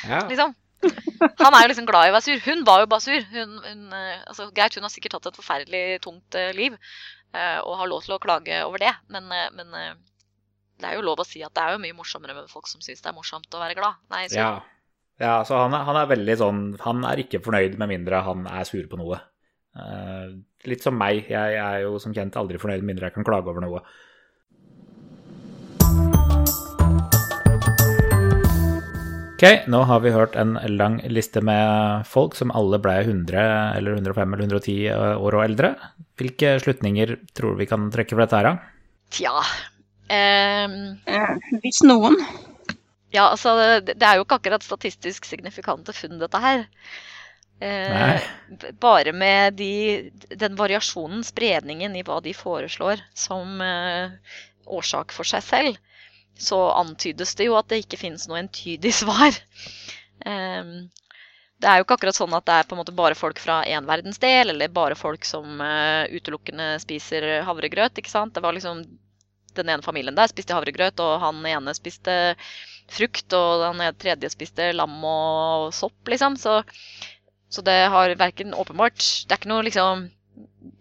Ja. 0.08 0.22
liksom. 0.32 0.54
Han 0.86 1.58
er 1.58 1.66
jo 1.66 1.72
liksom 1.74 1.90
glad 1.90 2.08
i 2.08 2.14
å 2.14 2.16
være 2.16 2.26
sur. 2.30 2.40
Hun 2.46 2.64
var 2.64 2.80
jo 2.80 2.88
bare 2.94 3.04
sur. 3.04 3.28
Hun, 3.34 3.58
hun, 3.66 3.84
eh, 3.98 4.24
altså, 4.24 4.48
greit, 4.56 4.78
hun 4.78 4.88
har 4.88 4.94
sikkert 4.94 5.18
hatt 5.18 5.28
et 5.34 5.40
forferdelig 5.42 5.84
tungt 6.06 6.38
eh, 6.40 6.54
liv 6.56 6.78
uh, 6.78 7.60
og 7.66 7.76
har 7.82 7.92
lov 7.92 8.06
til 8.06 8.16
å 8.16 8.22
klage 8.24 8.62
over 8.64 8.86
det, 8.86 8.94
men, 9.12 9.28
men 9.58 9.76
det 9.76 10.88
er 10.88 10.96
jo 10.96 11.04
lov 11.04 11.20
å 11.24 11.28
si 11.28 11.44
at 11.44 11.52
det 11.56 11.64
er 11.64 11.76
jo 11.76 11.84
mye 11.84 11.98
morsommere 11.98 12.38
med 12.38 12.48
folk 12.52 12.72
som 12.72 12.80
syns 12.86 13.04
det 13.04 13.12
er 13.12 13.18
morsomt 13.20 13.52
å 13.52 13.62
være 13.66 13.76
glad. 13.76 14.00
Nei, 14.16 14.30
sur. 14.32 14.40
Ja. 14.40 14.54
Ja, 15.22 15.38
så 15.48 15.62
han 15.64 15.76
er, 15.76 15.86
han 15.88 16.00
er 16.00 16.10
veldig 16.10 16.36
sånn 16.42 16.64
Han 16.84 17.06
er 17.08 17.22
ikke 17.24 17.40
fornøyd 17.44 17.78
med 17.80 17.92
mindre 17.94 18.20
han 18.26 18.48
er 18.52 18.68
sur 18.68 18.84
på 18.92 19.00
noe. 19.00 19.22
Uh, 19.76 20.36
litt 20.68 20.84
som 20.84 20.96
meg. 20.98 21.30
Jeg 21.32 21.60
er 21.60 21.86
jo 21.86 22.00
som 22.04 22.16
kjent 22.16 22.36
aldri 22.40 22.60
fornøyd 22.60 22.84
med 22.84 22.94
mindre 22.94 23.10
jeg 23.10 23.18
kan 23.18 23.28
klage 23.28 23.52
over 23.52 23.64
noe. 23.64 23.84
Ok, 29.36 29.68
nå 29.68 29.82
har 29.84 30.00
vi 30.00 30.14
hørt 30.16 30.38
en 30.40 30.54
lang 30.80 31.02
liste 31.12 31.42
med 31.44 32.06
folk 32.08 32.38
som 32.40 32.54
alle 32.56 32.80
ble 32.80 32.94
100 33.02 33.42
eller 33.76 33.98
105 34.00 34.32
eller 34.34 34.46
110 34.48 34.76
år 34.96 35.36
og 35.36 35.44
eldre. 35.44 35.74
Hvilke 36.16 36.54
slutninger 36.64 37.12
tror 37.36 37.54
du 37.54 37.60
vi 37.60 37.68
kan 37.68 37.90
trekke 37.92 38.16
for 38.16 38.24
dette 38.24 38.40
her, 38.40 38.48
da? 38.48 38.54
Tja 39.12 39.34
ehm, 40.08 40.80
Eh, 41.04 41.60
Hvis 41.62 41.84
noen. 41.84 42.16
Ja, 43.16 43.30
altså, 43.32 43.56
det 43.86 44.02
er 44.04 44.18
jo 44.18 44.26
ikke 44.26 44.40
akkurat 44.42 44.66
statistisk 44.66 45.28
signifikante 45.30 45.94
funn, 45.96 46.18
dette 46.20 46.42
her. 46.44 46.66
Eh, 47.64 48.22
bare 48.84 49.14
med 49.16 49.56
de, 49.62 50.12
den 50.36 50.58
variasjonen, 50.60 51.24
spredningen 51.24 51.96
i 51.96 52.04
hva 52.04 52.20
de 52.24 52.34
foreslår 52.36 53.00
som 53.16 53.62
eh, 53.64 54.36
årsak 54.68 55.16
for 55.16 55.28
seg 55.28 55.46
selv, 55.46 55.78
så 56.36 56.60
antydes 56.76 57.32
det 57.40 57.48
jo 57.48 57.56
at 57.56 57.70
det 57.72 57.86
ikke 57.86 58.02
finnes 58.02 58.28
noe 58.28 58.42
entydig 58.44 58.92
svar. 59.04 59.40
Eh, 60.26 60.76
det 61.56 61.72
er 61.72 61.80
jo 61.80 61.86
ikke 61.86 61.96
akkurat 61.96 62.18
sånn 62.20 62.36
at 62.36 62.46
det 62.50 62.60
er 62.60 62.68
på 62.68 62.76
en 62.76 62.82
måte 62.84 62.98
bare 62.98 63.16
folk 63.16 63.40
fra 63.40 63.62
én 63.64 63.88
verdensdel, 63.88 64.52
eller 64.52 64.76
bare 64.76 65.00
folk 65.00 65.24
som 65.26 65.64
eh, 65.64 66.12
utelukkende 66.12 66.74
spiser 66.84 67.30
havregrøt, 67.48 67.96
ikke 68.04 68.12
sant. 68.12 68.36
Det 68.36 68.44
var 68.44 68.58
liksom 68.58 68.84
den 69.56 69.72
ene 69.72 69.86
familien 69.86 70.18
der 70.18 70.28
spiste 70.28 70.56
havregrøt, 70.58 71.00
og 71.00 71.22
han 71.24 71.40
ene 71.48 71.74
spiste 71.78 72.36
frukt, 72.92 73.34
og 73.34 73.64
den 73.64 73.98
tredje 74.02 74.32
spiste 74.34 74.72
lam 74.76 74.96
og 75.08 75.72
sopp, 75.76 75.98
liksom. 76.12 76.38
Så, 76.40 76.60
så 77.50 77.64
det 77.66 77.78
har 77.94 78.14
verken 78.20 78.56
åpenbart 78.58 79.02
Det 79.26 79.34
er 79.34 79.42
ikke 79.42 79.52
noe 79.54 79.66
liksom 79.66 80.08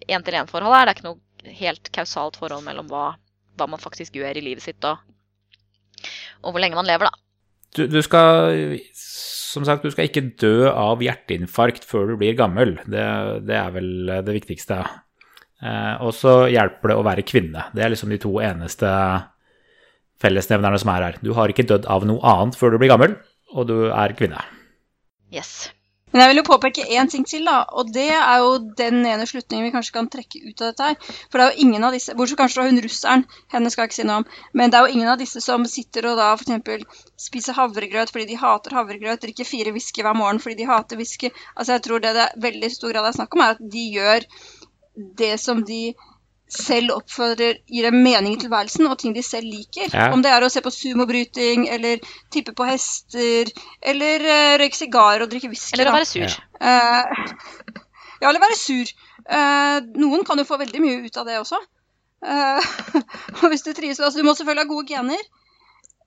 én-til-én-forhold 0.08 0.74
her. 0.74 0.86
Det 0.86 0.94
er 0.94 0.98
ikke 0.98 1.10
noe 1.10 1.58
helt 1.60 1.90
kausalt 1.94 2.38
forhold 2.40 2.64
mellom 2.66 2.88
hva, 2.92 3.14
hva 3.58 3.68
man 3.70 3.82
faktisk 3.82 4.16
gjør 4.16 4.40
i 4.40 4.44
livet 4.44 4.64
sitt, 4.64 4.84
og, 4.88 5.00
og 6.42 6.54
hvor 6.54 6.62
lenge 6.62 6.78
man 6.78 6.88
lever, 6.88 7.10
da. 7.10 7.20
Du, 7.74 7.88
du 7.90 7.98
skal 8.06 8.76
Som 8.94 9.64
sagt, 9.66 9.82
du 9.82 9.90
skal 9.90 10.06
ikke 10.06 10.28
dø 10.38 10.68
av 10.70 11.02
hjerteinfarkt 11.02 11.86
før 11.86 12.12
du 12.12 12.18
blir 12.20 12.36
gammel. 12.38 12.76
Det, 12.86 13.02
det 13.46 13.56
er 13.58 13.74
vel 13.74 13.90
det 14.26 14.34
viktigste. 14.34 14.80
Eh, 15.62 15.94
og 16.02 16.10
så 16.16 16.44
hjelper 16.50 16.90
det 16.90 16.96
å 16.98 17.04
være 17.06 17.26
kvinne. 17.26 17.68
Det 17.74 17.84
er 17.84 17.92
liksom 17.92 18.10
de 18.10 18.18
to 18.22 18.32
eneste 18.42 18.90
fellesnevnerne 20.22 20.80
som 20.80 20.92
er 20.94 21.08
her. 21.08 21.22
Du 21.24 21.32
har 21.38 21.50
ikke 21.50 21.66
dødd 21.68 21.88
av 21.90 22.06
noe 22.08 22.22
annet 22.34 22.58
før 22.58 22.74
du 22.74 22.82
blir 22.82 22.92
gammel, 22.92 23.16
og 23.54 23.70
du 23.70 23.78
er 23.90 24.14
kvinne. 24.18 24.42
Yes. 25.34 25.70
Men 26.14 26.22
jeg 26.22 26.30
vil 26.30 26.38
jo 26.38 26.46
påpeke 26.46 26.84
én 26.94 27.08
ting 27.10 27.24
til, 27.26 27.42
da. 27.48 27.64
Og 27.74 27.88
det 27.90 28.06
er 28.14 28.36
jo 28.38 28.50
den 28.78 29.00
ene 29.02 29.24
slutningen 29.26 29.66
vi 29.66 29.72
kanskje 29.74 29.96
kan 29.96 30.06
trekke 30.10 30.44
ut 30.44 30.60
av 30.62 30.68
dette 30.70 30.90
her. 30.90 31.16
For 31.26 31.40
det 31.40 31.46
er 31.46 31.56
jo 31.56 31.64
ingen 31.66 31.86
av 31.88 31.96
disse, 31.96 32.14
bortsett 32.14 32.38
kanskje 32.38 32.60
fra 32.60 32.66
hun 32.68 32.78
russeren, 32.84 33.24
henne 33.50 33.72
skal 33.72 33.82
jeg 33.82 33.90
ikke 33.90 33.96
si 33.96 34.06
noe 34.06 34.20
om, 34.22 34.28
men 34.54 34.70
det 34.70 34.78
er 34.78 34.86
jo 34.86 34.94
ingen 34.94 35.10
av 35.10 35.18
disse 35.18 35.42
som 35.42 35.66
sitter 35.66 36.06
og 36.12 36.20
da 36.22 36.28
f.eks. 36.38 37.02
spiser 37.26 37.58
havregrøt 37.58 38.14
fordi 38.14 38.28
de 38.30 38.38
hater 38.38 38.78
havregrøt, 38.78 39.24
drikker 39.26 39.48
fire 39.48 39.74
whisky 39.74 40.06
hver 40.06 40.14
morgen 40.14 40.38
fordi 40.44 40.60
de 40.62 40.70
hater 40.70 41.02
whisky. 41.02 41.32
Altså 41.56 41.74
jeg 41.74 41.86
tror 41.88 42.06
det 42.06 42.14
det 42.14 42.28
er 42.28 42.42
veldig 42.46 42.70
stor 42.76 42.94
grad 42.94 43.10
er 43.10 43.18
snakk 43.18 43.34
om, 43.34 43.42
er 43.42 43.58
at 43.58 43.66
de 43.74 43.84
gjør 43.98 44.28
det 45.18 45.34
som 45.42 45.66
de 45.66 45.82
selv 46.50 46.94
oppfører 46.94 47.60
gir 47.70 47.88
dem 47.88 48.02
mening 48.04 48.36
i 48.36 48.40
tilværelsen, 48.42 48.86
og 48.86 48.98
ting 49.00 49.14
de 49.16 49.22
selv 49.24 49.48
liker. 49.48 49.88
Ja. 49.90 50.10
Om 50.14 50.22
det 50.22 50.30
er 50.30 50.44
å 50.44 50.50
se 50.52 50.62
på 50.64 50.72
sumobryting, 50.74 51.68
eller 51.72 52.02
tippe 52.34 52.54
på 52.56 52.66
hester, 52.68 53.50
eller 53.82 54.26
uh, 54.28 54.56
røyke 54.62 54.78
sigarer 54.78 55.24
og 55.24 55.32
drikke 55.32 55.50
whisky. 55.52 55.74
Eller 55.78 55.90
å 55.90 55.96
være 55.96 56.10
sur. 56.10 56.26
Ja. 56.28 56.74
Eh, 56.74 57.72
ja, 58.20 58.28
eller 58.28 58.42
være 58.44 58.58
sur. 58.60 58.92
Uh, 59.24 59.80
noen 60.00 60.26
kan 60.28 60.38
jo 60.38 60.46
få 60.48 60.60
veldig 60.60 60.84
mye 60.84 61.00
ut 61.06 61.22
av 61.22 61.28
det 61.28 61.40
også. 61.40 61.60
Eh, 62.24 62.68
og 63.42 63.50
hvis 63.52 63.64
du 63.66 63.74
trives 63.76 64.00
altså, 64.00 64.20
Du 64.20 64.24
må 64.24 64.32
selvfølgelig 64.32 64.64
ha 64.64 64.70
gode 64.70 64.88
gener. 64.88 65.24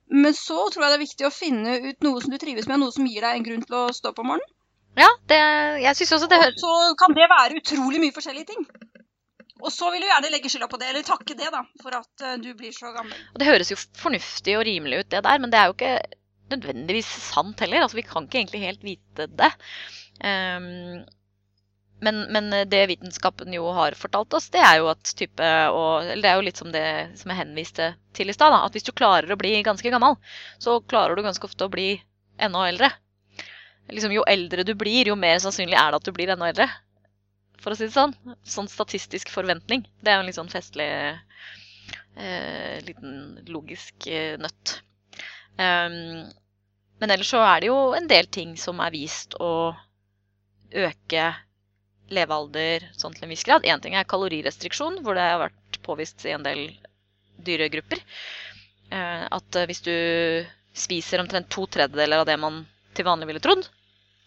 Men 0.07 0.33
så 0.33 0.69
tror 0.71 0.85
jeg 0.85 0.91
det 0.91 0.97
er 0.97 1.03
viktig 1.03 1.27
å 1.27 1.33
finne 1.35 1.73
ut 1.83 2.05
noe 2.05 2.21
som 2.23 2.31
du 2.31 2.37
trives 2.39 2.69
med, 2.69 2.79
noe 2.79 2.93
som 2.95 3.07
gir 3.09 3.25
deg 3.25 3.35
en 3.35 3.43
grunn 3.43 3.65
til 3.67 3.75
å 3.75 3.87
stå 3.91 4.13
på 4.15 4.23
om 4.23 4.31
morgenen. 4.31 4.53
Ja, 4.97 5.09
det, 5.29 5.37
jeg 5.83 5.93
synes 5.99 6.13
også 6.15 6.29
det 6.31 6.37
Og 6.39 6.55
så 6.57 6.75
kan 6.97 7.13
det 7.13 7.27
være 7.29 7.59
utrolig 7.59 7.99
mye 8.01 8.15
forskjellige 8.15 8.47
ting. 8.53 8.63
Og 9.61 9.71
så 9.73 9.89
vil 9.93 10.03
du 10.03 10.07
gjerne 10.09 10.31
legge 10.33 10.51
skylda 10.51 10.69
på 10.71 10.79
det, 10.81 10.91
eller 10.91 11.05
takke 11.07 11.35
det, 11.37 11.49
da, 11.53 11.63
for 11.81 11.97
at 11.97 12.23
eh, 12.25 12.37
du 12.43 12.51
blir 12.57 12.75
så 12.75 12.91
gammel. 12.95 13.17
Og 13.33 13.41
det 13.41 13.49
høres 13.49 13.73
jo 13.73 13.79
fornuftig 13.97 14.57
og 14.59 14.65
rimelig 14.67 15.01
ut, 15.01 15.11
det 15.13 15.23
der, 15.25 15.43
men 15.43 15.53
det 15.53 15.59
er 15.59 15.69
jo 15.69 15.77
ikke 15.77 15.93
nødvendigvis 16.53 17.09
sant 17.31 17.61
heller. 17.63 17.83
Altså, 17.83 17.99
vi 17.99 18.07
kan 18.07 18.27
ikke 18.27 18.41
egentlig 18.41 18.63
helt 18.63 18.85
vite 18.85 19.27
det. 19.39 19.51
Um, 20.21 21.05
men, 22.05 22.21
men 22.33 22.51
det 22.69 22.83
vitenskapen 22.91 23.53
jo 23.55 23.71
har 23.73 23.97
fortalt 23.97 24.35
oss, 24.37 24.51
det 24.53 24.61
er 24.61 24.77
jo 24.81 24.91
at 24.91 25.11
type 25.17 25.47
og, 25.73 26.05
Eller 26.05 26.21
det 26.21 26.29
er 26.29 26.37
jo 26.37 26.45
litt 26.45 26.59
som 26.61 26.69
det 26.73 26.85
som 27.17 27.33
jeg 27.33 27.39
henviste 27.39 27.89
til 28.17 28.29
i 28.29 28.35
stad. 28.35 28.53
At 28.53 28.77
hvis 28.77 28.85
du 28.85 28.93
klarer 28.93 29.33
å 29.33 29.39
bli 29.39 29.55
ganske 29.65 29.91
gammel, 29.93 30.19
så 30.61 30.77
klarer 30.85 31.17
du 31.17 31.25
ganske 31.25 31.49
ofte 31.49 31.65
å 31.65 31.73
bli 31.73 31.95
enda 32.37 32.67
eldre. 32.69 32.91
Liksom, 33.89 34.13
jo 34.13 34.25
eldre 34.29 34.65
du 34.67 34.75
blir, 34.77 35.09
jo 35.09 35.15
mer 35.17 35.39
sannsynlig 35.41 35.77
er 35.79 35.93
det 35.93 36.01
at 36.01 36.05
du 36.05 36.13
blir 36.13 36.29
enda 36.33 36.51
eldre. 36.51 36.67
For 37.61 37.73
å 37.73 37.77
si 37.77 37.87
det 37.87 37.95
sånn. 37.95 38.13
Sånn 38.47 38.69
statistisk 38.71 39.31
forventning. 39.33 39.85
Det 40.01 40.11
er 40.11 40.19
jo 40.19 40.25
en 40.25 40.29
litt 40.29 40.37
sånn 40.37 40.51
festlig 40.51 40.87
eh, 42.17 42.77
liten 42.85 43.39
logisk 43.49 44.07
eh, 44.11 44.37
nøtt. 44.41 44.77
Um, 45.57 46.27
men 47.01 47.13
ellers 47.13 47.31
så 47.33 47.41
er 47.45 47.61
det 47.61 47.69
jo 47.71 47.77
en 47.97 48.09
del 48.09 48.29
ting 48.29 48.55
som 48.61 48.81
er 48.81 48.93
vist 48.93 49.33
å 49.41 49.73
øke 50.77 51.29
levealder 52.13 52.87
sånn 52.97 53.15
til 53.15 53.27
en 53.27 53.33
viss 53.33 53.45
grad. 53.47 53.65
Én 53.65 53.81
ting 53.83 53.95
er 53.97 54.07
kalorirestriksjon, 54.09 55.01
hvor 55.05 55.17
det 55.17 55.25
har 55.25 55.41
vært 55.47 55.79
påvist 55.85 56.25
i 56.25 56.33
en 56.35 56.45
del 56.45 56.69
dyregrupper. 57.47 58.01
Eh, 58.89 59.25
at 59.37 59.59
eh, 59.59 59.67
hvis 59.69 59.83
du 59.85 59.95
spiser 60.77 61.21
omtrent 61.21 61.49
to 61.53 61.65
tredjedeler 61.69 62.23
av 62.23 62.29
det 62.29 62.37
man 62.39 62.63
til 62.97 63.07
vanlig 63.07 63.29
ville 63.29 63.43
trodd, 63.43 63.65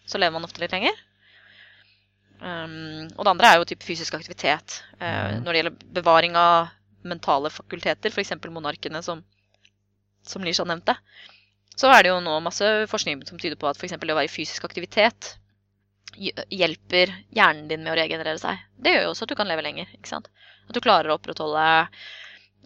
så 0.07 0.19
lever 0.19 0.35
man 0.35 0.47
ofte 0.47 0.63
litt 0.63 0.75
lenger. 0.75 0.95
Um, 2.41 3.05
og 3.15 3.25
det 3.25 3.31
andre 3.35 3.49
er 3.49 3.59
jo 3.59 3.67
type 3.69 3.85
fysisk 3.85 4.15
aktivitet. 4.17 4.79
Eh, 4.97 5.37
når 5.41 5.51
det 5.51 5.59
gjelder 5.59 5.83
bevaring 5.99 6.37
av 6.39 6.71
mentale 7.05 7.51
fakulteter, 7.53 8.13
f.eks. 8.13 8.33
monarkene 8.49 9.01
som, 9.05 9.21
som 10.25 10.45
Lisha 10.45 10.65
nevnte, 10.65 10.97
så 11.77 11.91
er 11.93 12.03
det 12.03 12.11
jo 12.11 12.21
nå 12.23 12.39
masse 12.43 12.65
forskning 12.89 13.21
som 13.29 13.39
tyder 13.41 13.59
på 13.61 13.69
at 13.69 13.77
f.eks. 13.77 13.93
det 13.93 14.13
å 14.13 14.17
være 14.17 14.29
i 14.29 14.33
fysisk 14.33 14.65
aktivitet 14.67 15.35
hjelper 16.17 17.13
hjernen 17.31 17.69
din 17.69 17.85
med 17.85 17.93
å 17.93 17.99
regenerere 17.99 18.41
seg. 18.41 18.59
Det 18.75 18.95
gjør 18.95 19.05
jo 19.05 19.13
også 19.13 19.25
at 19.25 19.31
du 19.31 19.37
kan 19.39 19.49
leve 19.49 19.63
lenger. 19.65 19.93
ikke 19.95 20.11
sant? 20.11 20.27
At 20.67 20.75
du 20.75 20.81
klarer 20.83 21.11
å 21.11 21.15
opprettholde 21.15 21.63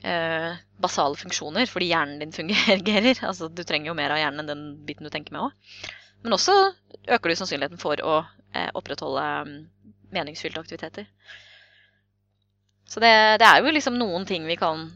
eh, 0.01 0.55
basale 0.81 1.19
funksjoner 1.19 1.69
fordi 1.69 1.91
hjernen 1.91 2.23
din 2.23 2.33
fungerer. 2.39 3.21
altså 3.21 3.51
Du 3.51 3.63
trenger 3.63 3.91
jo 3.91 3.97
mer 3.97 4.15
av 4.15 4.23
hjernen 4.23 4.43
enn 4.43 4.51
den 4.51 4.65
biten 4.87 5.05
du 5.05 5.13
tenker 5.13 5.35
med 5.35 5.45
òg. 5.45 5.93
Men 6.25 6.39
også 6.39 6.55
øker 7.05 7.29
du 7.29 7.37
sannsynligheten 7.37 7.81
for 7.81 8.01
å 8.01 8.23
opprettholde 8.77 9.25
mm, 9.47 9.55
meningsfylte 10.15 10.61
aktiviteter. 10.61 11.09
Så 12.85 13.01
det, 13.01 13.11
det 13.41 13.47
er 13.47 13.63
jo 13.63 13.73
liksom 13.73 13.97
noen 13.97 14.27
ting 14.29 14.45
vi 14.47 14.57
kan 14.59 14.87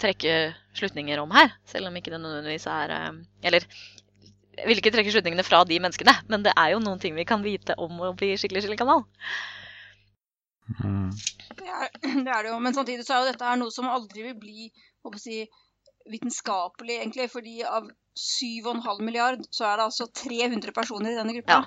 trekke 0.00 0.54
slutninger 0.74 1.20
om 1.22 1.34
her, 1.34 1.52
selv 1.70 1.88
om 1.88 1.96
ikke 1.98 2.12
det 2.14 2.20
nødvendigvis 2.22 2.66
er 2.70 2.94
eh, 2.94 3.10
Eller 3.46 3.66
jeg 4.54 4.68
vil 4.70 4.78
ikke 4.78 4.92
trekke 4.94 5.10
slutningene 5.10 5.46
fra 5.46 5.64
de 5.66 5.80
menneskene, 5.82 6.14
men 6.30 6.44
det 6.46 6.54
er 6.58 6.74
jo 6.74 6.82
noen 6.82 7.00
ting 7.02 7.16
vi 7.16 7.26
kan 7.26 7.42
vite 7.42 7.74
om 7.80 7.98
å 8.06 8.14
bli 8.18 8.34
skikkelig 8.38 8.64
skikkelig 8.64 9.00
Mm. 10.80 11.10
Det 11.58 11.66
er, 11.68 11.90
det 12.24 12.30
er 12.32 12.42
det 12.46 12.50
jo. 12.50 12.58
Men 12.62 12.72
samtidig 12.72 13.04
så 13.04 13.16
er 13.16 13.24
jo 13.24 13.32
dette 13.32 13.44
her 13.44 13.58
noe 13.60 13.72
som 13.74 13.90
aldri 13.92 14.22
vil 14.24 14.36
bli 14.40 14.70
å 15.04 15.12
si, 15.20 15.42
vitenskapelig, 16.08 17.00
egentlig. 17.02 17.28
Fordi 17.32 17.58
av 17.68 17.90
7,5 18.16 19.02
milliard 19.04 19.44
så 19.50 19.68
er 19.68 19.80
det 19.80 19.88
altså 19.90 20.08
300 20.08 20.72
personer 20.76 21.12
i 21.12 21.18
denne 21.18 21.36
gruppa. 21.36 21.64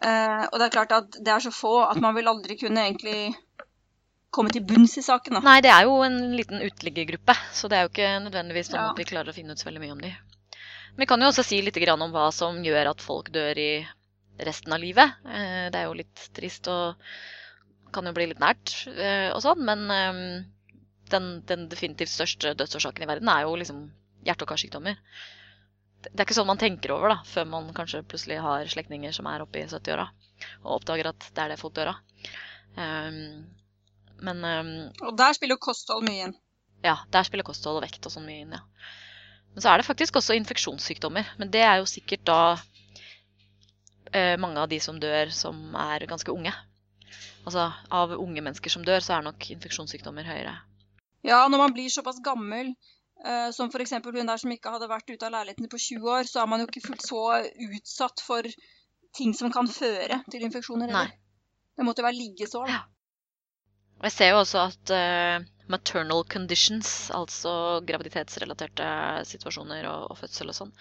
Eh, 0.00 0.44
og 0.48 0.56
det 0.58 0.66
er 0.66 0.74
klart 0.74 0.92
at 0.96 1.16
det 1.20 1.28
er 1.34 1.42
så 1.44 1.52
få 1.52 1.74
at 1.84 1.98
man 2.00 2.14
vil 2.16 2.28
aldri 2.30 2.56
kunne 2.60 2.80
egentlig 2.86 3.34
komme 4.32 4.52
til 4.54 4.62
bunns 4.64 4.96
i 4.96 5.02
saken. 5.04 5.34
da. 5.36 5.40
Nei, 5.44 5.60
det 5.60 5.72
er 5.74 5.84
jo 5.88 5.96
en 6.06 6.18
liten 6.38 6.62
uteliggergruppe, 6.62 7.34
så 7.52 7.68
det 7.68 7.76
er 7.78 7.82
jo 7.86 7.90
ikke 7.92 8.10
nødvendigvis 8.28 8.70
sånn 8.70 8.80
Ja. 8.80 8.90
at 8.92 8.98
vi 8.98 9.04
klarer 9.10 9.32
å 9.32 9.34
finne 9.36 9.52
ut 9.52 9.58
så 9.58 9.66
veldig 9.68 9.82
mye 9.82 9.92
om 9.96 10.00
de. 10.04 10.12
Men 10.94 11.02
vi 11.04 11.06
kan 11.06 11.20
jo 11.20 11.28
også 11.30 11.44
si 11.44 11.60
litt 11.62 11.74
grann 11.82 12.02
om 12.02 12.12
hva 12.14 12.30
som 12.32 12.62
gjør 12.64 12.90
at 12.92 13.02
folk 13.02 13.30
dør 13.34 13.58
i 13.58 13.86
resten 14.38 14.72
av 14.72 14.80
livet. 14.80 15.12
Eh, 15.26 15.68
Det 15.70 15.74
er 15.80 15.84
jo 15.84 15.98
litt 15.98 16.28
trist 16.32 16.68
og 16.68 16.96
kan 17.92 18.06
jo 18.06 18.12
bli 18.12 18.26
litt 18.30 18.38
nært 18.40 18.86
eh, 18.96 19.30
og 19.34 19.42
sånn, 19.42 19.58
men 19.66 19.90
eh, 19.90 20.44
den, 21.10 21.42
den 21.44 21.68
definitivt 21.68 22.08
største 22.14 22.54
dødsårsaken 22.54 23.02
i 23.02 23.06
verden 23.10 23.28
er 23.28 23.42
jo 23.42 23.56
liksom 23.56 23.90
hjerte- 24.24 24.42
og 24.46 24.48
karsykdommer. 24.54 24.96
Det 26.02 26.16
er 26.16 26.24
ikke 26.24 26.36
sånn 26.38 26.48
man 26.48 26.60
tenker 26.60 26.94
over 26.94 27.12
da, 27.12 27.18
før 27.28 27.48
man 27.50 27.72
kanskje 27.76 28.02
plutselig 28.08 28.38
har 28.40 28.68
slektninger 28.72 29.12
som 29.12 29.28
er 29.28 29.42
oppe 29.44 29.60
i 29.60 29.66
70-åra, 29.68 30.06
og 30.62 30.78
oppdager 30.78 31.10
at 31.10 31.26
det 31.36 31.42
er 31.44 31.52
det 31.52 31.58
folk 31.60 31.74
dør 31.76 31.92
av. 31.92 31.98
Um, 32.76 33.18
men 34.24 34.44
um, 34.44 34.70
Og 35.08 35.16
der 35.18 35.36
spiller 35.36 35.58
jo 35.58 35.64
kosthold 35.66 36.06
mye 36.06 36.28
inn. 36.28 36.34
ja, 36.84 36.96
der 37.12 37.26
spiller 37.28 37.44
kosthold 37.44 37.80
og 37.80 37.84
vekt 37.84 38.06
og 38.08 38.14
sånn 38.14 38.28
mye 38.28 38.44
inn, 38.46 38.56
ja. 38.56 38.62
Men 39.52 39.64
så 39.64 39.72
er 39.72 39.80
det 39.80 39.88
faktisk 39.88 40.16
også 40.20 40.36
infeksjonssykdommer. 40.38 41.32
Men 41.40 41.50
det 41.50 41.64
er 41.66 41.80
jo 41.80 41.88
sikkert 41.90 42.22
da 42.28 42.40
uh, 42.54 44.36
mange 44.38 44.60
av 44.62 44.68
de 44.70 44.78
som 44.80 45.00
dør 45.02 45.32
som 45.34 45.74
er 45.74 46.06
ganske 46.10 46.32
unge. 46.32 46.52
Altså 47.42 47.66
av 47.90 48.14
unge 48.14 48.44
mennesker 48.44 48.70
som 48.72 48.84
dør, 48.86 49.02
så 49.02 49.16
er 49.16 49.26
nok 49.26 49.50
infeksjonssykdommer 49.56 50.28
høyere. 50.28 50.54
Ja, 51.26 51.42
når 51.48 51.64
man 51.66 51.74
blir 51.76 51.90
såpass 51.92 52.20
gammel, 52.24 52.72
som 53.52 53.68
f.eks. 53.68 53.90
hun 54.00 54.30
der 54.30 54.40
som 54.40 54.52
ikke 54.54 54.70
hadde 54.72 54.86
vært 54.88 55.10
ute 55.10 55.26
av 55.26 55.34
leiligheten 55.34 55.68
på 55.68 55.76
20 55.76 56.06
år, 56.08 56.28
så 56.30 56.40
er 56.40 56.46
man 56.48 56.62
jo 56.62 56.68
ikke 56.70 56.86
fullt 56.86 57.02
så 57.04 57.18
utsatt 57.66 58.22
for 58.24 58.48
ting 59.16 59.34
som 59.36 59.52
kan 59.52 59.68
føre 59.68 60.22
til 60.32 60.42
infeksjoner. 60.46 60.88
Heller. 60.88 61.10
Det 61.76 61.84
måtte 61.86 62.00
jo 62.02 62.06
være 62.06 62.18
liggesår. 62.18 62.68
Ja. 62.70 62.80
Og 64.00 64.04
jeg 64.08 64.14
ser 64.14 64.28
jo 64.32 64.40
også 64.40 64.58
at 64.64 64.92
uh, 64.96 65.46
maternal 65.72 66.22
conditions, 66.24 67.10
altså 67.12 67.50
graviditetsrelaterte 67.86 68.86
situasjoner 69.28 69.88
og, 69.90 70.00
og 70.12 70.18
fødsel 70.22 70.48
og 70.52 70.56
sånn, 70.56 70.72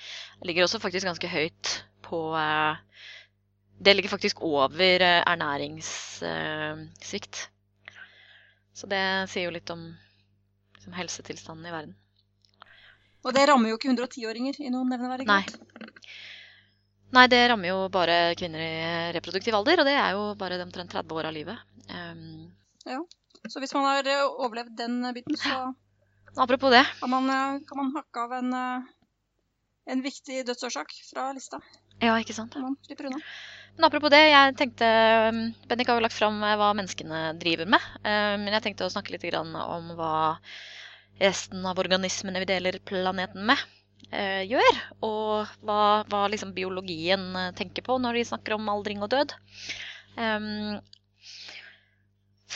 ligger 0.48 0.64
også 0.66 0.84
faktisk 0.84 1.06
ganske 1.10 1.32
høyt 1.32 1.66
på 2.08 2.20
uh, 2.32 2.76
Det 3.80 3.94
ligger 3.96 4.12
faktisk 4.12 4.42
over 4.44 5.00
eh, 5.00 5.24
ernæringssvikt. 5.24 7.36
Så 8.76 8.88
det 8.92 9.04
sier 9.32 9.48
jo 9.48 9.56
litt 9.56 9.70
om 9.72 9.96
liksom, 10.76 10.94
helsetilstanden 10.98 11.68
i 11.68 11.72
verden. 11.72 11.96
Og 13.26 13.36
det 13.36 13.48
rammer 13.50 13.72
jo 13.72 13.78
ikke 13.80 13.92
110-åringer 13.92 14.62
i 14.64 14.72
noen 14.72 14.90
nevneverdig 14.94 15.28
Nei. 15.28 15.42
grad. 15.44 15.90
Nei, 17.18 17.26
det 17.32 17.40
rammer 17.50 17.72
jo 17.72 17.78
bare 17.92 18.36
kvinner 18.38 18.62
i 18.62 19.12
reproduktiv 19.16 19.56
alder, 19.58 19.82
og 19.82 19.88
det 19.90 19.96
er 19.98 20.14
jo 20.14 20.24
bare 20.40 20.60
de 20.60 20.66
omtrent 20.68 20.94
30 20.94 21.18
år 21.18 21.30
av 21.32 21.36
livet. 21.36 21.64
Um, 21.90 22.50
Så 23.50 23.62
hvis 23.64 23.74
man 23.74 23.88
har 23.88 24.08
eh, 24.08 24.26
overlevd 24.46 24.76
den 24.78 25.02
biten, 25.16 25.38
så 25.40 25.74
apropos 26.38 26.70
det, 26.74 26.84
kan 27.00 27.10
man, 27.10 27.30
eh, 27.34 27.60
kan 27.66 27.80
man 27.80 27.94
hakke 27.96 28.26
av 28.26 28.36
en, 28.38 28.54
eh, 28.54 28.90
en 29.96 30.04
viktig 30.06 30.44
dødsårsak 30.46 30.94
fra 31.10 31.32
lista. 31.34 31.62
ja, 32.04 32.14
ikke 32.20 32.36
sant? 32.36 32.56
Man 32.62 32.78
slipper 32.86 33.10
unna. 33.10 33.20
Men 33.76 33.88
apropos 33.88 34.12
det, 34.12 34.22
jeg 34.30 34.56
tenkte 34.60 34.88
um, 35.32 35.40
Bendik 35.70 35.88
har 35.88 35.98
jo 35.98 36.04
lagt 36.04 36.18
fram 36.18 36.42
eh, 36.44 36.58
hva 36.60 36.74
menneskene 36.76 37.24
driver 37.40 37.66
med. 37.66 37.90
eh, 38.04 38.36
Men 38.38 38.54
jeg 38.54 38.66
tenkte 38.68 38.86
å 38.86 38.94
snakke 38.94 39.16
litt 39.16 39.26
om 39.40 39.56
hva 39.96 40.14
resten 41.20 41.66
av 41.66 41.80
organismene 41.80 42.42
vi 42.44 42.48
deler 42.50 42.80
planeten 42.88 43.46
med, 43.50 43.60
eh, 44.12 44.44
gjør. 44.48 44.80
Og 45.06 45.52
hva, 45.66 45.82
hva 46.10 46.24
liksom 46.32 46.54
biologien 46.56 47.30
eh, 47.36 47.52
tenker 47.58 47.86
på 47.86 48.00
når 48.00 48.20
de 48.20 48.28
snakker 48.32 48.56
om 48.56 48.72
aldring 48.72 49.04
og 49.04 49.12
død. 49.14 49.36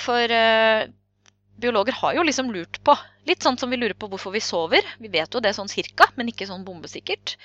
For 0.03 0.35
eh, 0.37 0.87
biologer 1.63 1.99
har 1.99 2.17
jo 2.17 2.25
liksom 2.27 2.49
lurt 2.51 2.81
på, 2.83 2.95
litt 3.29 3.45
sånn 3.45 3.59
som 3.59 3.71
vi 3.71 3.79
lurer 3.79 3.95
på 3.95 4.09
hvorfor 4.11 4.33
vi 4.35 4.43
sover. 4.43 4.87
Vi 4.99 5.11
vet 5.13 5.33
jo 5.33 5.43
det 5.43 5.53
sånn 5.55 5.71
cirka, 5.71 6.09
men 6.17 6.31
ikke 6.31 6.49
sånn 6.49 6.65
bombesikkert. 6.67 7.37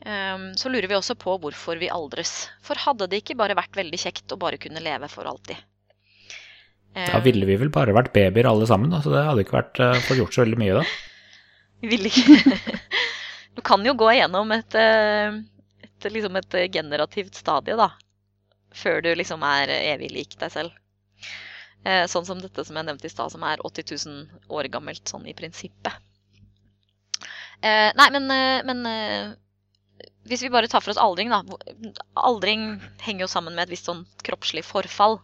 Så 0.00 0.70
lurer 0.72 0.88
vi 0.88 0.96
også 0.96 1.12
på 1.20 1.34
hvorfor 1.42 1.76
vi 1.76 1.90
aldres. 1.92 2.48
For 2.64 2.80
hadde 2.80 3.04
det 3.12 3.18
ikke 3.20 3.36
bare 3.36 3.58
vært 3.58 3.76
veldig 3.76 4.00
kjekt 4.00 4.32
å 4.32 4.38
bare 4.40 4.56
kunne 4.56 4.80
leve 4.80 5.10
for 5.12 5.28
alltid? 5.28 5.60
Da 6.94 7.20
ville 7.22 7.46
vi 7.46 7.56
vel 7.60 7.70
bare 7.72 7.94
vært 7.94 8.12
babyer 8.14 8.48
alle 8.50 8.66
sammen, 8.66 8.90
da, 8.90 8.98
så 9.04 9.12
det 9.12 9.22
hadde 9.28 9.44
ikke 9.44 9.58
vært 9.58 9.80
uh, 9.82 9.94
fått 10.08 10.18
gjort 10.18 10.34
så 10.34 10.42
veldig 10.42 10.58
mye 10.58 10.80
da. 10.80 10.84
Vi 11.80 11.90
ville 11.92 12.10
ikke 12.10 12.58
Du 13.56 13.62
kan 13.66 13.84
jo 13.86 13.94
gå 13.98 14.08
igjennom 14.12 14.52
et, 14.54 14.74
eh, 14.78 15.38
et, 15.84 16.06
liksom 16.12 16.36
et 16.38 16.56
generativt 16.72 17.38
stadie, 17.38 17.76
da. 17.76 17.90
Før 18.74 19.00
du 19.04 19.10
liksom 19.18 19.42
er 19.44 19.72
evig 19.74 20.10
lik 20.14 20.36
deg 20.40 20.52
selv. 20.54 20.76
Eh, 21.84 22.04
Sånn 22.10 22.26
som 22.28 22.40
dette 22.40 22.64
som 22.66 22.78
jeg 22.78 22.86
nevnte 22.86 23.08
i 23.08 23.12
stad, 23.12 23.32
som 23.34 23.44
er 23.46 23.62
80 23.66 23.90
000 24.06 24.54
år 24.56 24.68
gammelt, 24.72 25.02
sånn 25.10 25.26
i 25.28 25.34
prinsippet. 25.36 25.98
Eh, 27.60 27.90
Nei, 27.98 28.08
men, 28.14 28.30
eh, 28.32 28.62
men 28.70 28.86
eh, 28.88 29.32
hvis 30.30 30.44
vi 30.44 30.52
bare 30.52 30.68
tar 30.70 30.82
for 30.84 30.92
oss 30.92 31.00
aldring, 31.00 31.32
da. 31.32 31.42
Aldring 32.20 32.78
henger 33.02 33.24
jo 33.24 33.30
sammen 33.32 33.56
med 33.56 33.66
et 33.66 33.74
visst 33.74 33.88
sånn 33.88 34.04
kroppslig 34.26 34.64
forfall. 34.66 35.18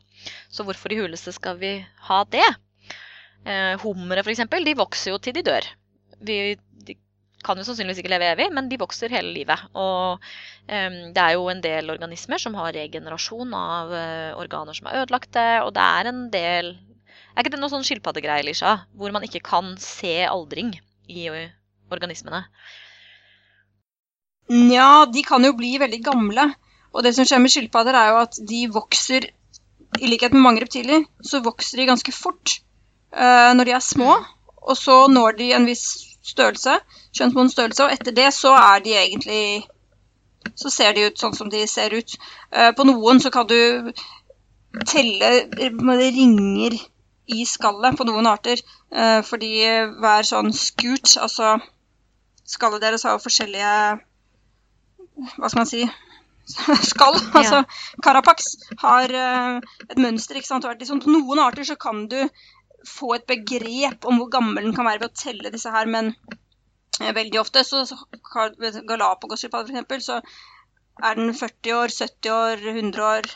Så 0.50 0.66
hvorfor 0.66 0.92
i 0.92 0.98
huleste 1.00 1.34
skal 1.36 1.58
vi 1.60 1.72
ha 2.08 2.20
det? 2.32 2.46
Eh, 3.46 3.74
Hummere, 3.82 4.24
eksempel, 4.26 4.66
de 4.66 4.74
vokser 4.78 5.12
jo 5.12 5.20
til 5.22 5.36
de 5.36 5.44
dør. 5.46 5.68
Vi, 6.26 6.56
de 6.88 6.96
kan 7.46 7.60
jo 7.60 7.66
sannsynligvis 7.68 8.00
ikke 8.02 8.10
leve 8.10 8.30
evig, 8.32 8.48
men 8.54 8.70
de 8.70 8.80
vokser 8.80 9.12
hele 9.14 9.30
livet. 9.36 9.68
Og 9.78 10.24
eh, 10.66 11.02
det 11.14 11.22
er 11.22 11.36
jo 11.36 11.46
en 11.52 11.62
del 11.62 11.92
organismer 11.94 12.42
som 12.42 12.56
har 12.58 12.74
regenerasjon 12.74 13.54
av 13.56 13.94
eh, 13.94 14.32
organer 14.38 14.76
som 14.76 14.90
er 14.90 15.04
ødelagte, 15.04 15.46
og 15.66 15.74
det 15.76 15.86
er 16.00 16.12
en 16.12 16.26
del 16.34 16.74
Er 17.36 17.44
ikke 17.44 17.52
det 17.52 17.58
noe 17.60 17.68
sånn 17.68 17.84
skilpaddegreie, 17.84 18.46
Lisha, 18.46 18.70
hvor 18.96 19.12
man 19.12 19.24
ikke 19.26 19.44
kan 19.44 19.74
se 19.82 20.22
aldring 20.24 20.72
i 21.12 21.28
eh, 21.28 21.54
organismene? 21.92 22.46
Nja, 24.52 25.06
de 25.10 25.22
kan 25.26 25.44
jo 25.44 25.56
bli 25.58 25.74
veldig 25.82 26.00
gamle. 26.06 26.50
Og 26.94 27.04
det 27.04 27.12
som 27.16 27.26
skjer 27.28 27.42
med 27.42 27.52
skilpadder, 27.52 27.96
er 27.98 28.12
jo 28.12 28.22
at 28.22 28.38
de 28.48 28.66
vokser 28.72 29.30
I 29.96 30.08
likhet 30.10 30.34
med 30.34 30.42
mange 30.44 30.60
reptiler, 30.60 31.04
så 31.24 31.40
vokser 31.40 31.80
de 31.80 31.86
ganske 31.88 32.12
fort 32.12 32.58
uh, 33.16 33.52
når 33.56 33.68
de 33.68 33.74
er 33.76 33.84
små. 33.84 34.16
Og 34.66 34.76
så 34.76 35.06
når 35.08 35.38
de 35.38 35.52
en 35.56 35.68
viss 35.68 35.86
størrelse, 36.26 36.74
kjønnsmoden 37.16 37.52
størrelse, 37.52 37.84
og 37.84 37.94
etter 37.94 38.12
det 38.12 38.26
så 38.34 38.52
er 38.58 38.84
de 38.84 38.98
egentlig 38.98 39.66
Så 40.56 40.70
ser 40.70 40.92
de 40.94 41.08
ut 41.08 41.18
sånn 41.18 41.34
som 41.34 41.48
de 41.50 41.64
ser 41.66 41.92
ut. 41.96 42.12
Uh, 42.54 42.70
på 42.76 42.84
noen 42.86 43.18
så 43.20 43.32
kan 43.34 43.48
du 43.50 43.90
telle 44.86 45.30
eh, 45.58 45.80
ringer 46.14 46.76
i 47.26 47.44
skallet 47.44 47.96
på 47.98 48.06
noen 48.06 48.28
arter, 48.30 48.60
uh, 48.94 49.20
fordi 49.26 49.66
hver 49.98 50.28
sånn 50.28 50.52
scoot, 50.54 51.16
altså 51.18 51.56
Skallet 52.46 52.78
deres 52.78 53.02
har 53.02 53.16
jo 53.16 53.24
forskjellige 53.24 53.70
hva 55.16 55.50
skal 55.50 55.62
man 55.62 55.70
si 55.70 55.84
skall. 56.92 57.16
Altså 57.34 57.62
Carapax 58.04 58.52
har 58.82 59.12
eh, 59.22 59.76
et 59.88 59.98
mønster. 59.98 60.38
ikke 60.38 60.50
sant? 60.50 60.66
Liksom, 60.78 61.02
på 61.02 61.12
noen 61.12 61.42
arter 61.42 61.66
så 61.66 61.78
kan 61.80 62.06
du 62.10 62.20
få 62.86 63.16
et 63.16 63.26
begrep 63.26 64.06
om 64.06 64.20
hvor 64.20 64.30
gammel 64.30 64.68
den 64.68 64.76
kan 64.76 64.86
være 64.86 65.02
ved 65.02 65.10
å 65.10 65.22
telle 65.22 65.50
disse 65.50 65.72
her, 65.74 65.90
men 65.90 66.12
eh, 67.00 67.12
veldig 67.16 67.40
ofte 67.42 67.64
så, 67.66 67.82
så 67.88 67.98
Galapagos-skilpadde 68.86 69.74
eksempel, 69.74 70.04
så 70.04 70.20
er 71.04 71.18
den 71.18 71.34
40 71.34 71.76
år, 71.76 71.92
70 71.92 72.32
år, 72.32 72.62
100 72.76 73.06
år. 73.10 73.30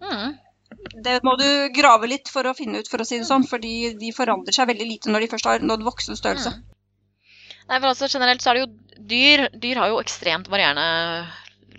Mm. 0.00 0.34
Det 1.04 1.20
må 1.26 1.36
du 1.36 1.46
grave 1.76 2.08
litt 2.10 2.28
for 2.32 2.48
å 2.48 2.56
finne 2.56 2.80
ut, 2.80 2.90
for 2.90 3.02
å 3.02 3.06
si 3.06 3.20
det 3.20 3.28
sånn, 3.28 3.46
fordi 3.46 3.94
de 4.00 4.12
forandrer 4.16 4.56
seg 4.56 4.68
veldig 4.72 4.88
lite 4.88 5.12
når 5.12 5.24
de 5.24 5.32
først 5.32 5.48
har 5.48 5.64
nådd 5.64 5.86
voksen 5.86 6.18
størrelse. 6.18 6.56
Mm. 6.56 6.76
Nei, 7.70 7.78
for 7.78 7.92
altså 7.92 8.08
Generelt 8.10 8.42
så 8.42 8.50
er 8.50 8.58
det 8.58 8.64
jo 8.64 8.70
dyr 9.08 9.46
Dyr 9.54 9.80
har 9.80 9.92
jo 9.92 10.00
ekstremt 10.02 10.50
varierende 10.52 11.26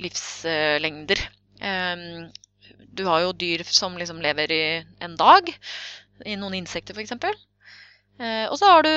livslengder. 0.02 1.22
Du 2.92 3.06
har 3.08 3.22
jo 3.24 3.36
dyr 3.38 3.64
som 3.68 3.96
liksom 4.00 4.22
lever 4.24 4.52
i 4.52 4.64
en 5.04 5.16
dag, 5.20 5.48
i 6.26 6.36
noen 6.40 6.58
insekter 6.60 6.98
f.eks. 6.98 7.14
Uh, 8.22 8.46
og 8.52 8.58
så 8.60 8.68
har 8.70 8.86
du 8.86 8.94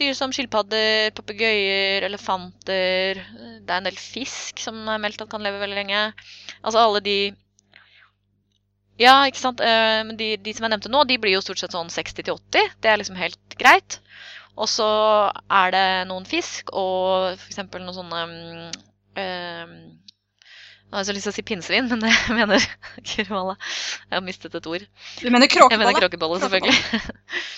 dyr 0.00 0.16
som 0.16 0.32
skilpadder, 0.34 1.12
papegøyer, 1.16 2.04
elefanter 2.08 3.20
Det 3.20 3.70
er 3.70 3.76
en 3.78 3.86
del 3.86 3.98
fisk 4.00 4.60
som 4.60 4.80
er 4.88 5.00
meldt 5.00 5.22
at 5.22 5.30
kan 5.32 5.44
leve 5.44 5.60
veldig 5.62 5.78
lenge. 5.78 6.02
Altså 6.62 6.82
alle 6.82 7.02
de 7.04 7.16
Ja, 9.02 9.16
ikke 9.28 9.40
sant. 9.42 9.60
Eh, 9.64 10.02
Men 10.06 10.16
de, 10.20 10.34
de 10.38 10.54
som 10.54 10.66
jeg 10.66 10.74
nevnte 10.74 10.92
nå, 10.92 11.02
de 11.10 11.18
blir 11.22 11.34
jo 11.36 11.42
stort 11.44 11.62
sett 11.62 11.74
sånn 11.74 11.90
60-80. 11.92 12.76
Det 12.82 12.90
er 12.92 13.00
liksom 13.00 13.18
helt 13.18 13.56
greit. 13.60 13.98
Og 14.52 14.68
så 14.68 14.86
er 15.48 15.72
det 15.72 15.86
noen 16.10 16.26
fisk 16.28 16.70
og 16.76 17.32
f.eks. 17.38 17.62
noen 17.72 17.94
sånne 17.96 18.22
eh, 19.16 19.72
Nå 20.92 20.98
har 20.98 21.06
jeg 21.06 21.08
så 21.08 21.14
lyst 21.16 21.24
til 21.24 21.32
å 21.32 21.36
si 21.38 21.44
pinnsvin, 21.48 21.86
men 21.88 22.02
jeg 22.10 22.36
mener 22.36 22.64
kurvalla. 23.00 23.54
Jeg 24.10 24.16
har 24.18 24.24
mistet 24.26 24.58
et 24.58 24.66
ord. 24.68 24.84
Du 25.22 25.28
mener 25.32 25.48
Jeg 25.48 25.80
mener 25.80 25.94
kråkebolle? 25.94 25.94
kråkebolle, 26.02 26.40
selvfølgelig. 26.42 27.00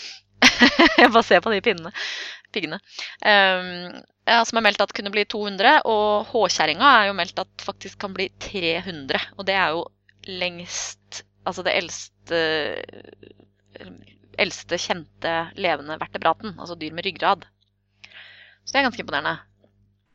jeg 1.02 1.10
bare 1.10 1.26
ser 1.26 1.42
på 1.42 1.50
de 1.50 1.58
pinnene. 1.66 1.90
Piggene. 2.54 2.78
Um, 3.26 3.96
ja, 4.30 4.38
som 4.46 4.60
er 4.60 4.64
meldt 4.68 4.84
at 4.84 4.94
kunne 4.94 5.10
bli 5.10 5.24
200, 5.26 5.80
og 5.90 6.30
håkjerringa 6.30 6.92
er 7.00 7.08
jo 7.10 7.16
meldt 7.18 7.42
at 7.42 7.66
faktisk 7.66 7.98
kan 8.06 8.14
bli 8.14 8.28
300. 8.46 9.18
Og 9.34 9.48
det 9.50 9.58
er 9.58 9.74
jo 9.74 9.82
lengst 10.30 11.02
Altså 11.44 11.64
det 11.66 11.74
eldste 11.76 12.40
eldste 14.40 14.78
kjente 14.80 15.32
levende 15.60 15.98
vertebraten. 16.00 16.54
Altså 16.58 16.76
dyr 16.78 16.94
med 16.94 17.06
ryggrad. 17.06 17.44
Så 18.64 18.72
det 18.72 18.80
er 18.80 18.88
ganske 18.88 19.04
imponerende. 19.04 19.36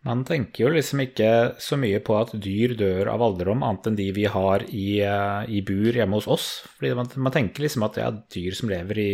Man 0.08 0.22
tenker 0.24 0.64
jo 0.64 0.70
liksom 0.72 1.02
ikke 1.04 1.30
så 1.60 1.76
mye 1.80 2.00
på 2.04 2.16
at 2.16 2.32
dyr 2.40 2.72
dør 2.80 3.10
av 3.12 3.24
alderdom, 3.24 3.66
annet 3.68 3.90
enn 3.90 3.98
de 3.98 4.06
vi 4.16 4.24
har 4.32 4.64
i, 4.72 5.02
eh, 5.04 5.50
i 5.52 5.60
bur 5.66 5.92
hjemme 5.92 6.16
hos 6.16 6.28
oss. 6.32 6.46
Fordi 6.78 6.94
man, 6.96 7.10
man 7.20 7.36
tenker 7.36 7.66
liksom 7.66 7.84
at 7.88 8.00
ja, 8.00 8.08
dyr 8.12 8.56
som 8.56 8.72
lever 8.72 9.02
i, 9.04 9.10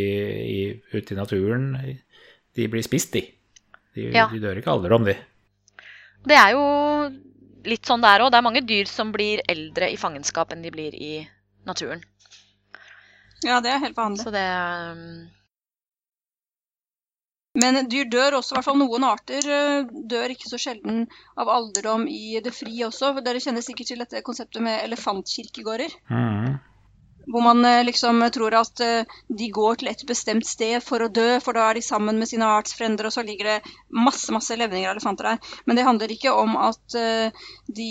i, 0.45 0.59
ute 0.93 1.16
i 1.16 1.18
naturen, 1.18 1.72
de 2.55 2.68
blir 2.70 2.86
spist, 2.86 3.18
de. 3.18 3.26
De, 3.95 4.11
Ja. 4.13 4.28
de 4.30 4.41
dør 4.43 4.61
ikke 4.61 4.70
av 4.70 4.80
alderdom, 4.80 5.09
de. 5.09 5.18
Det 6.26 6.38
er 6.38 6.53
jo 6.53 6.66
litt 7.66 7.89
sånn 7.89 8.01
det 8.05 8.11
er 8.11 8.22
òg. 8.22 8.30
Det 8.32 8.38
er 8.38 8.45
mange 8.45 8.66
dyr 8.66 8.89
som 8.89 9.11
blir 9.13 9.41
eldre 9.49 9.89
i 9.89 9.97
fangenskap 9.97 10.53
enn 10.53 10.61
de 10.61 10.74
blir 10.74 10.93
i 10.93 11.28
naturen. 11.68 12.03
Ja, 13.45 13.61
det 13.61 13.72
er 13.72 13.82
helt 13.84 13.97
vanlig. 13.97 14.24
Så 14.24 14.34
det 14.34 14.45
um, 14.91 15.26
Men 17.55 17.86
dyr 17.89 18.07
dør 18.11 18.39
også, 18.39 18.55
i 18.55 18.57
hvert 18.57 18.68
fall 18.68 18.80
noen 18.82 19.07
arter 19.07 19.49
eh, 19.57 19.91
dør 20.11 20.34
ikke 20.34 20.49
så 20.49 20.59
sjelden 20.59 21.05
av 21.39 21.51
alderdom 21.51 22.07
i 22.11 22.39
det 22.43 22.51
fri 22.55 22.82
også. 22.88 23.13
For 23.16 23.26
Dere 23.26 23.43
kjenner 23.43 23.63
sikkert 23.63 23.91
til 23.91 24.01
dette 24.03 24.24
konseptet 24.26 24.66
med 24.66 24.82
elefantkirkegårder. 24.84 25.93
Mm. 26.11 26.57
Hvor 27.32 27.45
man 27.45 27.63
eh, 27.70 27.86
liksom 27.88 28.26
tror 28.36 28.57
at 28.59 28.84
eh, 28.84 29.16
de 29.39 29.47
går 29.55 29.80
til 29.80 29.91
et 29.93 30.03
bestemt 30.09 30.49
sted 30.49 30.84
for 30.84 31.05
å 31.05 31.11
dø, 31.11 31.39
for 31.43 31.55
da 31.55 31.70
er 31.70 31.80
de 31.80 31.86
sammen 31.86 32.20
med 32.20 32.32
sine 32.32 32.49
artsfrender, 32.57 33.07
og 33.07 33.16
så 33.16 33.24
ligger 33.24 33.53
det 33.53 33.76
masse 34.03 34.36
masse 34.36 34.57
levninger 34.59 34.89
av 34.89 34.97
elefanter 34.97 35.32
der. 35.32 35.55
Men 35.63 35.80
det 35.80 35.88
handler 35.88 36.11
ikke 36.18 36.36
om 36.36 36.57
at 36.59 36.99
de, 37.72 37.89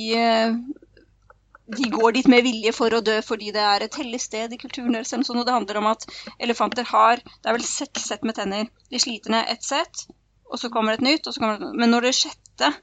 de 1.66 1.90
går 1.90 2.12
dit 2.12 2.26
med 2.28 2.44
vilje 2.44 2.72
for 2.76 2.92
å 2.92 3.00
dø 3.04 3.14
fordi 3.24 3.52
det 3.54 3.62
er 3.64 3.84
et 3.84 3.96
hellig 3.96 4.20
sted 4.20 4.52
i 4.52 4.58
kulturen 4.60 4.96
deres. 4.96 5.12
Sånn, 5.14 5.38
og 5.40 5.46
Det 5.46 5.54
handler 5.54 5.80
om 5.80 5.86
at 5.94 6.04
elefanter 6.38 6.84
har 6.90 7.22
det 7.24 7.48
er 7.48 7.56
vel 7.56 7.64
seks 7.64 8.10
sett 8.10 8.24
med 8.24 8.36
tenner. 8.36 8.68
De 8.90 9.00
sliter 9.00 9.32
ned 9.32 9.48
ett 9.48 9.64
sett, 9.64 10.04
og 10.50 10.60
så 10.60 10.68
kommer 10.70 10.92
det 10.92 11.00
et 11.00 11.08
nytt. 11.08 11.24
det. 11.24 11.70
Men 11.72 11.90
når 11.90 12.08
det 12.08 12.18
sjette 12.18 12.74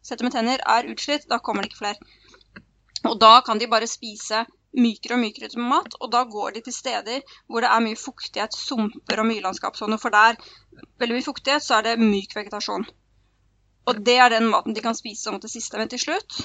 settet 0.00 0.24
med 0.24 0.32
tenner 0.32 0.64
er 0.64 0.88
utslitt, 0.88 1.28
da 1.28 1.38
kommer 1.38 1.62
det 1.62 1.70
ikke 1.70 1.84
flere. 1.84 2.00
Og 3.10 3.20
da 3.20 3.40
kan 3.44 3.60
de 3.60 3.68
bare 3.68 3.88
spise 3.88 4.46
mykere 4.76 5.16
og 5.16 5.22
mykere 5.24 5.50
ut 5.50 5.56
mat, 5.60 5.94
og 6.00 6.10
da 6.12 6.22
går 6.24 6.56
de 6.56 6.64
til 6.64 6.74
steder 6.74 7.22
hvor 7.46 7.64
det 7.64 7.70
er 7.74 7.84
mye 7.84 7.98
fuktighet, 7.98 8.56
sumper 8.56 9.20
og 9.20 9.28
myrlandskap. 9.28 9.76
Sånn, 9.76 9.98
for 9.98 10.14
der 10.14 10.38
veldig 11.00 11.18
mye 11.18 11.28
fuktighet, 11.28 11.64
så 11.64 11.80
er 11.80 11.90
det 11.90 12.00
myk 12.00 12.36
vegetasjon. 12.36 12.86
Og 13.90 14.02
det 14.06 14.16
er 14.22 14.32
den 14.32 14.48
maten 14.52 14.76
de 14.76 14.84
kan 14.84 14.96
spise 14.96 15.26
som 15.26 15.40
til 15.42 15.50
siste. 15.52 15.80
Men 15.80 15.90
til 15.90 16.00
slutt, 16.00 16.44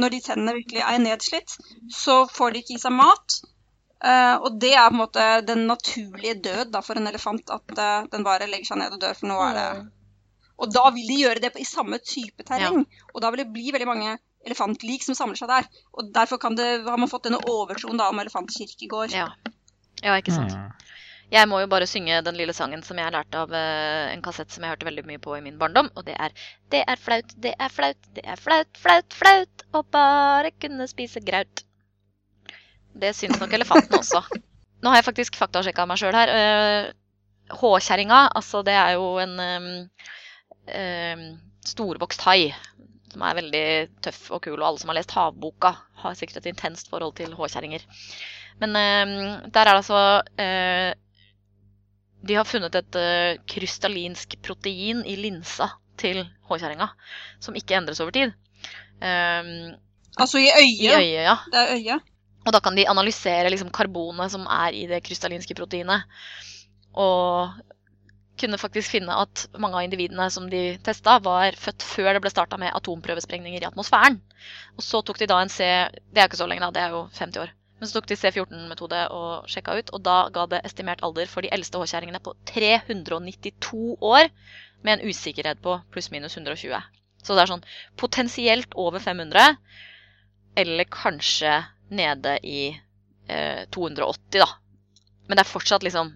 når 0.00 0.14
de 0.14 0.20
tennene 0.24 0.56
virkelig 0.58 0.82
er 0.86 1.00
nedslitt, 1.02 1.56
så 1.92 2.22
får 2.30 2.54
de 2.54 2.62
ikke 2.62 2.76
i 2.76 2.82
seg 2.82 2.94
mat. 2.94 3.40
Uh, 4.00 4.36
og 4.46 4.54
det 4.62 4.72
er 4.72 4.88
på 4.88 4.96
en 4.96 5.02
måte 5.02 5.24
den 5.44 5.66
naturlige 5.68 6.38
død 6.40 6.70
da, 6.72 6.80
for 6.84 6.96
en 6.96 7.10
elefant, 7.10 7.50
at 7.52 7.74
uh, 7.76 8.06
den 8.12 8.24
bare 8.24 8.48
legger 8.48 8.70
seg 8.70 8.80
ned 8.80 8.96
og 8.96 9.02
dør, 9.02 9.18
for 9.18 9.28
nå 9.28 9.36
er 9.50 9.58
det 9.58 9.66
Og 10.60 10.72
da 10.72 10.86
vil 10.94 11.08
de 11.08 11.18
gjøre 11.20 11.40
det 11.40 11.52
på, 11.52 11.60
i 11.60 11.68
samme 11.68 11.98
type 12.04 12.44
terreng. 12.44 12.82
Og 13.14 13.22
da 13.24 13.30
vil 13.32 13.42
det 13.42 13.52
bli 13.52 13.70
veldig 13.72 13.88
mange 13.88 14.16
elefantlik 14.44 15.04
som 15.04 15.16
samler 15.16 15.40
seg 15.40 15.48
der. 15.48 15.68
Og 15.96 16.10
derfor 16.14 16.40
kan 16.40 16.56
det, 16.56 16.82
har 16.84 17.00
man 17.00 17.08
fått 17.08 17.28
denne 17.28 17.40
overtroen 17.48 18.00
da, 18.00 18.10
om 18.12 18.20
elefantkirkegård. 18.20 19.14
Ja. 19.16 19.30
ja, 20.04 20.16
ikke 20.20 20.36
sant. 20.36 20.52
Mhm. 20.52 20.90
Jeg 21.30 21.46
må 21.46 21.60
jo 21.62 21.68
bare 21.70 21.86
synge 21.86 22.18
den 22.26 22.38
lille 22.38 22.54
sangen 22.56 22.82
som 22.82 22.98
jeg 22.98 23.14
lærte 23.14 23.38
av 23.38 23.52
eh, 23.54 24.10
en 24.10 24.22
kassett 24.24 24.50
som 24.50 24.64
jeg 24.64 24.72
hørte 24.72 24.88
veldig 24.88 25.04
mye 25.06 25.20
på 25.22 25.36
i 25.36 25.42
min 25.44 25.58
barndom, 25.60 25.90
og 25.94 26.06
det 26.08 26.16
er 26.18 26.34
Det 26.72 26.82
er 26.82 26.98
flaut, 26.98 27.34
det 27.38 27.52
er 27.58 27.70
flaut, 27.70 28.08
det 28.16 28.24
er 28.26 28.40
flaut, 28.40 28.70
flaut, 28.82 29.14
flaut 29.14 29.64
å 29.72 29.82
bare 29.82 30.50
kunne 30.58 30.88
spise 30.90 31.22
graut. 31.22 31.62
Det 32.98 33.12
syns 33.14 33.38
nok 33.38 33.54
elefanten 33.54 33.98
også. 34.00 34.24
Nå 34.82 34.90
har 34.90 34.98
jeg 34.98 35.06
faktisk 35.06 35.38
faktasjekka 35.38 35.86
meg 35.86 36.00
sjøl 36.00 36.16
her. 36.18 36.34
Eh, 36.34 36.90
Håkjerringa, 37.60 38.24
altså 38.38 38.62
det 38.66 38.74
er 38.78 38.94
jo 38.94 39.06
en 39.18 39.32
um, 39.42 39.70
um, 40.70 41.24
storvokst 41.66 42.22
hai 42.22 42.52
som 43.10 43.24
er 43.26 43.38
veldig 43.40 43.64
tøff 44.06 44.28
og 44.36 44.44
kul, 44.44 44.58
og 44.60 44.66
alle 44.68 44.82
som 44.82 44.92
har 44.92 45.00
lest 45.00 45.14
Havboka, 45.16 45.72
har 46.02 46.18
sikkert 46.18 46.40
et 46.42 46.52
intenst 46.52 46.90
forhold 46.90 47.16
til 47.18 47.34
håkjerringer. 47.34 47.82
Men 48.62 48.76
eh, 48.78 49.14
der 49.50 49.66
er 49.66 49.72
det 49.72 49.80
altså 49.80 50.02
eh, 50.38 50.92
De 52.26 52.36
har 52.36 52.48
funnet 52.48 52.74
et 52.76 52.98
eh, 53.00 53.38
krystallinsk 53.48 54.36
protein 54.44 55.04
i 55.08 55.16
linsa 55.16 55.70
til 56.00 56.22
håkjerringa, 56.48 56.90
som 57.40 57.56
ikke 57.56 57.78
endres 57.78 58.00
over 58.04 58.14
tid. 58.16 58.34
Um, 59.00 59.76
Altså 60.20 60.40
i 60.40 60.50
øyet? 60.50 60.80
I 60.80 60.88
øyet. 60.88 61.00
øyet, 61.00 61.24
ja. 61.24 61.36
Det 61.52 61.60
er 61.60 61.74
øyet. 61.76 62.08
Og 62.46 62.52
da 62.52 62.60
kan 62.60 62.76
de 62.76 62.88
analysere 62.88 63.50
liksom 63.52 63.70
karbonet 63.72 64.32
som 64.32 64.46
er 64.48 64.76
i 64.76 64.86
det 64.90 65.02
krystallinske 65.04 65.54
proteinet. 65.54 66.02
Og 66.92 67.52
kunne 68.40 68.58
faktisk 68.58 68.94
finne 68.96 69.16
at 69.22 69.46
mange 69.60 69.76
av 69.76 69.84
individene 69.84 70.30
som 70.32 70.48
de 70.50 70.78
testa, 70.84 71.18
var 71.20 71.56
født 71.60 71.84
før 71.84 72.14
det 72.16 72.22
ble 72.24 72.32
starta 72.32 72.56
med 72.60 72.72
atomprøvesprengninger 72.78 73.60
i 73.60 73.68
atmosfæren. 73.68 74.16
Og 74.78 74.84
så 74.84 75.02
tok 75.04 75.20
de 75.20 75.28
da 75.28 75.42
en 75.42 75.52
C 75.52 75.58
Det 75.60 76.16
er 76.16 76.24
jo 76.24 76.30
ikke 76.30 76.40
så 76.40 76.48
lenge, 76.48 76.64
da, 76.64 76.70
det 76.76 76.82
er 76.86 76.96
jo 76.96 77.02
50 77.12 77.42
år. 77.44 77.52
Men 77.80 77.88
så 77.88 77.96
tok 77.96 78.10
de 78.10 78.18
C14-metode 78.20 79.00
og 79.16 79.48
sjekka 79.48 79.78
ut, 79.78 79.90
og 79.96 80.02
da 80.04 80.16
ga 80.34 80.44
det 80.52 80.60
estimert 80.68 81.00
alder 81.06 81.28
for 81.30 81.44
de 81.44 81.52
eldste 81.56 81.80
håkjerringene 81.80 82.20
på 82.20 82.34
392 82.52 83.96
år, 84.04 84.28
med 84.84 84.98
en 84.98 85.08
usikkerhet 85.08 85.60
på 85.64 85.78
pluss-minus 85.92 86.36
120. 86.36 86.76
Så 87.24 87.36
det 87.36 87.42
er 87.42 87.50
sånn 87.50 87.64
potensielt 88.00 88.76
over 88.80 89.00
500, 89.00 89.56
eller 90.60 90.88
kanskje 90.92 91.56
nede 91.92 92.36
i 92.44 92.62
eh, 93.28 93.64
280, 93.72 94.40
da. 94.40 94.48
Men 95.28 95.38
det 95.38 95.44
er 95.44 95.52
fortsatt 95.52 95.84
liksom 95.86 96.14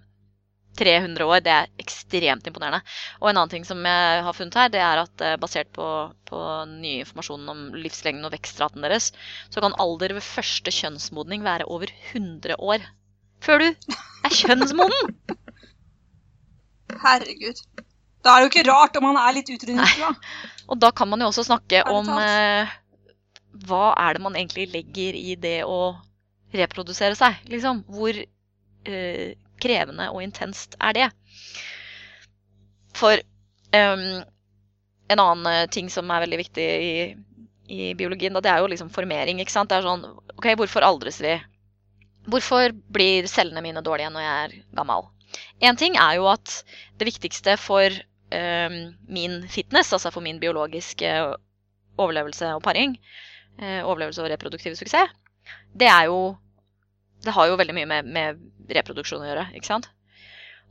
300 0.77 1.27
år. 1.27 1.41
Det 1.45 1.53
er 1.53 1.71
ekstremt 1.81 2.47
imponerende. 2.49 2.81
Og 3.21 3.29
en 3.29 3.39
annen 3.39 3.53
ting 3.53 3.67
som 3.67 3.81
jeg 3.85 4.23
har 4.27 4.37
funnet 4.37 4.59
her, 4.59 4.71
det 4.73 4.83
er 4.83 5.01
at 5.03 5.25
eh, 5.25 5.37
basert 5.41 5.71
på, 5.75 5.87
på 6.29 6.41
ny 6.73 6.99
informasjon 7.03 7.49
om 7.53 7.65
livslengden 7.77 8.27
og 8.27 8.35
vekstraten 8.35 8.85
deres, 8.85 9.11
så 9.53 9.63
kan 9.63 9.77
alder 9.81 10.15
ved 10.17 10.25
første 10.25 10.73
kjønnsmodning 10.75 11.45
være 11.45 11.67
over 11.71 11.91
100 12.13 12.59
år. 12.59 12.85
Før 13.45 13.61
du 13.61 13.67
er 13.71 14.37
kjønnsmoden! 14.41 15.13
Herregud. 17.05 17.59
Da 18.25 18.33
er 18.33 18.41
det 18.41 18.45
jo 18.47 18.51
ikke 18.53 18.69
rart 18.71 18.95
om 18.97 19.05
man 19.05 19.19
er 19.21 19.35
litt 19.37 19.51
utrydningstrua. 19.53 20.15
Og 20.73 20.79
da 20.81 20.89
kan 20.95 21.09
man 21.11 21.21
jo 21.21 21.29
også 21.29 21.45
snakke 21.45 21.83
om 21.91 22.09
eh, 22.17 22.71
hva 23.67 23.91
er 24.01 24.17
det 24.17 24.23
man 24.25 24.37
egentlig 24.37 24.67
legger 24.73 25.17
i 25.19 25.35
det 25.37 25.59
å 25.67 25.93
reprodusere 26.55 27.17
seg? 27.17 27.37
Liksom, 27.51 27.83
hvor 27.91 28.17
eh, 28.17 29.35
krevende 29.61 30.09
og 30.11 30.23
intenst 30.23 30.77
er 30.83 30.97
det? 30.97 31.09
For 32.95 33.19
um, 33.75 34.23
en 35.11 35.21
annen 35.21 35.49
eh, 35.51 35.65
ting 35.71 35.89
som 35.91 36.09
er 36.11 36.23
veldig 36.25 36.39
viktig 36.41 36.65
i, 36.65 36.93
i 37.69 37.81
biologien, 37.97 38.33
da, 38.35 38.41
det 38.43 38.53
er 38.53 38.63
jo 38.63 38.71
liksom 38.71 38.91
formering. 38.93 39.41
ikke 39.41 39.53
sant? 39.53 39.69
Det 39.71 39.79
er 39.79 39.87
sånn 39.87 40.05
OK, 40.35 40.49
hvorfor 40.59 40.85
aldres 40.87 41.19
vi? 41.23 41.35
Hvorfor 42.31 42.73
blir 42.93 43.27
cellene 43.29 43.61
mine 43.61 43.83
dårlige 43.85 44.11
når 44.13 44.25
jeg 44.25 44.45
er 44.45 44.55
gammel? 44.77 45.09
Én 45.61 45.77
ting 45.77 45.97
er 45.99 46.17
jo 46.17 46.29
at 46.31 46.61
det 46.99 47.09
viktigste 47.09 47.57
for 47.59 47.91
um, 48.33 48.79
min 49.07 49.43
fitness, 49.51 49.93
altså 49.93 50.11
for 50.13 50.25
min 50.25 50.39
biologiske 50.41 51.11
overlevelse 52.01 52.55
og 52.55 52.63
paring, 52.63 52.97
eh, 53.59 53.81
overlevelse 53.85 54.23
og 54.23 54.31
reproduktiv 54.31 54.75
suksess, 54.75 55.13
det 55.77 55.87
er 55.87 56.09
jo 56.09 56.35
Det 57.25 57.33
har 57.35 57.49
jo 57.49 57.57
veldig 57.59 57.75
mye 57.77 57.89
med, 57.89 58.13
med 58.17 58.75
reproduksjon 58.77 59.23
å 59.23 59.27
gjøre, 59.29 59.49
ikke 59.57 59.69
sant? 59.69 59.89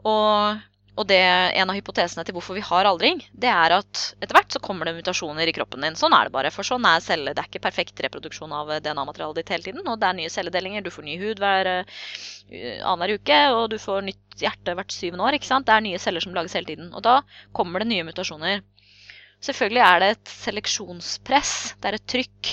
Og, 0.04 0.60
og 0.94 1.06
det, 1.08 1.18
en 1.58 1.70
av 1.72 1.76
hypotesene 1.76 2.24
til 2.26 2.36
hvorfor 2.36 2.58
vi 2.58 2.64
har 2.66 2.86
aldring, 2.88 3.22
det 3.32 3.50
er 3.50 3.74
at 3.78 4.02
etter 4.20 4.36
hvert 4.36 4.54
så 4.54 4.60
kommer 4.62 4.86
det 4.86 4.96
mutasjoner 4.98 5.48
i 5.50 5.54
kroppen 5.56 5.86
din. 5.86 5.96
Sånn 5.98 6.14
er 6.16 6.28
det 6.28 6.34
bare. 6.34 6.52
For 6.54 6.66
sånn 6.66 6.84
er 6.88 7.02
celler. 7.04 7.34
Det 7.34 7.42
er 7.42 7.48
ikke 7.50 7.64
perfekt 7.64 8.02
reproduksjon 8.04 8.52
av 8.54 8.74
DNA-materialet 8.84 9.40
ditt 9.40 9.54
hele 9.54 9.68
tiden. 9.68 9.86
Og 9.88 9.98
det 10.00 10.10
er 10.10 10.18
nye 10.20 10.32
celledelinger. 10.32 10.84
Du 10.84 10.92
får 10.94 11.08
ny 11.08 11.16
hud 11.22 11.42
hver 11.42 11.70
uh, 11.72 12.04
annenhver 12.52 13.16
uke, 13.16 13.40
og 13.56 13.64
du 13.72 13.78
får 13.80 14.04
nytt 14.10 14.44
hjerte 14.44 14.76
hvert 14.76 14.94
syvende 14.94 15.26
år. 15.26 15.38
ikke 15.38 15.50
sant? 15.50 15.66
Det 15.66 15.74
er 15.74 15.86
nye 15.88 16.02
celler 16.02 16.24
som 16.24 16.36
lages 16.36 16.54
hele 16.58 16.70
tiden. 16.70 16.92
Og 16.92 17.06
da 17.06 17.16
kommer 17.56 17.82
det 17.82 17.90
nye 17.90 18.06
mutasjoner. 18.06 18.62
Selvfølgelig 19.44 19.82
er 19.84 19.98
det 20.00 20.12
et 20.14 20.36
seleksjonspress. 20.44 21.56
Det 21.80 21.90
er 21.90 21.98
et 21.98 22.06
trykk 22.12 22.52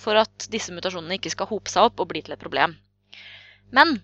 for 0.00 0.20
at 0.20 0.46
disse 0.52 0.72
mutasjonene 0.72 1.18
ikke 1.18 1.32
skal 1.32 1.50
hope 1.50 1.72
seg 1.72 1.90
opp 1.90 2.00
og 2.00 2.12
bli 2.12 2.22
til 2.24 2.36
et 2.36 2.40
problem. 2.40 2.78
Men 3.76 3.98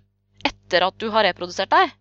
etter 0.46 0.86
at 0.86 0.98
du 1.02 1.08
har 1.14 1.26
reprodusert 1.26 1.70
deg, 1.72 1.92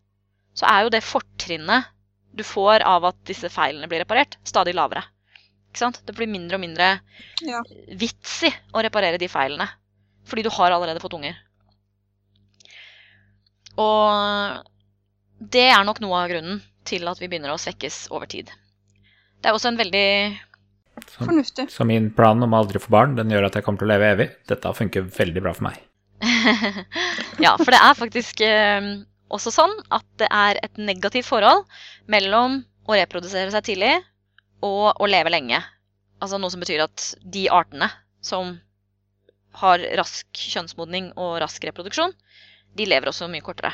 så 0.55 0.67
er 0.69 0.85
jo 0.85 0.93
det 0.93 1.03
fortrinnet 1.05 1.91
du 2.35 2.43
får 2.43 2.83
av 2.83 3.05
at 3.07 3.17
disse 3.27 3.49
feilene 3.51 3.87
blir 3.87 4.03
reparert, 4.03 4.37
stadig 4.47 4.75
lavere. 4.75 5.03
Ikke 5.71 5.81
sant? 5.85 6.01
Det 6.07 6.15
blir 6.15 6.27
mindre 6.31 6.57
og 6.57 6.63
mindre 6.63 6.89
Ja. 7.43 7.61
vits 7.95 8.43
i 8.47 8.51
å 8.73 8.83
reparere 8.83 9.19
de 9.19 9.27
feilene. 9.31 9.67
Fordi 10.25 10.43
du 10.43 10.49
har 10.49 10.71
allerede 10.71 10.99
fått 11.03 11.13
unger. 11.15 11.35
Og 13.77 14.63
det 15.39 15.67
er 15.71 15.83
nok 15.87 15.99
noe 16.03 16.23
av 16.23 16.29
grunnen 16.31 16.61
til 16.87 17.07
at 17.07 17.19
vi 17.19 17.27
begynner 17.27 17.51
å 17.53 17.59
svekkes 17.59 18.05
over 18.11 18.29
tid. 18.31 18.51
Det 19.41 19.49
er 19.49 19.57
også 19.57 19.71
en 19.73 19.79
veldig 19.81 20.07
Fornuftig. 21.11 21.67
Så 21.69 21.83
min 21.85 22.07
plan 22.15 22.39
om 22.41 22.53
aldri 22.55 22.79
å 22.79 22.83
få 22.85 22.89
barn, 22.89 23.17
den 23.17 23.29
gjør 23.29 23.49
at 23.49 23.57
jeg 23.57 23.65
kommer 23.65 23.81
til 23.81 23.89
å 23.89 23.91
leve 23.91 24.07
evig. 24.13 24.29
Dette 24.47 24.71
funker 24.77 25.03
veldig 25.11 25.41
bra 25.43 25.51
for 25.53 25.67
meg. 25.67 25.81
Ja, 27.43 27.55
for 27.59 27.71
det 27.73 27.79
er 27.81 27.97
faktisk 27.97 28.41
eh, 28.45 28.81
også 29.33 29.51
sånn 29.53 29.73
at 29.93 30.05
det 30.21 30.27
er 30.31 30.59
et 30.63 30.77
negativt 30.79 31.27
forhold 31.27 31.65
mellom 32.11 32.61
å 32.87 32.95
reprodusere 32.97 33.51
seg 33.53 33.65
tidlig 33.67 33.93
og 34.65 35.01
å 35.01 35.07
leve 35.09 35.31
lenge. 35.33 35.59
Altså 36.21 36.37
noe 36.39 36.53
som 36.53 36.61
betyr 36.63 36.85
at 36.85 37.09
de 37.21 37.47
artene 37.51 37.89
som 38.23 38.55
har 39.59 39.79
rask 39.99 40.27
kjønnsmodning 40.35 41.11
og 41.15 41.37
rask 41.43 41.63
reproduksjon, 41.67 42.13
de 42.75 42.87
lever 42.87 43.07
også 43.11 43.27
mye 43.31 43.43
kortere. 43.45 43.73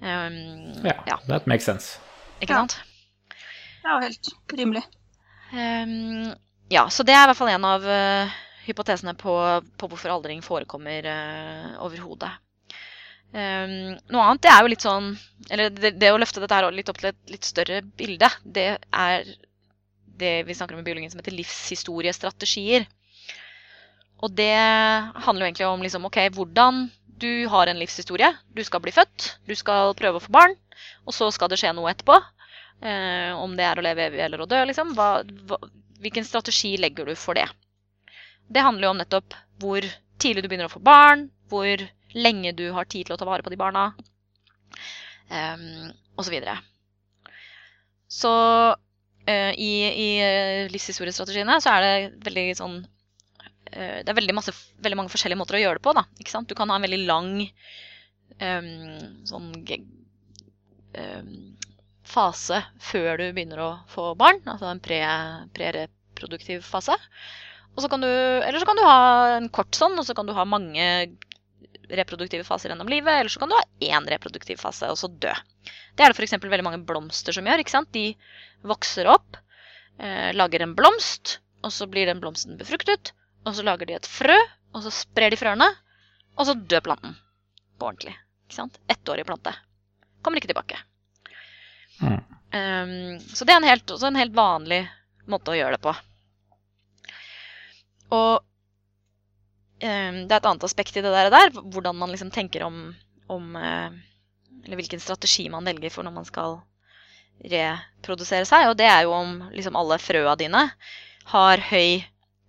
Um, 0.00 0.78
Ja, 0.84 0.94
ja, 1.08 1.16
that 1.26 1.46
makes 1.50 1.64
sense. 1.66 1.98
ikke 2.40 2.52
Ja. 2.54 2.60
sant? 2.60 2.78
Er 3.88 4.02
helt 4.04 4.28
rimelig. 4.52 4.82
Um, 5.52 6.34
ja, 6.70 6.84
så 6.92 7.02
det 7.06 7.14
er 7.16 7.24
i 7.24 7.30
hvert 7.30 7.38
fall 7.38 7.48
en 7.54 7.64
av 7.64 7.84
eh, 7.88 8.28
hypotesene 8.68 9.14
på, 9.18 9.34
på 9.80 9.88
hvorfor 9.90 10.12
aldring 10.14 10.44
forekommer 10.44 11.08
uh, 11.08 11.74
overhodet. 11.86 12.30
Um, 13.28 13.96
noe 14.08 14.24
annet 14.24 14.44
det 14.46 14.52
er 14.52 14.62
jo 14.64 14.70
litt 14.72 14.84
sånn 14.86 15.10
Eller 15.52 15.68
det, 15.68 15.90
det 16.00 16.08
å 16.14 16.16
løfte 16.16 16.40
dette 16.40 16.56
her 16.56 16.64
litt 16.72 16.88
opp 16.88 16.96
til 16.96 17.10
et 17.10 17.18
litt 17.28 17.44
større 17.44 17.82
bilde, 17.84 18.30
det 18.40 18.70
er 18.80 19.26
det 20.18 20.32
vi 20.48 20.56
snakker 20.56 20.74
om 20.74 20.80
i 20.80 20.86
biologien 20.86 21.12
som 21.12 21.20
heter 21.20 21.36
livshistoriestrategier. 21.36 22.86
Og 24.24 24.32
det 24.34 24.56
handler 24.56 25.44
jo 25.44 25.48
egentlig 25.50 25.68
om 25.68 25.84
liksom, 25.84 26.08
ok, 26.08 26.18
hvordan 26.34 26.88
du 27.22 27.46
har 27.52 27.70
en 27.70 27.78
livshistorie. 27.78 28.32
Du 28.54 28.64
skal 28.66 28.82
bli 28.82 28.94
født, 28.94 29.28
du 29.46 29.54
skal 29.58 29.94
prøve 29.98 30.18
å 30.18 30.24
få 30.24 30.32
barn, 30.34 30.56
og 31.06 31.14
så 31.14 31.30
skal 31.34 31.50
det 31.52 31.60
skje 31.60 31.74
noe 31.76 31.92
etterpå. 31.92 32.18
Eh, 32.78 33.30
om 33.34 33.56
det 33.58 33.66
er 33.66 33.78
å 33.78 33.84
leve 33.84 34.06
evig 34.06 34.22
eller 34.22 34.42
å 34.42 34.48
dø, 34.50 34.60
liksom. 34.70 34.94
Hva, 34.98 35.22
hva, 35.50 35.58
hvilken 36.02 36.26
strategi 36.26 36.76
legger 36.78 37.10
du 37.10 37.14
for 37.18 37.38
det? 37.38 37.46
Det 38.48 38.64
handler 38.64 38.88
jo 38.88 38.92
om 38.94 39.00
nettopp 39.00 39.36
hvor 39.62 39.84
tidlig 40.18 40.44
du 40.44 40.48
begynner 40.50 40.68
å 40.68 40.72
få 40.72 40.82
barn, 40.84 41.28
hvor 41.50 41.82
lenge 42.16 42.52
du 42.56 42.68
har 42.74 42.88
tid 42.88 43.06
til 43.06 43.16
å 43.16 43.20
ta 43.20 43.26
vare 43.28 43.44
på 43.44 43.52
de 43.52 43.58
barna, 43.60 43.90
um, 45.30 45.88
osv. 46.18 46.28
Så, 46.28 46.32
videre. 46.32 46.56
så 48.10 48.32
uh, 48.74 49.52
i, 49.52 49.72
i 49.86 50.08
eh, 50.24 50.70
livshistoriestrategiene 50.72 51.60
så 51.62 51.74
er 51.76 51.84
det 51.84 52.24
veldig 52.26 52.46
sånn 52.58 52.78
uh, 52.80 53.98
Det 54.02 54.08
er 54.08 54.16
veldig, 54.18 54.34
masse, 54.34 54.54
veldig 54.82 54.98
mange 55.02 55.12
forskjellige 55.12 55.40
måter 55.40 55.58
å 55.58 55.62
gjøre 55.62 55.78
det 55.78 55.86
på. 55.86 55.94
Da, 55.98 56.06
ikke 56.18 56.34
sant? 56.34 56.48
Du 56.50 56.56
kan 56.58 56.72
ha 56.72 56.78
en 56.80 56.86
veldig 56.88 57.02
lang 57.04 57.30
um, 58.40 58.72
sånn 59.28 59.52
um, 60.98 61.34
fase 62.08 62.62
før 62.80 63.20
du 63.20 63.28
begynner 63.36 63.62
å 63.62 63.70
få 63.92 64.14
barn, 64.18 64.40
altså 64.48 64.72
en 64.72 64.82
pre- 64.82 65.44
prereproduktiv 65.54 66.64
fase. 66.66 66.96
Og 67.78 67.84
så 67.84 67.88
kan 67.92 68.02
du, 68.02 68.10
eller 68.10 68.58
så 68.58 68.66
kan 68.66 68.78
du 68.78 68.82
ha 68.82 69.00
en 69.36 69.44
kort 69.54 69.76
sånn, 69.78 69.94
og 70.00 70.02
så 70.02 70.14
kan 70.18 70.26
du 70.26 70.34
ha 70.34 70.42
mange 70.48 70.84
reproduktive 71.94 72.42
faser 72.42 72.72
gjennom 72.72 72.90
livet, 72.90 73.20
eller 73.20 73.30
så 73.30 73.38
kan 73.38 73.52
du 73.52 73.54
ha 73.54 73.62
én 73.86 74.08
reproduktiv 74.10 74.58
fase, 74.58 74.88
og 74.90 74.98
så 74.98 75.06
dø. 75.06 75.30
Det 75.94 76.02
er 76.02 76.10
det 76.10 76.18
f.eks. 76.18 76.34
veldig 76.42 76.66
mange 76.66 76.82
blomster 76.88 77.36
som 77.36 77.46
gjør. 77.46 77.62
ikke 77.62 77.76
sant? 77.76 77.92
De 77.94 78.16
vokser 78.66 79.06
opp, 79.06 79.38
eh, 80.02 80.34
lager 80.34 80.66
en 80.66 80.74
blomst, 80.74 81.38
og 81.62 81.70
så 81.74 81.86
blir 81.86 82.10
den 82.10 82.18
blomsten 82.18 82.58
befruktet, 82.58 83.12
og 83.46 83.54
så 83.54 83.62
lager 83.62 83.86
de 83.86 83.94
et 84.00 84.10
frø, 84.10 84.36
og 84.74 84.82
så 84.82 84.92
sprer 84.98 85.30
de 85.30 85.38
frøene, 85.38 85.70
og 86.34 86.50
så 86.50 86.58
dør 86.58 86.82
planten 86.90 87.14
på 87.78 87.92
ordentlig. 87.92 88.18
ikke 88.48 88.58
sant? 88.58 88.82
Ettårig 88.90 89.26
plante. 89.30 89.54
Kommer 90.26 90.42
ikke 90.42 90.50
tilbake. 90.50 90.82
Mm. 92.02 92.18
Um, 92.48 93.18
så 93.22 93.46
det 93.46 93.54
er 93.54 93.62
en 93.62 93.70
helt, 93.70 93.90
en 93.90 94.18
helt 94.18 94.34
vanlig 94.34 94.82
måte 95.30 95.54
å 95.54 95.58
gjøre 95.58 95.78
det 95.78 95.84
på. 95.86 95.94
Og 98.14 98.40
um, 98.40 100.16
det 100.24 100.32
er 100.32 100.38
et 100.38 100.48
annet 100.48 100.66
aspekt 100.68 100.96
i 100.96 101.04
det 101.04 101.12
der, 101.12 101.52
hvordan 101.58 101.98
man 101.98 102.12
liksom 102.14 102.32
tenker 102.34 102.64
om, 102.66 102.94
om 103.28 103.56
eh, 103.56 103.90
Eller 104.64 104.80
hvilken 104.80 105.00
strategi 105.00 105.48
man 105.52 105.66
velger 105.68 105.92
for 105.92 106.06
når 106.06 106.16
man 106.16 106.28
skal 106.28 106.58
reprodusere 107.44 108.48
seg. 108.48 108.68
Og 108.70 108.76
det 108.78 108.88
er 108.90 109.04
jo 109.06 109.14
om 109.14 109.42
liksom 109.54 109.76
alle 109.78 110.00
frøa 110.02 110.34
dine 110.40 110.64
har 111.32 111.62
høy 111.70 112.02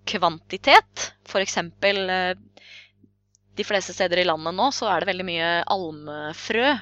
kvantitet. 0.10 1.12
F.eks. 1.28 1.58
Eh, 1.58 2.34
de 3.60 3.68
fleste 3.68 3.94
steder 3.94 4.22
i 4.22 4.28
landet 4.28 4.56
nå 4.56 4.70
så 4.72 4.88
er 4.90 5.02
det 5.02 5.12
veldig 5.12 5.28
mye 5.28 5.50
almefrø. 5.76 6.74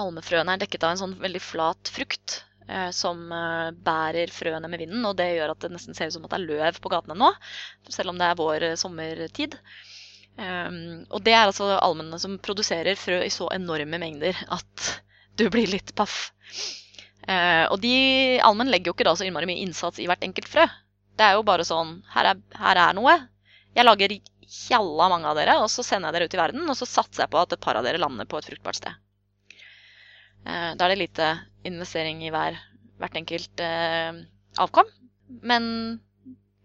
Almefrøene 0.00 0.54
er 0.54 0.62
dekket 0.62 0.84
av 0.86 0.94
en 0.94 1.02
sånn 1.04 1.18
veldig 1.22 1.42
flat 1.42 1.90
frukt 1.94 2.40
som 2.94 3.22
eh, 3.34 3.70
bærer 3.86 4.32
frøene 4.34 4.68
med 4.70 4.82
vinden. 4.82 5.04
Og 5.06 5.16
det 5.18 5.30
gjør 5.34 5.54
at 5.54 5.62
det 5.64 5.72
nesten 5.74 5.96
ser 5.96 6.10
ut 6.10 6.16
som 6.16 6.26
at 6.26 6.34
det 6.34 6.40
er 6.40 6.48
løv 6.48 6.80
på 6.82 6.92
gatene 6.92 7.16
nå, 7.18 7.30
selv 7.90 8.12
om 8.12 8.20
det 8.20 8.28
er 8.28 8.38
vår 8.38 8.68
eh, 8.70 8.76
sommertid. 8.80 9.56
Um, 10.40 11.02
og 11.10 11.24
det 11.26 11.34
er 11.34 11.42
altså 11.42 11.66
almene 11.82 12.16
som 12.22 12.38
produserer 12.40 12.96
frø 12.96 13.18
i 13.26 13.32
så 13.34 13.50
enorme 13.52 13.98
mengder 14.00 14.38
at 14.54 14.86
du 15.36 15.48
blir 15.52 15.68
litt 15.68 15.92
paff. 15.98 16.30
Eh, 17.28 17.66
og 17.66 17.76
de 17.82 18.38
almen 18.46 18.70
legger 18.72 18.90
jo 18.90 18.96
ikke 18.96 19.08
da 19.10 19.16
så 19.18 19.26
innmari 19.26 19.50
mye 19.50 19.66
innsats 19.66 20.00
i 20.00 20.06
hvert 20.08 20.24
enkelt 20.24 20.48
frø. 20.48 20.64
Det 21.18 21.26
er 21.26 21.36
jo 21.36 21.44
bare 21.44 21.66
sånn 21.66 21.98
her 22.14 22.32
er, 22.32 22.40
her 22.56 22.80
er 22.86 22.96
noe. 22.96 23.18
Jeg 23.76 23.86
lager 23.86 24.16
tjalla 24.50 25.10
mange 25.12 25.28
av 25.30 25.36
dere, 25.38 25.58
og 25.62 25.68
så 25.70 25.84
sender 25.86 26.08
jeg 26.08 26.16
dere 26.16 26.30
ut 26.30 26.34
i 26.38 26.40
verden, 26.40 26.66
og 26.72 26.78
så 26.78 26.88
satser 26.88 27.26
jeg 27.26 27.32
på 27.34 27.42
at 27.42 27.54
et 27.54 27.62
par 27.62 27.78
av 27.78 27.86
dere 27.86 28.00
lander 28.00 28.26
på 28.30 28.40
et 28.40 28.48
fruktbart 28.48 28.80
sted. 28.80 28.96
Eh, 30.46 30.70
da 30.76 30.86
er 30.86 30.94
det 30.94 31.02
lite 31.02 31.28
investering 31.68 32.22
i 32.24 32.32
hver, 32.32 32.56
hvert 33.00 33.18
enkelt 33.20 33.62
eh, 33.64 34.22
avkom. 34.60 34.88
Men 35.46 35.64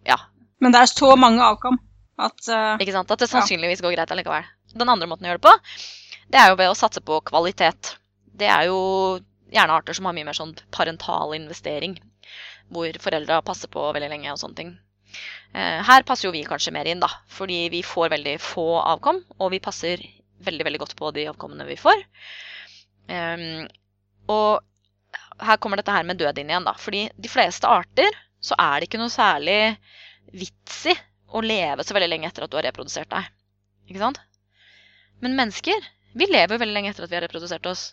ja, 0.08 0.18
Men 0.60 0.74
det 0.74 0.82
er 0.82 0.92
så 0.92 1.12
mange 1.20 1.44
avkom 1.44 1.78
at 2.16 2.48
uh, 2.48 2.80
ikke 2.80 2.94
sant? 2.96 3.12
At 3.12 3.20
det 3.20 3.28
sannsynligvis 3.28 3.84
går 3.84 3.94
greit 3.98 4.12
allikevel. 4.14 4.46
Den 4.74 4.90
andre 4.90 5.08
måten 5.10 5.28
å 5.28 5.30
gjøre 5.30 5.42
det 5.42 5.50
på, 5.50 5.54
det 6.32 6.40
er 6.40 6.50
jo 6.50 6.58
ved 6.62 6.72
å 6.72 6.78
satse 6.78 7.04
på 7.04 7.20
kvalitet. 7.28 7.92
Det 8.40 8.48
er 8.48 8.70
jo 8.70 8.80
gjerne 9.52 9.76
arter 9.76 9.98
som 9.98 10.08
har 10.08 10.16
mye 10.16 10.28
mer 10.28 10.38
sånn 10.38 10.56
parental 10.74 11.36
investering, 11.36 11.98
hvor 12.72 12.98
foreldra 13.04 13.42
passer 13.46 13.72
på 13.72 13.84
veldig 13.96 14.10
lenge 14.12 14.32
og 14.32 14.40
sånne 14.42 14.60
ting. 14.62 14.72
Her 15.56 16.04
passer 16.08 16.28
jo 16.28 16.34
vi 16.34 16.44
kanskje 16.48 16.74
mer 16.76 16.88
inn, 16.92 17.04
da, 17.04 17.08
fordi 17.32 17.68
vi 17.72 17.84
får 17.86 18.10
veldig 18.16 18.34
få 18.44 18.66
avkom, 18.82 19.22
og 19.38 19.54
vi 19.54 19.62
passer 19.64 20.02
veldig, 20.44 20.66
veldig 20.68 20.82
godt 20.82 20.96
på 21.00 21.12
de 21.16 21.28
avkommene 21.32 21.68
vi 21.70 21.78
får. 21.80 22.02
Ehm, 23.12 23.66
og 24.32 24.62
her 25.46 25.60
kommer 25.62 25.80
dette 25.80 25.94
her 25.94 26.06
med 26.08 26.20
død 26.20 26.40
inn 26.42 26.52
igjen, 26.52 26.68
da. 26.68 26.76
Fordi 26.80 27.08
de 27.16 27.32
fleste 27.32 27.70
arter 27.70 28.10
så 28.44 28.58
er 28.62 28.80
det 28.80 28.90
ikke 28.90 29.02
noe 29.02 29.14
særlig 29.14 29.60
vits 30.36 30.86
i 30.92 30.96
å 31.36 31.42
leve 31.44 31.84
så 31.84 31.96
veldig 31.96 32.10
lenge 32.12 32.30
etter 32.30 32.46
at 32.46 32.52
du 32.52 32.58
har 32.60 32.68
reprodusert 32.68 33.12
deg. 33.12 33.28
Ikke 33.90 34.02
sant? 34.02 34.22
Men 35.24 35.38
mennesker, 35.38 35.86
vi 36.16 36.28
lever 36.30 36.60
veldig 36.62 36.76
lenge 36.76 36.94
etter 36.94 37.06
at 37.06 37.12
vi 37.12 37.18
har 37.20 37.26
reprodusert 37.26 37.68
oss. 37.70 37.90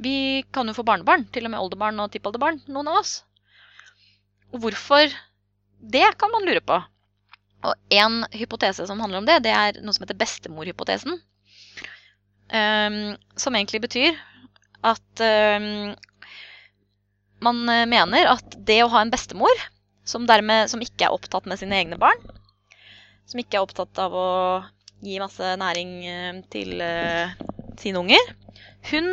Vi 0.00 0.42
kan 0.54 0.66
jo 0.68 0.74
få 0.74 0.86
barnebarn, 0.86 1.26
til 1.30 1.46
og 1.46 1.54
med 1.54 1.62
oldebarn 1.62 2.00
og 2.02 2.10
tippoldebarn, 2.12 2.60
noen 2.66 2.90
av 2.90 3.02
oss. 3.02 3.20
Og 4.52 4.64
hvorfor 4.64 5.12
det, 5.84 6.06
kan 6.18 6.32
man 6.32 6.46
lure 6.48 6.62
på. 6.64 6.80
Og 7.64 7.96
en 7.96 8.24
hypotese 8.32 8.86
som 8.88 9.00
handler 9.00 9.20
om 9.20 9.28
det, 9.28 9.42
det 9.46 9.52
er 9.54 9.80
noe 9.84 9.94
som 9.96 10.04
heter 10.04 10.18
bestemorhypotesen. 10.20 11.20
Ehm, 12.52 13.16
som 13.40 13.56
egentlig 13.56 13.80
betyr 13.86 14.18
at 14.84 15.22
ehm, 15.24 15.94
man 17.44 17.62
eh, 17.72 17.86
mener 17.88 18.28
at 18.34 18.56
det 18.68 18.82
å 18.84 18.90
ha 18.92 19.00
en 19.04 19.12
bestemor 19.12 19.52
som, 20.04 20.26
dermed, 20.28 20.68
som 20.72 20.82
ikke 20.84 21.06
er 21.06 21.16
opptatt 21.16 21.48
med 21.48 21.60
sine 21.60 21.78
egne 21.80 21.98
barn, 22.00 22.20
som 23.24 23.40
ikke 23.40 23.58
er 23.58 23.64
opptatt 23.64 24.00
av 24.02 24.12
å 24.12 24.28
gi 25.04 25.16
masse 25.22 25.54
næring 25.60 25.94
eh, 26.08 26.42
til 26.52 26.84
eh, 26.84 27.32
sine 27.80 28.04
unger, 28.04 28.34
hun 28.92 29.08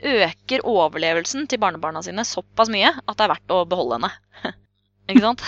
øker 0.00 0.62
overlevelsen 0.64 1.44
til 1.50 1.60
barnebarna 1.60 2.00
sine 2.06 2.24
såpass 2.24 2.70
mye 2.72 2.94
at 2.94 3.16
det 3.18 3.26
er 3.26 3.34
verdt 3.34 3.52
å 3.52 3.64
beholde 3.68 3.98
henne. 3.98 4.54
ikke 5.10 5.26
sant? 5.26 5.44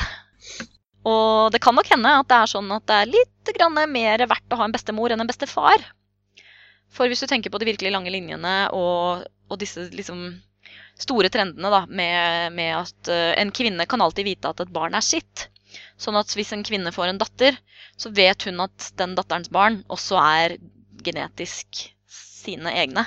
Og 1.08 1.54
det 1.54 1.62
kan 1.62 1.74
nok 1.74 1.88
hende 1.90 2.18
at 2.18 2.28
det 2.30 2.36
er 2.42 2.50
sånn 2.50 2.68
at 2.74 2.84
det 2.90 2.98
er 2.98 3.14
litt 3.14 3.88
mer 3.90 4.26
verdt 4.28 4.54
å 4.54 4.58
ha 4.60 4.66
en 4.66 4.74
bestemor 4.74 5.10
enn 5.10 5.22
en 5.22 5.30
bestefar. 5.30 5.82
For 6.92 7.08
hvis 7.08 7.22
du 7.24 7.28
tenker 7.30 7.52
på 7.52 7.60
de 7.60 7.70
virkelig 7.70 7.92
lange 7.94 8.12
linjene 8.12 8.56
og, 8.76 9.24
og 9.48 9.60
disse 9.60 9.88
liksom 9.94 10.26
store 11.00 11.30
trendene 11.32 11.70
da, 11.72 11.82
med, 11.88 12.52
med 12.56 12.74
at 12.76 13.10
uh, 13.10 13.32
en 13.40 13.52
kvinne 13.54 13.86
kan 13.88 14.04
alltid 14.04 14.28
vite 14.28 14.50
at 14.50 14.60
et 14.62 14.72
barn 14.74 14.94
er 14.94 15.04
sitt. 15.04 15.48
Sånn 16.00 16.18
at 16.20 16.32
hvis 16.36 16.52
en 16.54 16.64
kvinne 16.66 16.92
får 16.94 17.10
en 17.10 17.20
datter, 17.20 17.56
så 17.96 18.12
vet 18.14 18.44
hun 18.48 18.60
at 18.64 18.90
den 19.00 19.16
datterens 19.16 19.50
barn 19.52 19.80
også 19.92 20.18
er 20.20 20.56
genetisk 21.04 21.86
sine 22.12 22.72
egne. 22.76 23.06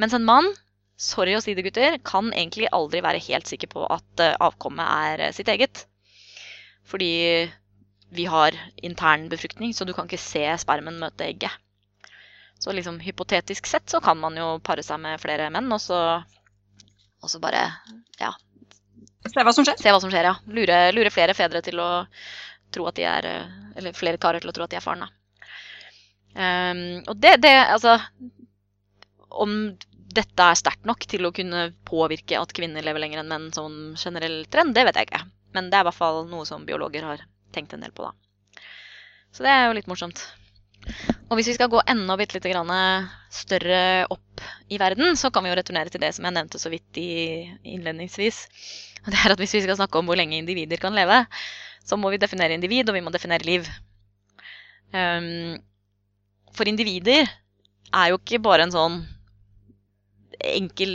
Mens 0.00 0.14
en 0.16 0.26
mann, 0.26 0.48
sorry 1.00 1.34
å 1.36 1.42
si 1.42 1.56
det, 1.56 1.64
gutter, 1.66 1.98
kan 2.06 2.30
egentlig 2.32 2.70
aldri 2.72 3.02
være 3.04 3.22
helt 3.26 3.50
sikker 3.50 3.70
på 3.72 3.86
at 3.90 4.22
eh, 4.22 4.36
avkommet 4.40 4.86
er 4.86 5.26
eh, 5.26 5.34
sitt 5.36 5.50
eget. 5.52 5.84
Fordi 6.88 7.12
vi 8.12 8.28
har 8.28 8.56
intern 8.84 9.28
befruktning, 9.32 9.74
så 9.74 9.86
du 9.88 9.94
kan 9.96 10.08
ikke 10.08 10.20
se 10.20 10.44
spermen 10.62 11.00
møte 11.00 11.26
egget. 11.28 11.54
Så 12.62 12.72
liksom 12.72 13.00
hypotetisk 13.02 13.66
sett 13.66 13.90
så 13.90 13.98
kan 14.00 14.20
man 14.22 14.36
jo 14.38 14.54
pare 14.62 14.84
seg 14.86 15.00
med 15.02 15.18
flere 15.18 15.48
menn, 15.50 15.66
og 15.74 15.80
så, 15.82 15.98
og 17.22 17.30
så 17.30 17.40
bare 17.42 17.64
ja, 18.20 18.30
Se 19.22 19.42
hva 19.42 19.52
som 19.54 19.66
skjer. 19.66 19.78
se 19.78 19.90
hva 19.90 20.00
som 20.02 20.10
skjer, 20.10 20.26
ja. 20.26 20.34
Lure, 20.50 20.78
lure 20.94 21.10
flere 21.14 21.34
fedre 21.34 21.62
til 21.62 21.78
å 21.82 21.88
tro 22.74 22.86
at 22.90 22.98
de 22.98 23.06
er 23.06 23.28
eh, 23.28 23.58
Eller 23.78 23.94
flere 23.96 24.20
karer 24.22 24.42
til 24.42 24.50
å 24.50 24.54
tro 24.54 24.66
at 24.66 24.72
de 24.72 24.78
er 24.78 24.84
faren, 24.84 25.06
da. 25.06 25.10
Um, 26.32 27.02
og 27.12 27.18
det, 27.20 27.34
det 27.44 27.52
Altså 27.60 27.98
Om 29.44 29.52
dette 30.16 30.44
er 30.44 30.56
sterkt 30.56 30.88
nok 30.88 31.04
til 31.08 31.28
å 31.28 31.32
kunne 31.34 31.66
påvirke 31.88 32.38
at 32.40 32.54
kvinner 32.56 32.84
lever 32.84 33.04
lenger 33.04 33.22
enn 33.22 33.30
menn 33.30 33.46
som 33.54 33.94
generell 33.96 34.42
trend, 34.52 34.74
det 34.76 34.84
vet 34.84 34.98
jeg 35.00 35.08
ikke. 35.08 35.22
Men 35.56 35.70
det 35.72 35.78
er 35.78 35.86
i 35.86 35.88
hvert 35.88 35.96
fall 35.96 36.26
noe 36.28 36.44
som 36.48 36.66
biologer 36.68 37.06
har 37.08 37.22
tenkt 37.56 37.72
en 37.72 37.84
del 37.84 37.94
på, 37.96 38.04
da. 38.04 38.60
Så 39.32 39.46
det 39.46 39.54
er 39.54 39.64
jo 39.64 39.78
litt 39.78 39.88
morsomt. 39.88 40.20
Og 41.30 41.38
hvis 41.38 41.48
vi 41.52 41.56
skal 41.56 41.70
gå 41.72 41.80
enda 41.88 42.16
bitte 42.18 42.36
lite 42.36 42.52
grann 42.52 42.70
større 43.32 44.06
opp 44.12 44.42
i 44.72 44.78
verden, 44.80 45.16
så 45.16 45.30
kan 45.32 45.44
vi 45.44 45.52
jo 45.52 45.56
returnere 45.58 45.92
til 45.92 46.02
det 46.02 46.12
som 46.16 46.26
jeg 46.26 46.36
nevnte 46.36 46.60
så 46.60 46.72
vidt 46.72 46.98
i 47.00 47.10
innledningsvis. 47.74 48.44
Det 49.08 49.18
er 49.18 49.34
at 49.34 49.40
hvis 49.40 49.54
vi 49.56 49.64
skal 49.64 49.78
snakke 49.78 49.98
om 49.98 50.10
hvor 50.10 50.18
lenge 50.18 50.38
individer 50.38 50.80
kan 50.82 50.94
leve, 50.94 51.24
så 51.82 51.98
må 51.98 52.12
vi 52.12 52.20
definere 52.22 52.54
individ, 52.54 52.88
og 52.88 52.94
vi 52.94 53.02
må 53.02 53.10
definere 53.14 53.46
liv. 53.46 53.66
Um, 54.92 55.58
for 56.54 56.68
individer 56.68 57.26
er 57.92 58.12
jo 58.12 58.20
ikke 58.20 58.42
bare 58.44 58.66
en 58.66 58.74
sånn 58.74 59.00
enkel 60.42 60.92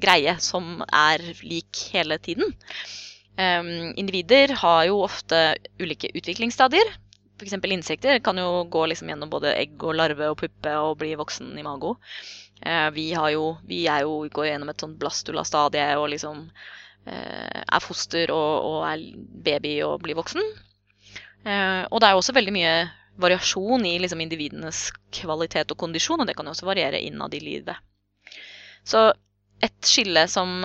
greie 0.00 0.36
som 0.42 0.82
er 0.86 1.22
lik 1.42 1.88
hele 1.94 2.18
tiden. 2.22 2.54
Um, 3.34 3.92
individer 3.98 4.54
har 4.60 4.84
jo 4.88 5.02
ofte 5.04 5.56
ulike 5.82 6.12
utviklingsstadier. 6.14 6.92
F.eks. 7.38 7.56
insekter 7.72 8.18
kan 8.22 8.38
jo 8.38 8.64
gå 8.70 8.86
liksom 8.86 9.10
gjennom 9.10 9.30
både 9.30 9.54
egg 9.58 9.82
og 9.82 9.96
larve 9.98 10.30
og 10.30 10.38
puppe 10.38 10.74
og 10.78 10.98
bli 11.00 11.14
voksen 11.18 11.52
i 11.58 11.64
mago. 11.66 11.96
Eh, 12.62 12.90
vi, 12.94 13.08
jo, 13.12 13.56
vi 13.66 13.84
jo, 13.86 14.20
går 14.30 14.50
gjennom 14.52 14.70
et 14.70 14.84
sånt 14.84 14.98
blastula-stadie 15.00 15.88
og 15.98 16.08
liksom 16.12 16.44
eh, 17.10 17.62
er 17.64 17.82
foster 17.82 18.30
og, 18.34 18.52
og, 18.68 18.78
er 18.88 19.02
baby 19.46 19.80
og 19.86 19.98
blir 20.04 20.18
voksen. 20.18 20.44
Eh, 21.44 21.82
og 21.90 21.98
det 22.00 22.08
er 22.08 22.14
jo 22.14 22.22
også 22.22 22.36
veldig 22.38 22.54
mye 22.54 22.76
variasjon 23.20 23.84
i 23.86 23.98
liksom, 24.02 24.22
individenes 24.22 24.86
kvalitet 25.14 25.74
og 25.74 25.78
kondisjon, 25.78 26.22
og 26.22 26.30
det 26.30 26.38
kan 26.38 26.46
jo 26.46 26.54
også 26.54 26.70
variere 26.70 27.02
innad 27.02 27.34
i 27.34 27.42
livet. 27.42 27.76
Så 28.86 29.10
et 29.62 29.86
skille 29.86 30.26
som 30.28 30.64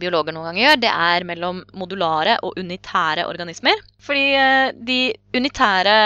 biologer 0.00 0.34
noen 0.34 0.50
ganger 0.50 0.64
gjør, 0.64 0.82
det 0.84 0.90
er 0.92 1.26
mellom 1.28 1.62
modulare 1.78 2.38
og 2.46 2.58
unitære 2.60 3.26
organismer. 3.28 3.80
Fordi 4.04 4.26
eh, 4.38 4.68
de 4.88 5.00
unitære 5.36 5.96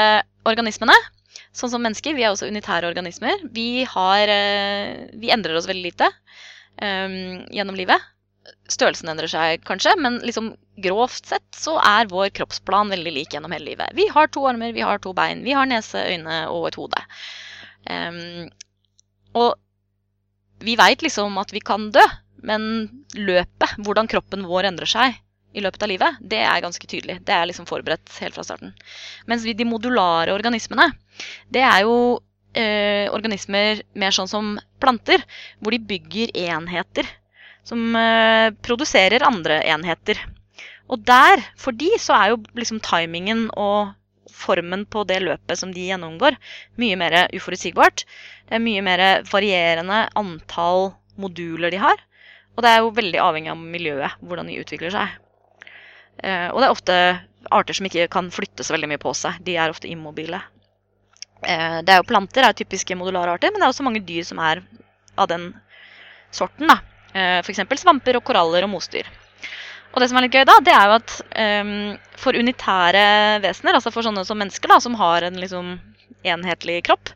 organismene, 0.49 0.97
sånn 1.57 1.73
som 1.73 1.85
mennesker, 1.85 2.17
vi 2.17 2.25
er 2.25 2.33
også 2.33 2.49
unitære 2.51 2.89
organismer. 2.91 3.45
Vi, 3.55 3.85
har, 3.89 4.33
eh, 4.33 5.05
vi 5.21 5.33
endrer 5.35 5.59
oss 5.59 5.69
veldig 5.71 5.85
lite 5.91 6.09
um, 6.83 7.45
gjennom 7.53 7.79
livet. 7.79 8.11
Størrelsen 8.73 9.11
endrer 9.13 9.31
seg 9.31 9.63
kanskje, 9.69 9.95
men 10.01 10.19
liksom 10.25 10.55
grovt 10.83 11.29
sett 11.29 11.47
så 11.57 11.77
er 11.85 12.11
vår 12.11 12.33
kroppsplan 12.39 12.91
veldig 12.93 13.13
lik 13.15 13.37
gjennom 13.37 13.53
hele 13.55 13.73
livet. 13.73 13.93
Vi 13.99 14.09
har 14.11 14.31
to 14.33 14.47
armer, 14.49 14.73
vi 14.75 14.85
har 14.87 15.03
to 15.03 15.13
bein, 15.17 15.45
vi 15.47 15.55
har 15.57 15.69
nese, 15.69 16.01
øyne 16.15 16.47
og 16.51 16.71
et 16.71 16.81
hode. 16.81 17.05
Um, 17.91 18.49
og 19.39 19.55
vi 20.63 20.77
veit 20.79 21.03
liksom 21.03 21.39
at 21.43 21.53
vi 21.55 21.63
kan 21.65 21.91
dø, 21.95 22.05
men 22.47 22.65
løpet, 23.15 23.77
hvordan 23.83 24.11
kroppen 24.11 24.47
vår 24.49 24.71
endrer 24.73 24.91
seg 24.91 25.21
i 25.53 25.63
løpet 25.63 25.85
av 25.85 25.91
livet, 25.91 26.21
det 26.21 26.41
er 26.43 26.65
ganske 26.65 26.89
tydelig. 26.89 27.19
Det 27.27 27.35
er 27.37 27.49
liksom 27.49 27.69
forberedt 27.69 28.13
helt 28.23 28.37
fra 28.37 28.45
starten. 28.47 28.73
Mens 29.29 29.45
de 29.45 29.69
modulare 29.69 30.33
organismene, 30.35 30.89
det 31.53 31.65
er 31.67 31.83
jo 31.85 31.97
eh, 32.57 33.09
organismer 33.13 33.83
mer 33.99 34.15
sånn 34.17 34.31
som 34.31 34.55
planter, 34.83 35.25
hvor 35.61 35.75
de 35.75 35.83
bygger 35.93 36.33
enheter 36.49 37.09
som 37.69 37.97
eh, 37.97 38.51
produserer 38.65 39.27
andre 39.27 39.61
enheter. 39.69 40.21
Og 40.93 41.05
der, 41.09 41.43
for 41.57 41.77
de, 41.77 41.91
så 42.01 42.17
er 42.17 42.33
jo 42.33 42.41
liksom 42.59 42.81
timingen 42.85 43.47
og 43.53 43.93
formen 44.33 44.85
på 44.89 45.05
det 45.09 45.21
løpet 45.23 45.61
som 45.61 45.73
de 45.75 45.85
gjennomgår, 45.91 46.37
mye 46.81 46.97
mer 46.99 47.17
uforutsigbart. 47.37 48.05
Det 48.49 48.57
er 48.57 48.65
mye 48.65 48.83
mer 48.85 49.05
varierende 49.29 50.07
antall 50.19 50.93
moduler 51.21 51.73
de 51.73 51.81
har. 51.83 52.01
Og 52.53 52.65
det 52.65 52.71
er 52.71 52.83
jo 52.83 52.95
veldig 52.95 53.21
avhengig 53.23 53.53
av 53.53 53.61
miljøet, 53.61 54.17
hvordan 54.21 54.51
de 54.51 54.59
utvikler 54.61 54.93
seg. 54.93 55.15
Eh, 56.23 56.49
og 56.53 56.61
det 56.61 56.67
er 56.67 56.75
ofte 56.75 56.97
arter 57.53 57.77
som 57.77 57.89
ikke 57.89 58.11
kan 58.13 58.29
flytte 58.35 58.65
så 58.67 58.75
veldig 58.75 58.91
mye 58.93 59.03
på 59.03 59.15
seg. 59.17 59.41
De 59.47 59.57
er 59.57 59.73
ofte 59.73 59.91
immobile. 59.91 60.43
Eh, 61.43 61.81
det 61.83 61.95
er 61.95 62.03
jo 62.03 62.09
Planter 62.09 62.47
er 62.47 62.57
typiske 62.57 62.97
modulare 62.99 63.35
arter, 63.35 63.53
men 63.53 63.63
det 63.63 63.67
er 63.67 63.75
også 63.75 63.87
mange 63.87 64.05
dyr 64.07 64.27
som 64.29 64.43
er 64.43 64.63
av 65.17 65.31
den 65.33 65.51
sorten. 66.35 66.69
da. 66.69 66.79
Eh, 67.13 67.41
F.eks. 67.41 67.65
svamper 67.83 68.21
og 68.21 68.25
koraller 68.29 68.69
og 68.69 68.75
mosdyr. 68.75 69.09
Og 69.93 70.01
det 70.01 70.09
som 70.09 70.19
er 70.19 70.25
litt 70.25 70.37
gøy 70.37 70.47
da, 70.49 70.57
det 70.65 70.73
er 70.73 70.89
jo 70.89 70.95
at 70.97 71.15
um, 71.37 71.73
for 72.17 72.33
unitære 72.33 73.03
vesener, 73.45 73.77
altså 73.77 73.91
for 73.93 74.07
sånne 74.07 74.23
som 74.25 74.39
mennesker 74.41 74.71
da, 74.73 74.79
som 74.81 74.97
har 74.97 75.27
en 75.27 75.37
liksom 75.37 75.75
enhetlig 76.25 76.79
kropp, 76.87 77.13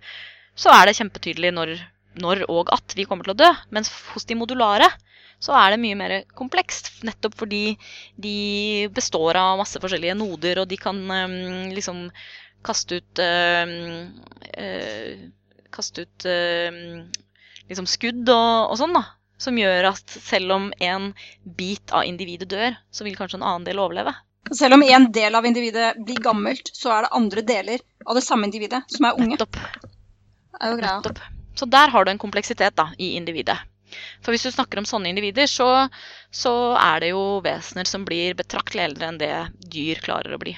så 0.57 0.75
er 0.75 0.85
det 0.85 0.99
kjempetydelig 0.99 1.55
når, 1.57 1.73
når 2.21 2.43
og 2.53 2.69
at 2.77 2.93
vi 2.99 3.07
kommer 3.09 3.25
til 3.25 3.33
å 3.33 3.39
dø. 3.41 3.49
Mens 3.73 3.89
hos 4.13 4.29
de 4.29 4.37
modulare 4.37 4.91
så 5.43 5.55
er 5.59 5.75
det 5.75 5.83
mye 5.83 5.99
mer 5.99 6.15
komplekst. 6.39 6.91
Nettopp 7.07 7.37
fordi 7.43 7.77
de 8.21 8.89
består 8.95 9.39
av 9.41 9.61
masse 9.61 9.81
forskjellige 9.83 10.17
noder, 10.19 10.63
og 10.63 10.71
de 10.71 10.79
kan 10.81 10.97
um, 10.97 11.37
liksom 11.77 12.07
kaste 12.67 13.01
ut 13.01 13.23
um, 13.23 13.75
uh, 14.57 15.27
Kaste 15.77 16.07
ut 16.07 16.25
liksom 17.69 17.89
skudd 17.91 18.31
og, 18.33 18.71
og 18.71 18.79
sånn, 18.81 18.95
da. 18.97 19.03
Som 19.37 19.59
gjør 19.61 19.91
at 19.91 20.15
selv 20.25 20.55
om 20.55 20.71
en 20.81 21.11
bit 21.59 21.93
av 21.93 22.07
individet 22.09 22.49
dør, 22.49 22.79
så 22.89 23.05
vil 23.05 23.19
kanskje 23.19 23.43
en 23.43 23.45
annen 23.45 23.67
del 23.67 23.83
overleve. 23.83 24.15
Selv 24.55 24.79
om 24.79 24.83
en 24.87 25.11
del 25.13 25.35
av 25.35 25.45
individet 25.45 25.91
blir 26.07 26.23
gammelt, 26.23 26.71
så 26.73 26.95
er 26.95 27.05
det 27.05 27.13
andre 27.19 27.45
deler 27.45 27.85
av 28.07 28.17
det 28.17 28.25
samme 28.25 28.47
individet 28.49 28.85
som 28.95 29.09
er 29.09 29.19
unge. 29.19 29.35
Nettopp. 29.35 29.59
Det 29.83 30.63
er 30.63 30.73
jo 30.73 30.79
greia. 30.81 30.97
Nettopp. 31.03 31.21
Så 31.57 31.69
der 31.73 31.93
har 31.93 32.05
du 32.05 32.13
en 32.13 32.23
kompleksitet 32.23 32.77
da, 32.79 32.91
i 32.97 33.13
individet. 33.19 33.59
For 34.25 34.35
hvis 34.35 34.47
du 34.47 34.51
snakker 34.51 34.81
om 34.81 34.89
sånne 34.89 35.11
individer, 35.13 35.49
så, 35.51 35.87
så 36.35 36.53
er 36.81 37.05
det 37.05 37.13
jo 37.13 37.25
vesener 37.45 37.89
som 37.89 38.05
blir 38.09 38.37
betraktelig 38.39 38.89
eldre 38.89 39.11
enn 39.11 39.21
det 39.21 39.33
dyr 39.73 40.03
klarer 40.03 40.35
å 40.35 40.41
bli. 40.43 40.57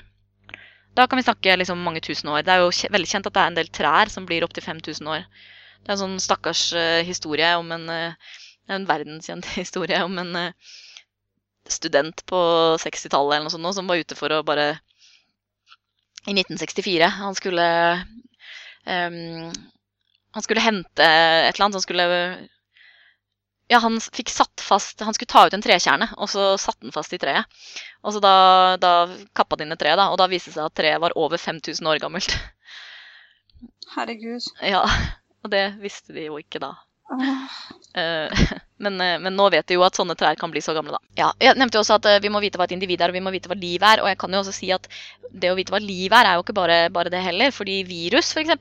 Da 0.98 1.06
kan 1.06 1.20
vi 1.20 1.22
snakke 1.22 1.56
liksom 1.60 1.82
mange 1.84 2.00
tusen 2.02 2.30
år. 2.32 2.42
Det 2.42 2.54
er 2.54 2.64
jo 2.64 2.72
veldig 2.90 3.08
kjent 3.10 3.28
at 3.28 3.36
det 3.36 3.42
er 3.42 3.52
en 3.52 3.58
del 3.60 3.70
trær 3.70 4.10
som 4.10 4.26
blir 4.26 4.42
opptil 4.46 4.64
5000 4.64 5.10
år. 5.12 5.26
Det 5.78 5.92
er 5.92 5.94
en 5.94 6.00
sånn 6.00 6.18
stakkars 6.22 6.62
uh, 6.74 7.00
historie 7.06 7.52
om 7.60 7.70
en, 7.76 7.86
uh, 7.86 8.34
en 8.74 8.86
verdenskjent 8.88 9.46
historie 9.60 10.00
om 10.02 10.18
en 10.18 10.34
uh, 10.34 10.74
student 11.70 12.24
på 12.26 12.40
60-tallet 12.82 13.36
eller 13.36 13.46
noe 13.46 13.54
sånt 13.54 13.66
nå, 13.66 13.74
som 13.76 13.90
var 13.90 14.00
ute 14.00 14.18
for 14.18 14.34
å 14.34 14.42
bare 14.46 14.72
I 16.26 16.34
1964. 16.34 17.12
Han 17.20 17.36
skulle 17.38 17.66
um, 18.88 19.52
Han 20.34 20.44
skulle 20.44 20.64
hente 20.64 21.04
et 21.04 21.54
eller 21.54 21.68
annet. 21.68 21.78
Han 21.78 21.84
skulle 21.84 22.08
Ja, 23.68 23.82
han 23.84 23.98
fikk 24.00 24.30
satt 24.32 24.62
fast 24.64 25.02
Han 25.04 25.12
skulle 25.12 25.28
ta 25.28 25.42
ut 25.46 25.54
en 25.56 25.64
trekjerne, 25.64 26.08
og 26.16 26.30
så 26.32 26.54
satte 26.60 26.86
han 26.86 26.94
fast 26.94 27.12
i 27.12 27.20
treet. 27.20 27.44
Og 28.00 28.14
så 28.14 28.22
da, 28.24 28.34
da 28.80 28.92
kappa 29.36 29.58
de 29.60 29.68
ned 29.68 29.80
treet, 29.80 29.98
da, 30.00 30.08
og 30.12 30.18
da 30.20 30.28
viste 30.30 30.52
det 30.52 30.58
seg 30.58 30.70
at 30.70 30.76
treet 30.78 31.02
var 31.02 31.16
over 31.20 31.40
5000 31.40 31.90
år 31.92 32.00
gammelt. 32.02 32.32
Herregud. 33.94 34.44
Ja, 34.64 34.84
og 35.44 35.52
det 35.52 35.64
visste 35.82 36.16
de 36.16 36.28
jo 36.28 36.38
ikke 36.40 36.60
da. 36.62 36.74
Eh, 37.94 38.40
men, 38.84 39.00
eh, 39.00 39.18
men 39.18 39.36
nå 39.36 39.48
vet 39.50 39.66
de 39.68 39.78
jo 39.78 39.84
at 39.86 39.96
sånne 39.96 40.16
trær 40.18 40.38
kan 40.40 40.52
bli 40.52 40.62
så 40.64 40.74
gamle, 40.76 40.98
da. 40.98 41.14
Ja, 41.18 41.32
jeg 41.42 41.58
nevnte 41.58 41.78
jo 41.78 41.84
også 41.84 41.98
at 41.98 42.08
eh, 42.10 42.20
vi 42.24 42.32
må 42.32 42.42
vite 42.44 42.60
hva 42.60 42.68
et 42.68 42.76
individ 42.76 43.02
er, 43.02 43.12
og 43.12 43.18
vi 43.18 43.24
må 43.24 43.32
vite 43.34 43.50
hva 43.50 43.58
liv 43.58 43.84
er. 43.84 44.04
Og 44.04 44.10
jeg 44.10 44.20
kan 44.20 44.34
jo 44.34 44.42
også 44.42 44.54
si 44.54 44.70
at 44.74 44.88
det 45.32 45.52
å 45.52 45.58
vite 45.58 45.74
hva 45.74 45.82
liv 45.82 46.12
er, 46.12 46.28
er 46.28 46.38
jo 46.38 46.46
ikke 46.46 46.56
bare, 46.58 46.78
bare 46.94 47.12
det 47.12 47.24
heller. 47.24 47.54
Fordi 47.54 47.82
virus, 47.88 48.32
f.eks., 48.36 48.56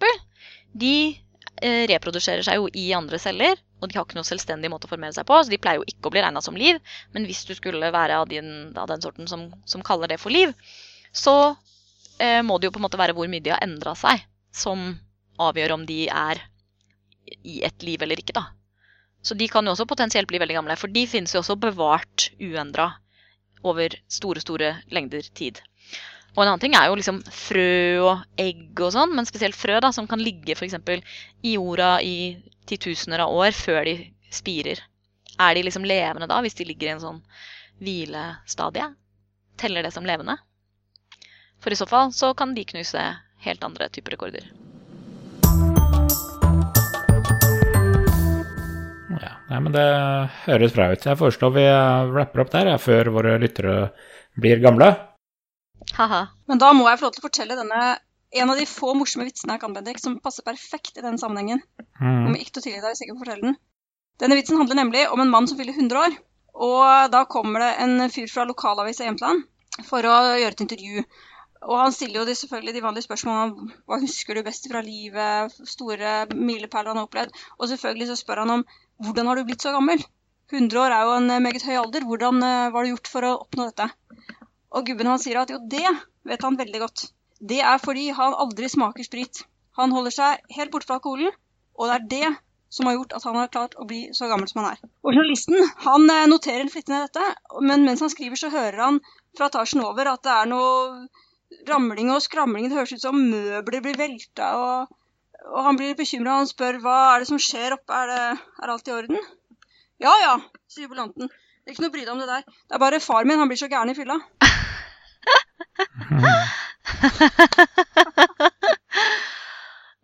de 0.77 0.97
reproduserer 1.89 2.45
seg 2.45 2.59
jo 2.59 2.67
i 2.77 2.91
andre 2.93 3.17
celler. 3.17 3.57
Og 3.77 3.89
de 3.89 3.97
har 3.97 4.07
ikke 4.07 4.17
noe 4.17 4.27
selvstendig 4.27 4.71
måte 4.73 4.89
å 4.89 4.91
formere 4.91 5.13
seg 5.13 5.27
på, 5.29 5.37
så 5.37 5.53
de 5.53 5.59
pleier 5.61 5.81
jo 5.81 5.87
ikke 5.89 6.09
å 6.09 6.13
bli 6.13 6.23
regna 6.25 6.41
som 6.41 6.57
liv. 6.57 6.79
Men 7.13 7.27
hvis 7.29 7.43
du 7.45 7.53
skulle 7.57 7.91
være 7.93 8.17
av 8.17 8.29
den, 8.31 8.73
av 8.73 8.89
den 8.89 9.03
sorten 9.03 9.29
som, 9.29 9.47
som 9.69 9.85
kaller 9.85 10.09
det 10.09 10.19
for 10.21 10.33
liv, 10.33 10.53
så 11.13 11.35
eh, 12.17 12.41
må 12.45 12.57
det 12.57 12.69
jo 12.69 12.75
på 12.75 12.81
en 12.81 12.87
måte 12.87 12.99
være 12.99 13.15
hvor 13.17 13.29
mye 13.29 13.43
de 13.45 13.53
har 13.53 13.63
endra 13.65 13.93
seg, 13.97 14.25
som 14.53 14.89
avgjør 15.37 15.75
om 15.77 15.85
de 15.85 16.05
er 16.09 16.41
i 17.43 17.61
et 17.67 17.85
liv 17.85 18.01
eller 18.01 18.21
ikke, 18.21 18.37
da. 18.37 18.47
Så 19.21 19.35
de 19.37 19.47
kan 19.51 19.65
jo 19.65 19.73
også 19.73 19.87
potensielt 19.89 20.29
bli 20.29 20.39
veldig 20.41 20.57
gamle, 20.57 20.77
for 20.79 20.91
de 20.93 21.03
finnes 21.09 21.33
jo 21.33 21.41
også 21.43 21.57
bevart 21.59 22.29
uendra 22.39 22.91
over 23.67 23.93
store, 24.11 24.41
store 24.41 24.75
lengder 24.93 25.25
tid. 25.35 25.59
Og 26.35 26.43
en 26.43 26.51
annen 26.51 26.61
ting 26.61 26.75
er 26.77 26.87
jo 26.87 26.97
liksom 26.99 27.19
frø 27.33 27.71
og 28.05 28.25
egg 28.39 28.77
og 28.77 28.93
sånn, 28.93 29.15
men 29.17 29.25
spesielt 29.27 29.57
frø 29.57 29.79
da, 29.81 29.89
som 29.93 30.07
kan 30.09 30.21
ligge 30.21 30.53
f.eks. 30.53 30.77
i 31.41 31.55
jorda 31.55 31.97
i 32.05 32.15
titusener 32.67 33.23
av 33.23 33.33
år 33.33 33.55
før 33.55 33.83
de 33.87 33.95
spirer. 34.33 34.81
Er 35.37 35.55
de 35.55 35.63
liksom 35.67 35.85
levende 35.85 36.27
da, 36.29 36.39
hvis 36.41 36.57
de 36.57 36.65
ligger 36.67 36.89
i 36.89 36.93
en 36.95 37.03
sånn 37.03 37.19
hvilestadie? 37.83 38.89
Teller 39.57 39.85
det 39.85 39.93
som 39.93 40.05
levende? 40.05 40.37
For 41.61 41.73
i 41.73 41.77
så 41.77 41.87
fall 41.89 42.13
så 42.13 42.33
kan 42.37 42.53
de 42.53 42.65
knuse 42.65 43.03
helt 43.45 43.63
andre 43.65 43.89
typer 43.93 44.17
rekorder. 44.17 44.49
Ja, 49.17 49.33
nei, 49.49 49.59
men 49.59 49.73
det 49.73 49.87
høres 50.45 50.75
bra 50.75 50.91
ut. 50.93 51.05
Jeg 51.05 51.19
foreslår 51.19 51.53
vi 51.55 51.67
wrapper 52.13 52.43
opp 52.43 52.53
der 52.53 52.73
ja, 52.73 52.77
før 52.81 53.13
våre 53.17 53.37
lyttere 53.41 53.91
blir 54.37 54.61
gamle. 54.61 54.91
Ha-ha. 55.97 56.21
Men 56.49 56.61
da 56.61 56.73
må 56.75 56.85
jeg 56.89 56.99
få 56.99 57.07
lov 57.07 57.15
til 57.15 57.23
å 57.23 57.27
fortelle 57.29 57.57
denne 57.57 57.81
en 58.41 58.51
av 58.53 58.59
de 58.59 58.65
få 58.69 58.93
morsomme 58.97 59.27
vitsene 59.27 59.55
jeg 59.55 59.63
kan, 59.63 59.73
Bendik, 59.75 59.99
som 60.01 60.19
passer 60.23 60.45
perfekt 60.45 60.97
i 60.99 61.05
den 61.05 61.19
sammenhengen. 61.21 61.61
Mm. 62.01 62.29
Om 62.29 62.37
ikke 62.39 62.61
å 62.61 62.65
tilgi 62.65 62.79
deg 62.79 62.91
hvis 62.91 63.03
jeg 63.03 63.09
ikke 63.09 63.21
fortelle 63.23 63.51
den. 63.51 63.59
Denne 64.21 64.37
vitsen 64.39 64.57
handler 64.57 64.79
nemlig 64.79 65.05
om 65.13 65.21
en 65.21 65.31
mann 65.33 65.47
som 65.49 65.59
fyller 65.59 65.77
100 65.77 66.01
år. 66.01 66.17
Og 66.67 67.11
da 67.13 67.23
kommer 67.29 67.61
det 67.61 67.71
en 67.83 68.09
fyr 68.09 68.29
fra 68.31 68.47
lokalavisa 68.49 69.05
i 69.05 69.11
Jämtland 69.11 69.45
for 69.85 70.05
å 70.09 70.15
gjøre 70.39 70.55
et 70.55 70.63
intervju. 70.65 71.03
Og 71.67 71.75
han 71.77 71.93
stiller 71.93 72.21
jo 72.21 72.27
de, 72.27 72.35
selvfølgelig 72.37 72.73
de 72.75 72.83
vanlige 72.85 73.05
spørsmålene 73.07 73.45
om 73.45 73.71
hva 73.89 73.99
husker 74.01 74.37
du 74.37 74.43
best 74.45 74.67
fra 74.69 74.81
livet, 74.85 75.55
store 75.69 76.19
milepæler 76.33 76.93
han 76.93 77.01
har 77.01 77.09
opplevd. 77.09 77.33
Og 77.57 77.69
selvfølgelig 77.71 78.09
så 78.11 78.19
spør 78.21 78.43
han 78.43 78.55
om 78.59 78.65
hvordan 79.05 79.29
har 79.29 79.37
du 79.37 79.47
blitt 79.47 79.65
så 79.65 79.73
gammel? 79.75 80.01
100 80.53 80.79
år 80.79 80.95
er 80.95 81.05
jo 81.05 81.15
en 81.17 81.31
meget 81.43 81.65
høy 81.67 81.75
alder. 81.75 82.05
Hvordan 82.07 82.43
eh, 82.45 82.69
var 82.73 82.85
det 82.85 82.93
gjort 82.93 83.11
for 83.11 83.27
å 83.27 83.35
oppnå 83.43 83.67
dette? 83.67 83.89
Og 84.77 84.87
gubben 84.87 85.09
han 85.11 85.21
sier 85.21 85.41
at 85.41 85.51
jo, 85.51 85.59
det 85.59 85.85
vet 86.27 86.45
han 86.45 86.59
veldig 86.59 86.83
godt. 86.85 87.07
Det 87.39 87.59
er 87.61 87.77
fordi 87.81 88.09
han 88.17 88.33
aldri 88.33 88.69
smaker 88.71 89.05
sprit. 89.05 89.43
Han 89.77 89.93
holder 89.93 90.13
seg 90.13 90.57
helt 90.57 90.73
borte 90.73 90.89
fra 90.89 90.97
alkoholen, 90.97 91.33
og 91.77 91.89
det 91.89 91.97
er 91.97 92.07
det 92.13 92.29
som 92.73 92.89
har 92.89 92.97
gjort 92.97 93.13
at 93.15 93.23
han 93.23 93.37
har 93.39 93.51
klart 93.51 93.77
å 93.79 93.85
bli 93.87 93.99
så 94.17 94.27
gammel 94.27 94.49
som 94.49 94.63
han 94.63 94.73
er. 94.73 94.89
Og 95.05 95.13
journalisten 95.13 95.69
han 95.85 96.09
eh, 96.11 96.25
noterer 96.27 96.67
flittig 96.71 96.95
dette, 96.95 97.23
men 97.63 97.85
mens 97.87 98.03
han 98.03 98.11
skriver, 98.11 98.39
så 98.39 98.51
hører 98.51 98.81
han 98.81 98.99
fra 99.37 99.47
etasjen 99.51 99.85
over 99.85 100.09
at 100.11 100.23
det 100.25 100.33
er 100.33 100.49
noe 100.51 101.07
ramling 101.69 102.11
og 102.11 102.23
skramling. 102.25 102.67
Det 102.67 102.79
høres 102.79 102.97
ut 102.97 103.05
som 103.05 103.21
møbler 103.31 103.85
blir 103.85 103.99
velta, 103.99 104.51
og, 104.59 104.99
og 105.47 105.59
han 105.69 105.79
blir 105.79 105.95
bekymra. 105.99 106.41
Han 106.41 106.49
spør 106.49 106.81
hva 106.83 106.97
er 107.13 107.23
det 107.23 107.31
som 107.31 107.41
skjer 107.41 107.77
oppe, 107.77 107.95
er, 107.95 108.11
det, 108.11 108.53
er 108.63 108.73
alt 108.73 108.89
i 108.89 108.95
orden? 108.97 109.21
Ja 110.03 110.13
ja, 110.21 110.35
sier 110.69 110.87
jubilanten. 110.87 111.31
Ikke 111.67 111.83
noe 111.83 111.91
å 111.91 111.95
bry 111.95 112.03
deg 112.03 112.13
om 112.13 112.21
det 112.21 112.29
der. 112.29 112.43
Det 112.47 112.77
er 112.77 112.83
bare 112.83 113.03
far 113.03 113.27
min, 113.27 113.39
han 113.39 113.49
blir 113.49 113.59
så 113.59 113.71
gæren 113.71 113.91
i 113.91 113.97
fylla. 113.97 114.19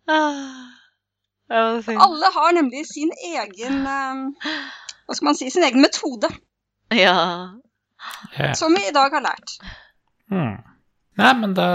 Ah. 0.04 0.68
Alle 1.48 2.28
har 2.34 2.52
nemlig 2.52 2.86
sin 2.86 3.12
egen 3.24 3.86
eh, 3.86 4.50
Hva 5.06 5.16
skal 5.16 5.28
man 5.30 5.38
si? 5.38 5.50
Sin 5.52 5.64
egen 5.64 5.80
metode, 5.84 6.28
Ja. 6.92 7.16
Yeah. 8.36 8.52
som 8.52 8.74
vi 8.76 8.82
i 8.88 8.92
dag 8.92 9.14
har 9.16 9.22
lært. 9.24 9.54
Hmm. 10.28 10.58
Nei, 11.16 11.30
men 11.38 11.54
da 11.56 11.68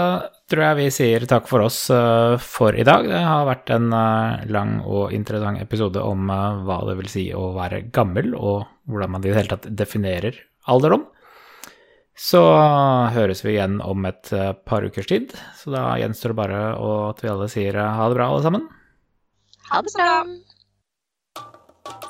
tror 0.50 0.62
jeg 0.62 0.78
vi 0.78 0.86
sier 0.94 1.24
takk 1.26 1.48
for 1.50 1.64
oss 1.64 1.78
eh, 1.90 2.36
for 2.38 2.76
i 2.76 2.84
dag. 2.86 3.08
Det 3.08 3.22
har 3.24 3.48
vært 3.48 3.72
en 3.74 3.88
eh, 3.96 4.44
lang 4.52 4.76
og 4.84 5.14
interessant 5.16 5.62
episode 5.62 6.02
om 6.04 6.30
hva 6.30 6.78
det 6.86 6.98
vil 7.00 7.10
si 7.10 7.24
å 7.34 7.48
være 7.56 7.88
gammel, 7.90 8.34
og 8.36 8.68
hvordan 8.86 9.16
man 9.16 9.24
i 9.24 9.30
det 9.30 9.38
hele 9.40 9.54
tatt 9.56 9.70
definerer 9.74 10.38
alderdom. 10.70 11.08
Så 12.20 12.40
høres 13.14 13.40
vi 13.46 13.54
igjen 13.54 13.78
om 13.80 14.04
et 14.04 14.28
eh, 14.36 14.52
par 14.68 14.84
ukers 14.84 15.08
tid, 15.08 15.32
så 15.56 15.72
da 15.72 15.86
gjenstår 16.02 16.34
det 16.34 16.40
bare 16.42 16.60
at 17.08 17.22
vi 17.24 17.30
alle 17.32 17.48
sier 17.48 17.78
eh, 17.80 17.96
ha 17.96 18.08
det 18.10 18.18
bra, 18.18 18.28
alle 18.28 18.44
sammen. 18.44 18.66
Ha 19.70 19.80
det 19.86 19.94
bra. 19.96 20.10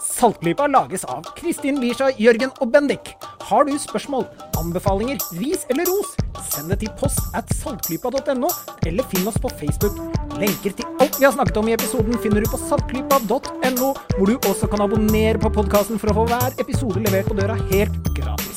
Saltklypa 0.02 0.66
lages 0.66 1.06
av 1.08 1.28
Kristin 1.38 1.78
Lisha, 1.80 2.10
Jørgen 2.18 2.50
og 2.58 2.72
Bendik. 2.74 3.12
Har 3.46 3.64
du 3.68 3.72
spørsmål, 3.78 4.26
anbefalinger, 4.58 5.22
ris 5.38 5.62
eller 5.70 5.86
ros, 5.88 6.12
send 6.50 6.74
det 6.74 6.80
til 6.82 6.92
post 6.98 7.22
at 7.38 7.54
saltklypa.no, 7.60 8.50
eller 8.90 9.08
finn 9.14 9.30
oss 9.30 9.38
på 9.38 9.52
Facebook. 9.62 9.96
Lenker 10.42 10.74
til 10.74 11.00
alt 11.00 11.20
vi 11.20 11.28
har 11.28 11.36
snakket 11.38 11.62
om 11.62 11.70
i 11.70 11.76
episoden 11.78 12.18
finner 12.24 12.42
du 12.42 12.50
på 12.50 12.60
saltklypa.no, 12.66 13.94
hvor 14.18 14.26
du 14.26 14.50
også 14.50 14.70
kan 14.74 14.82
abonnere 14.88 15.38
på 15.38 15.54
podkasten 15.60 16.02
for 16.02 16.10
å 16.10 16.18
få 16.18 16.30
hver 16.34 16.58
episode 16.58 17.06
levert 17.06 17.30
på 17.30 17.38
døra 17.38 17.58
helt 17.70 18.02
gratis. 18.10 18.49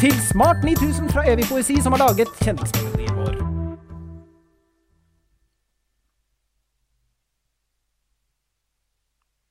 Til 0.00 0.20
Smart 0.20 0.56
9000 0.64 1.10
fra 1.10 1.32
Evig 1.32 1.44
poesi 1.52 1.76
som 1.82 1.92
har 1.92 1.98
laget 1.98 2.28
kjenningsmelodien. 2.44 3.39